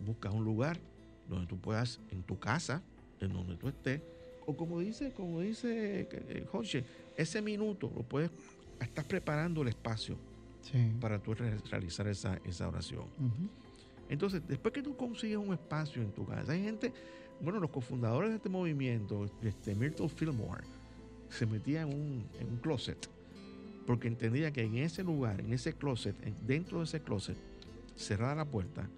buscas 0.04 0.34
un 0.34 0.42
lugar 0.42 0.80
donde 1.28 1.46
tú 1.46 1.60
puedas, 1.60 2.00
en 2.10 2.24
tu 2.24 2.40
casa, 2.40 2.82
en 3.20 3.32
donde 3.32 3.56
tú 3.56 3.68
estés, 3.68 4.00
o 4.46 4.56
como 4.56 4.80
dice, 4.80 5.12
como 5.12 5.40
dice 5.40 6.06
Jorge, 6.50 6.84
ese 7.16 7.40
minuto 7.40 7.90
lo 7.94 8.02
puedes, 8.02 8.30
estás 8.80 9.04
preparando 9.04 9.62
el 9.62 9.68
espacio 9.68 10.16
Sí. 10.62 10.92
para 11.00 11.18
tú 11.18 11.34
re- 11.34 11.58
realizar 11.70 12.06
esa, 12.08 12.38
esa 12.46 12.66
oración. 12.68 13.04
Entonces, 14.08 14.42
después 14.48 14.72
que 14.72 14.82
tú 14.82 14.96
consigues 14.96 15.36
un 15.36 15.52
espacio 15.52 16.02
en 16.02 16.10
tu 16.12 16.26
casa, 16.26 16.52
hay 16.52 16.62
gente, 16.62 16.92
bueno, 17.40 17.60
los 17.60 17.70
cofundadores 17.70 18.30
de 18.30 18.36
este 18.36 18.48
movimiento, 18.48 19.26
este, 19.42 19.74
Myrtle 19.74 20.08
Fillmore, 20.08 20.64
se 21.28 21.44
metía 21.46 21.82
en 21.82 21.88
un, 21.88 22.24
en 22.40 22.48
un 22.48 22.56
closet, 22.58 23.08
porque 23.86 24.08
entendía 24.08 24.50
que 24.52 24.62
en 24.62 24.76
ese 24.78 25.02
lugar, 25.02 25.40
en 25.40 25.52
ese 25.52 25.72
closet, 25.74 26.16
en- 26.26 26.46
dentro 26.46 26.78
de 26.78 26.84
ese 26.84 27.00
closet, 27.00 27.36
cerrada 27.96 28.34
la 28.34 28.44
puerta, 28.46 28.88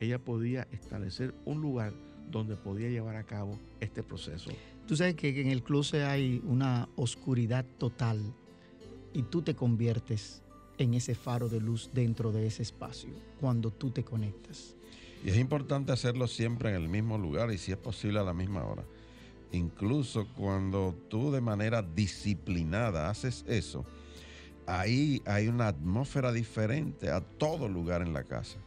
ella 0.00 0.18
podía 0.18 0.66
establecer 0.72 1.32
un 1.46 1.60
lugar 1.62 1.92
donde 2.30 2.56
podía 2.56 2.88
llevar 2.88 3.16
a 3.16 3.24
cabo 3.24 3.58
este 3.80 4.02
proceso. 4.02 4.50
Tú 4.86 4.96
sabes 4.96 5.14
que 5.14 5.40
en 5.40 5.48
el 5.48 5.62
closet 5.62 6.02
hay 6.02 6.40
una 6.44 6.88
oscuridad 6.96 7.64
total 7.78 8.20
y 9.12 9.22
tú 9.22 9.42
te 9.42 9.54
conviertes 9.54 10.42
en 10.78 10.94
ese 10.94 11.14
faro 11.14 11.48
de 11.48 11.60
luz 11.60 11.90
dentro 11.92 12.32
de 12.32 12.46
ese 12.46 12.62
espacio 12.62 13.10
cuando 13.40 13.70
tú 13.70 13.90
te 13.90 14.04
conectas. 14.04 14.76
Y 15.24 15.30
es 15.30 15.38
importante 15.38 15.92
hacerlo 15.92 16.28
siempre 16.28 16.70
en 16.70 16.76
el 16.76 16.88
mismo 16.88 17.18
lugar 17.18 17.50
y 17.50 17.58
si 17.58 17.72
es 17.72 17.78
posible 17.78 18.18
a 18.20 18.22
la 18.22 18.34
misma 18.34 18.64
hora. 18.64 18.84
Incluso 19.52 20.26
cuando 20.36 20.94
tú 21.08 21.32
de 21.32 21.40
manera 21.40 21.82
disciplinada 21.82 23.08
haces 23.08 23.44
eso, 23.48 23.84
ahí 24.66 25.22
hay 25.24 25.48
una 25.48 25.68
atmósfera 25.68 26.32
diferente 26.32 27.10
a 27.10 27.20
todo 27.20 27.68
lugar 27.68 28.02
en 28.02 28.12
la 28.12 28.24
casa. 28.24 28.58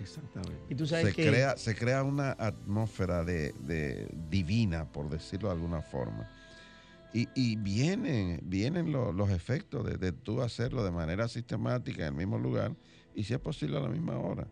Exactamente. 0.00 0.56
Y 0.68 0.74
tú 0.74 0.86
sabes 0.86 1.06
Se 1.08 1.12
que 1.14 1.28
crea, 1.28 1.56
se 1.56 1.74
crea 1.74 2.02
una 2.02 2.32
atmósfera 2.32 3.24
de, 3.24 3.52
de 3.60 4.08
divina, 4.30 4.90
por 4.90 5.08
decirlo 5.10 5.48
de 5.48 5.54
alguna 5.54 5.82
forma. 5.82 6.28
Y, 7.12 7.28
y 7.34 7.56
vienen, 7.56 8.40
vienen 8.44 8.92
lo- 8.92 9.12
los 9.12 9.30
efectos 9.30 9.84
de, 9.84 9.96
de 9.98 10.12
tú 10.12 10.42
hacerlo 10.42 10.84
de 10.84 10.90
manera 10.92 11.26
sistemática 11.28 12.02
en 12.02 12.08
el 12.08 12.18
mismo 12.18 12.38
lugar 12.38 12.74
y 13.14 13.24
si 13.24 13.34
es 13.34 13.40
posible 13.40 13.76
a 13.76 13.80
la 13.80 13.88
misma 13.88 14.16
hora, 14.18 14.46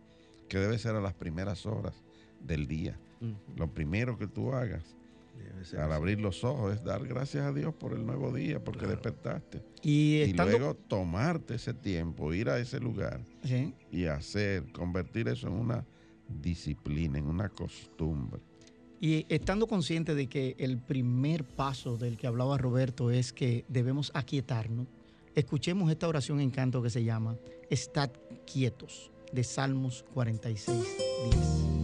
que 0.49 0.57
debe 0.59 0.77
ser 0.77 0.95
a 0.95 1.01
las 1.01 1.13
primeras 1.13 1.65
horas 1.65 1.93
del 2.41 2.67
día. 2.67 2.97
Lo 3.57 3.67
primero 3.73 4.17
que 4.17 4.27
tú 4.27 4.53
hagas 4.53 4.83
al 5.77 5.91
abrir 5.91 6.19
los 6.19 6.43
ojos 6.43 6.73
es 6.73 6.83
dar 6.83 7.05
gracias 7.07 7.45
a 7.45 7.51
Dios 7.53 7.73
por 7.75 7.93
el 7.93 8.05
nuevo 8.05 8.33
día, 8.33 8.63
porque 8.63 8.79
Claro. 8.85 8.93
despertaste. 8.95 9.61
y 9.83 10.33
luego 10.33 10.73
tomarte 10.75 11.55
ese 11.55 11.73
tiempo, 11.73 12.33
ir 12.33 12.49
a 12.49 12.59
ese 12.59 12.79
lugar 12.79 13.21
Sí. 13.43 13.73
y 13.91 14.05
hacer, 14.05 14.71
convertir 14.71 15.27
eso 15.27 15.47
en 15.47 15.53
una 15.53 15.85
disciplina, 16.27 17.17
en 17.17 17.27
una 17.27 17.49
costumbre. 17.49 18.41
Y 19.01 19.25
estando 19.29 19.65
consciente 19.67 20.13
de 20.15 20.27
que 20.27 20.55
el 20.59 20.77
primer 20.77 21.43
paso 21.45 21.97
del 21.97 22.17
que 22.17 22.27
hablaba 22.27 22.57
Roberto 22.57 23.11
es 23.11 23.31
que 23.31 23.63
debemos 23.69 24.11
aquietarnos, 24.13 24.87
escuchemos 25.35 25.89
esta 25.89 26.07
oración 26.07 26.41
en 26.41 26.49
canto 26.51 26.81
que 26.81 26.89
se 26.89 27.03
llama 27.03 27.37
Estad 27.69 28.09
quietos, 28.45 29.11
de 29.31 29.43
Salmos 29.43 30.03
46, 30.13 30.85
10. 31.31 31.78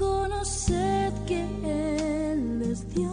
Conoced 0.00 1.12
que 1.26 1.40
Él 2.32 2.62
es 2.62 2.88
Dios. 2.94 3.12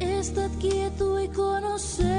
Estad 0.00 0.50
quieto 0.58 1.20
y 1.20 1.28
conoced 1.28 2.09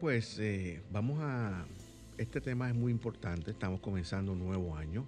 pues 0.00 0.38
eh, 0.38 0.82
vamos 0.90 1.18
a... 1.20 1.64
Este 2.18 2.40
tema 2.40 2.68
es 2.68 2.74
muy 2.74 2.92
importante, 2.92 3.50
estamos 3.50 3.80
comenzando 3.80 4.32
un 4.32 4.40
nuevo 4.40 4.76
año 4.76 5.06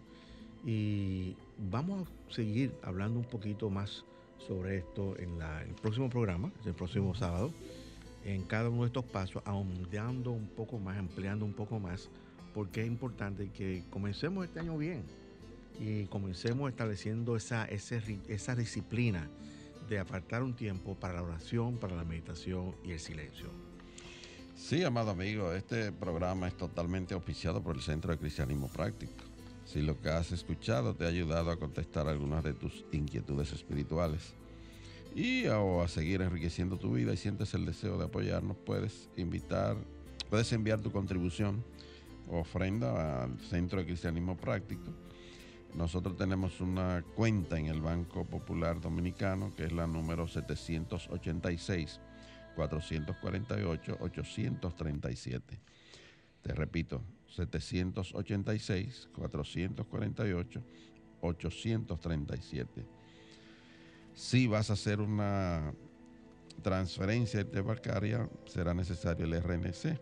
y 0.65 1.37
vamos 1.59 2.09
a 2.09 2.33
seguir 2.33 2.73
hablando 2.83 3.19
un 3.19 3.27
poquito 3.27 3.69
más 3.69 4.05
sobre 4.39 4.79
esto 4.79 5.19
en 5.19 5.39
la- 5.39 5.63
el 5.63 5.75
próximo 5.75 6.09
programa, 6.09 6.51
el 6.65 6.73
próximo 6.73 7.15
sábado, 7.15 7.53
en 8.25 8.45
cada 8.45 8.71
uno 8.71 8.83
de 8.83 8.87
estos 8.87 9.05
pasos, 9.05 9.43
ahondando 9.45 10.31
un 10.31 10.47
poco 10.47 10.79
más, 10.79 10.97
ampliando 10.97 11.45
un 11.45 11.53
poco 11.53 11.79
más, 11.79 12.09
porque 12.55 12.81
es 12.81 12.87
importante 12.87 13.51
que 13.51 13.85
comencemos 13.91 14.47
este 14.47 14.61
año 14.61 14.79
bien 14.79 15.03
y 15.79 16.05
comencemos 16.07 16.71
estableciendo 16.71 17.37
esa, 17.37 17.67
esa 17.67 18.55
disciplina 18.57 19.29
de 19.87 19.99
apartar 19.99 20.43
un 20.43 20.55
tiempo 20.55 20.95
para 20.95 21.15
la 21.15 21.23
oración, 21.25 21.77
para 21.77 21.95
la 21.95 22.05
meditación 22.05 22.75
y 22.85 22.93
el 22.93 23.01
silencio. 23.01 23.49
Sí, 24.63 24.85
amado 24.85 25.11
amigo, 25.11 25.53
este 25.53 25.91
programa 25.91 26.47
es 26.47 26.57
totalmente 26.57 27.15
auspiciado 27.15 27.61
por 27.61 27.75
el 27.75 27.83
Centro 27.83 28.13
de 28.13 28.19
Cristianismo 28.19 28.69
Práctico. 28.69 29.13
Si 29.67 29.83
lo 29.83 30.01
que 30.01 30.09
has 30.09 30.31
escuchado 30.31 30.95
te 30.95 31.05
ha 31.05 31.09
ayudado 31.09 31.51
a 31.51 31.59
contestar 31.59 32.07
algunas 32.07 32.45
de 32.45 32.55
tus 32.55 32.85
inquietudes 32.93 33.53
espirituales 33.53 34.35
y 35.17 35.47
o 35.49 35.83
a 35.83 35.89
seguir 35.89 36.23
enriqueciendo 36.23 36.79
tu 36.79 36.93
vida 36.93 37.13
y 37.13 37.17
sientes 37.17 37.53
el 37.55 37.67
deseo 37.67 37.99
de 37.99 38.05
apoyarnos, 38.05 38.57
puedes 38.57 39.11
invitar, 39.17 39.77
puedes 40.31 40.53
enviar 40.53 40.81
tu 40.81 40.93
contribución 40.93 41.65
o 42.31 42.39
ofrenda 42.39 43.25
al 43.25 43.41
Centro 43.41 43.81
de 43.81 43.87
Cristianismo 43.87 44.37
Práctico. 44.37 44.93
Nosotros 45.75 46.17
tenemos 46.17 46.61
una 46.61 47.05
cuenta 47.17 47.59
en 47.59 47.67
el 47.67 47.81
Banco 47.81 48.25
Popular 48.25 48.81
Dominicano 48.81 49.53
que 49.57 49.65
es 49.65 49.73
la 49.73 49.89
número 49.89 50.29
786 50.29 52.01
448 52.55 53.97
837. 54.01 55.61
Te 56.43 56.55
repito, 56.55 57.03
786 57.29 59.09
448 59.15 60.63
837. 61.21 62.87
Si 64.15 64.47
vas 64.47 64.71
a 64.71 64.75
hacer 64.75 65.01
una 65.01 65.73
transferencia 66.63 67.41
interbancaria, 67.41 68.29
será 68.47 68.75
necesario 68.75 69.25
el 69.25 69.41
RNC 69.41 69.99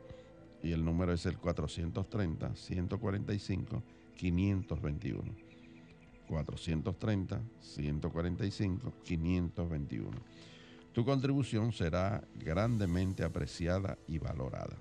y 0.63 0.73
el 0.73 0.85
número 0.85 1.13
es 1.13 1.27
el 1.27 1.39
430 1.39 2.55
145 2.57 3.83
521. 10.93 10.93
430 10.93 10.93
145 10.93 10.93
521. 10.93 10.93
Tu 10.93 11.05
contribución 11.05 11.73
será 11.73 12.25
grandemente 12.35 13.23
apreciada 13.23 13.97
y 14.09 14.19
valorada. 14.19 14.77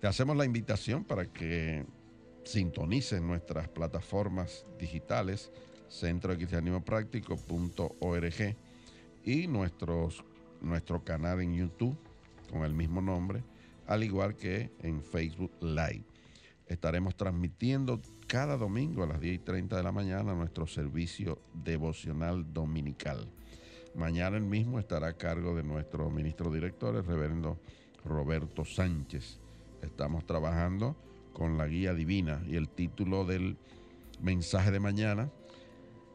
Te 0.00 0.06
hacemos 0.06 0.36
la 0.36 0.44
invitación 0.44 1.04
para 1.04 1.24
que 1.26 1.86
sintonices 2.44 3.22
nuestras 3.22 3.68
plataformas 3.68 4.66
digitales 4.78 5.50
centrodecristianismopráctico.org 5.90 8.56
y 9.24 9.46
nuestros, 9.46 10.24
nuestro 10.60 11.02
canal 11.04 11.40
en 11.40 11.54
YouTube 11.54 11.96
con 12.50 12.64
el 12.64 12.74
mismo 12.74 13.00
nombre, 13.00 13.42
al 13.86 14.04
igual 14.04 14.36
que 14.36 14.70
en 14.82 15.02
Facebook 15.02 15.52
Live. 15.60 16.04
Estaremos 16.66 17.16
transmitiendo 17.16 18.00
cada 18.26 18.56
domingo 18.56 19.02
a 19.02 19.06
las 19.06 19.20
10 19.20 19.34
y 19.34 19.38
30 19.38 19.76
de 19.76 19.82
la 19.82 19.92
mañana 19.92 20.34
nuestro 20.34 20.66
servicio 20.66 21.40
devocional 21.52 22.52
dominical. 22.52 23.28
Mañana 23.94 24.36
el 24.36 24.44
mismo 24.44 24.78
estará 24.78 25.08
a 25.08 25.12
cargo 25.16 25.54
de 25.54 25.62
nuestro 25.62 26.10
ministro 26.10 26.50
director, 26.50 26.94
el 26.94 27.04
reverendo 27.04 27.58
Roberto 28.04 28.64
Sánchez. 28.64 29.38
Estamos 29.82 30.24
trabajando 30.24 30.96
con 31.32 31.58
la 31.58 31.66
guía 31.66 31.94
divina 31.94 32.42
y 32.46 32.56
el 32.56 32.68
título 32.68 33.24
del 33.24 33.56
mensaje 34.20 34.70
de 34.70 34.80
mañana 34.80 35.30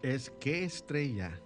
es 0.01 0.31
¿qué 0.39 0.63
estrella 0.63 1.39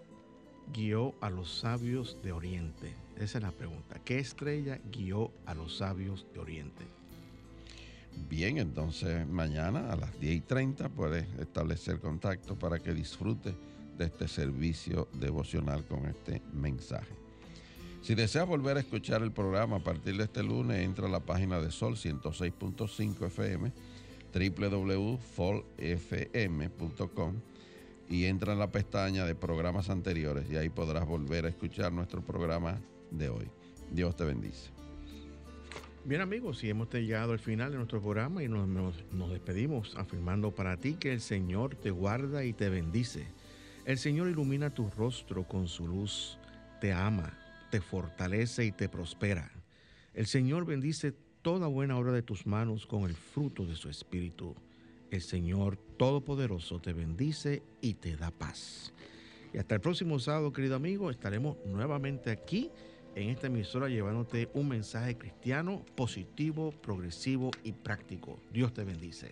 guió 0.73 1.15
a 1.21 1.29
los 1.29 1.59
sabios 1.59 2.17
de 2.21 2.31
Oriente? 2.31 2.93
Esa 3.17 3.39
es 3.39 3.43
la 3.43 3.51
pregunta. 3.51 3.99
¿Qué 4.05 4.19
estrella 4.19 4.79
guió 4.91 5.31
a 5.45 5.53
los 5.53 5.77
sabios 5.77 6.27
de 6.33 6.39
Oriente? 6.39 6.85
Bien, 8.29 8.57
entonces 8.57 9.27
mañana 9.27 9.91
a 9.91 9.95
las 9.95 10.19
10 10.19 10.35
y 10.35 10.41
30 10.41 10.89
puedes 10.89 11.25
establecer 11.39 11.99
contacto 11.99 12.57
para 12.57 12.79
que 12.79 12.93
disfrute 12.93 13.55
de 13.99 14.05
este 14.05 14.27
servicio 14.27 15.07
devocional 15.13 15.85
con 15.85 16.05
este 16.07 16.41
mensaje. 16.53 17.13
Si 18.01 18.15
deseas 18.15 18.47
volver 18.47 18.77
a 18.77 18.79
escuchar 18.79 19.21
el 19.21 19.31
programa 19.31 19.75
a 19.75 19.83
partir 19.83 20.15
de 20.17 20.23
este 20.23 20.41
lunes, 20.41 20.79
entra 20.83 21.05
a 21.07 21.09
la 21.11 21.19
página 21.19 21.59
de 21.59 21.69
Sol 21.69 21.95
106.5 21.97 23.25
FM, 23.27 23.71
www.folfm.com 26.09 27.33
y 28.09 28.25
entra 28.25 28.53
en 28.53 28.59
la 28.59 28.71
pestaña 28.71 29.25
de 29.25 29.35
programas 29.35 29.89
anteriores 29.89 30.49
y 30.49 30.55
ahí 30.55 30.69
podrás 30.69 31.05
volver 31.05 31.45
a 31.45 31.49
escuchar 31.49 31.91
nuestro 31.91 32.21
programa 32.23 32.79
de 33.11 33.29
hoy. 33.29 33.47
Dios 33.91 34.15
te 34.15 34.23
bendice. 34.23 34.69
Bien 36.05 36.21
amigos, 36.21 36.63
y 36.63 36.69
hemos 36.69 36.89
llegado 36.91 37.33
al 37.33 37.39
final 37.39 37.71
de 37.71 37.77
nuestro 37.77 38.01
programa 38.01 38.41
y 38.41 38.47
nos, 38.47 38.67
nos- 38.67 39.03
nos 39.11 39.29
despedimos 39.31 39.93
afirmando 39.97 40.51
para 40.55 40.77
ti 40.77 40.93
que 40.93 41.11
el 41.11 41.19
Señor 41.21 41.75
te 41.75 41.91
guarda 41.91 42.45
y 42.45 42.53
te 42.53 42.69
bendice. 42.69 43.27
El 43.85 43.97
Señor 43.97 44.27
ilumina 44.29 44.69
tu 44.69 44.89
rostro 44.89 45.47
con 45.47 45.67
su 45.67 45.87
luz, 45.87 46.37
te 46.79 46.93
ama, 46.93 47.37
te 47.71 47.81
fortalece 47.81 48.65
y 48.65 48.71
te 48.71 48.89
prospera. 48.89 49.51
El 50.13 50.27
Señor 50.27 50.65
bendice 50.65 51.13
toda 51.41 51.67
buena 51.67 51.97
obra 51.97 52.11
de 52.11 52.21
tus 52.21 52.45
manos 52.45 52.85
con 52.85 53.03
el 53.03 53.15
fruto 53.15 53.65
de 53.65 53.75
su 53.75 53.89
espíritu. 53.89 54.55
El 55.11 55.21
Señor 55.21 55.77
Todopoderoso 55.97 56.79
te 56.79 56.93
bendice 56.93 57.63
y 57.81 57.95
te 57.95 58.15
da 58.15 58.31
paz. 58.31 58.93
Y 59.53 59.57
hasta 59.57 59.75
el 59.75 59.81
próximo 59.81 60.19
sábado, 60.19 60.53
querido 60.53 60.75
amigo, 60.75 61.09
estaremos 61.09 61.57
nuevamente 61.65 62.29
aquí 62.29 62.69
en 63.15 63.29
esta 63.29 63.47
emisora 63.47 63.89
llevándote 63.89 64.49
un 64.53 64.67
mensaje 64.67 65.17
cristiano 65.17 65.83
positivo, 65.95 66.71
progresivo 66.71 67.49
y 67.63 67.71
práctico. 67.71 68.39
Dios 68.51 68.73
te 68.73 68.83
bendice. 68.83 69.31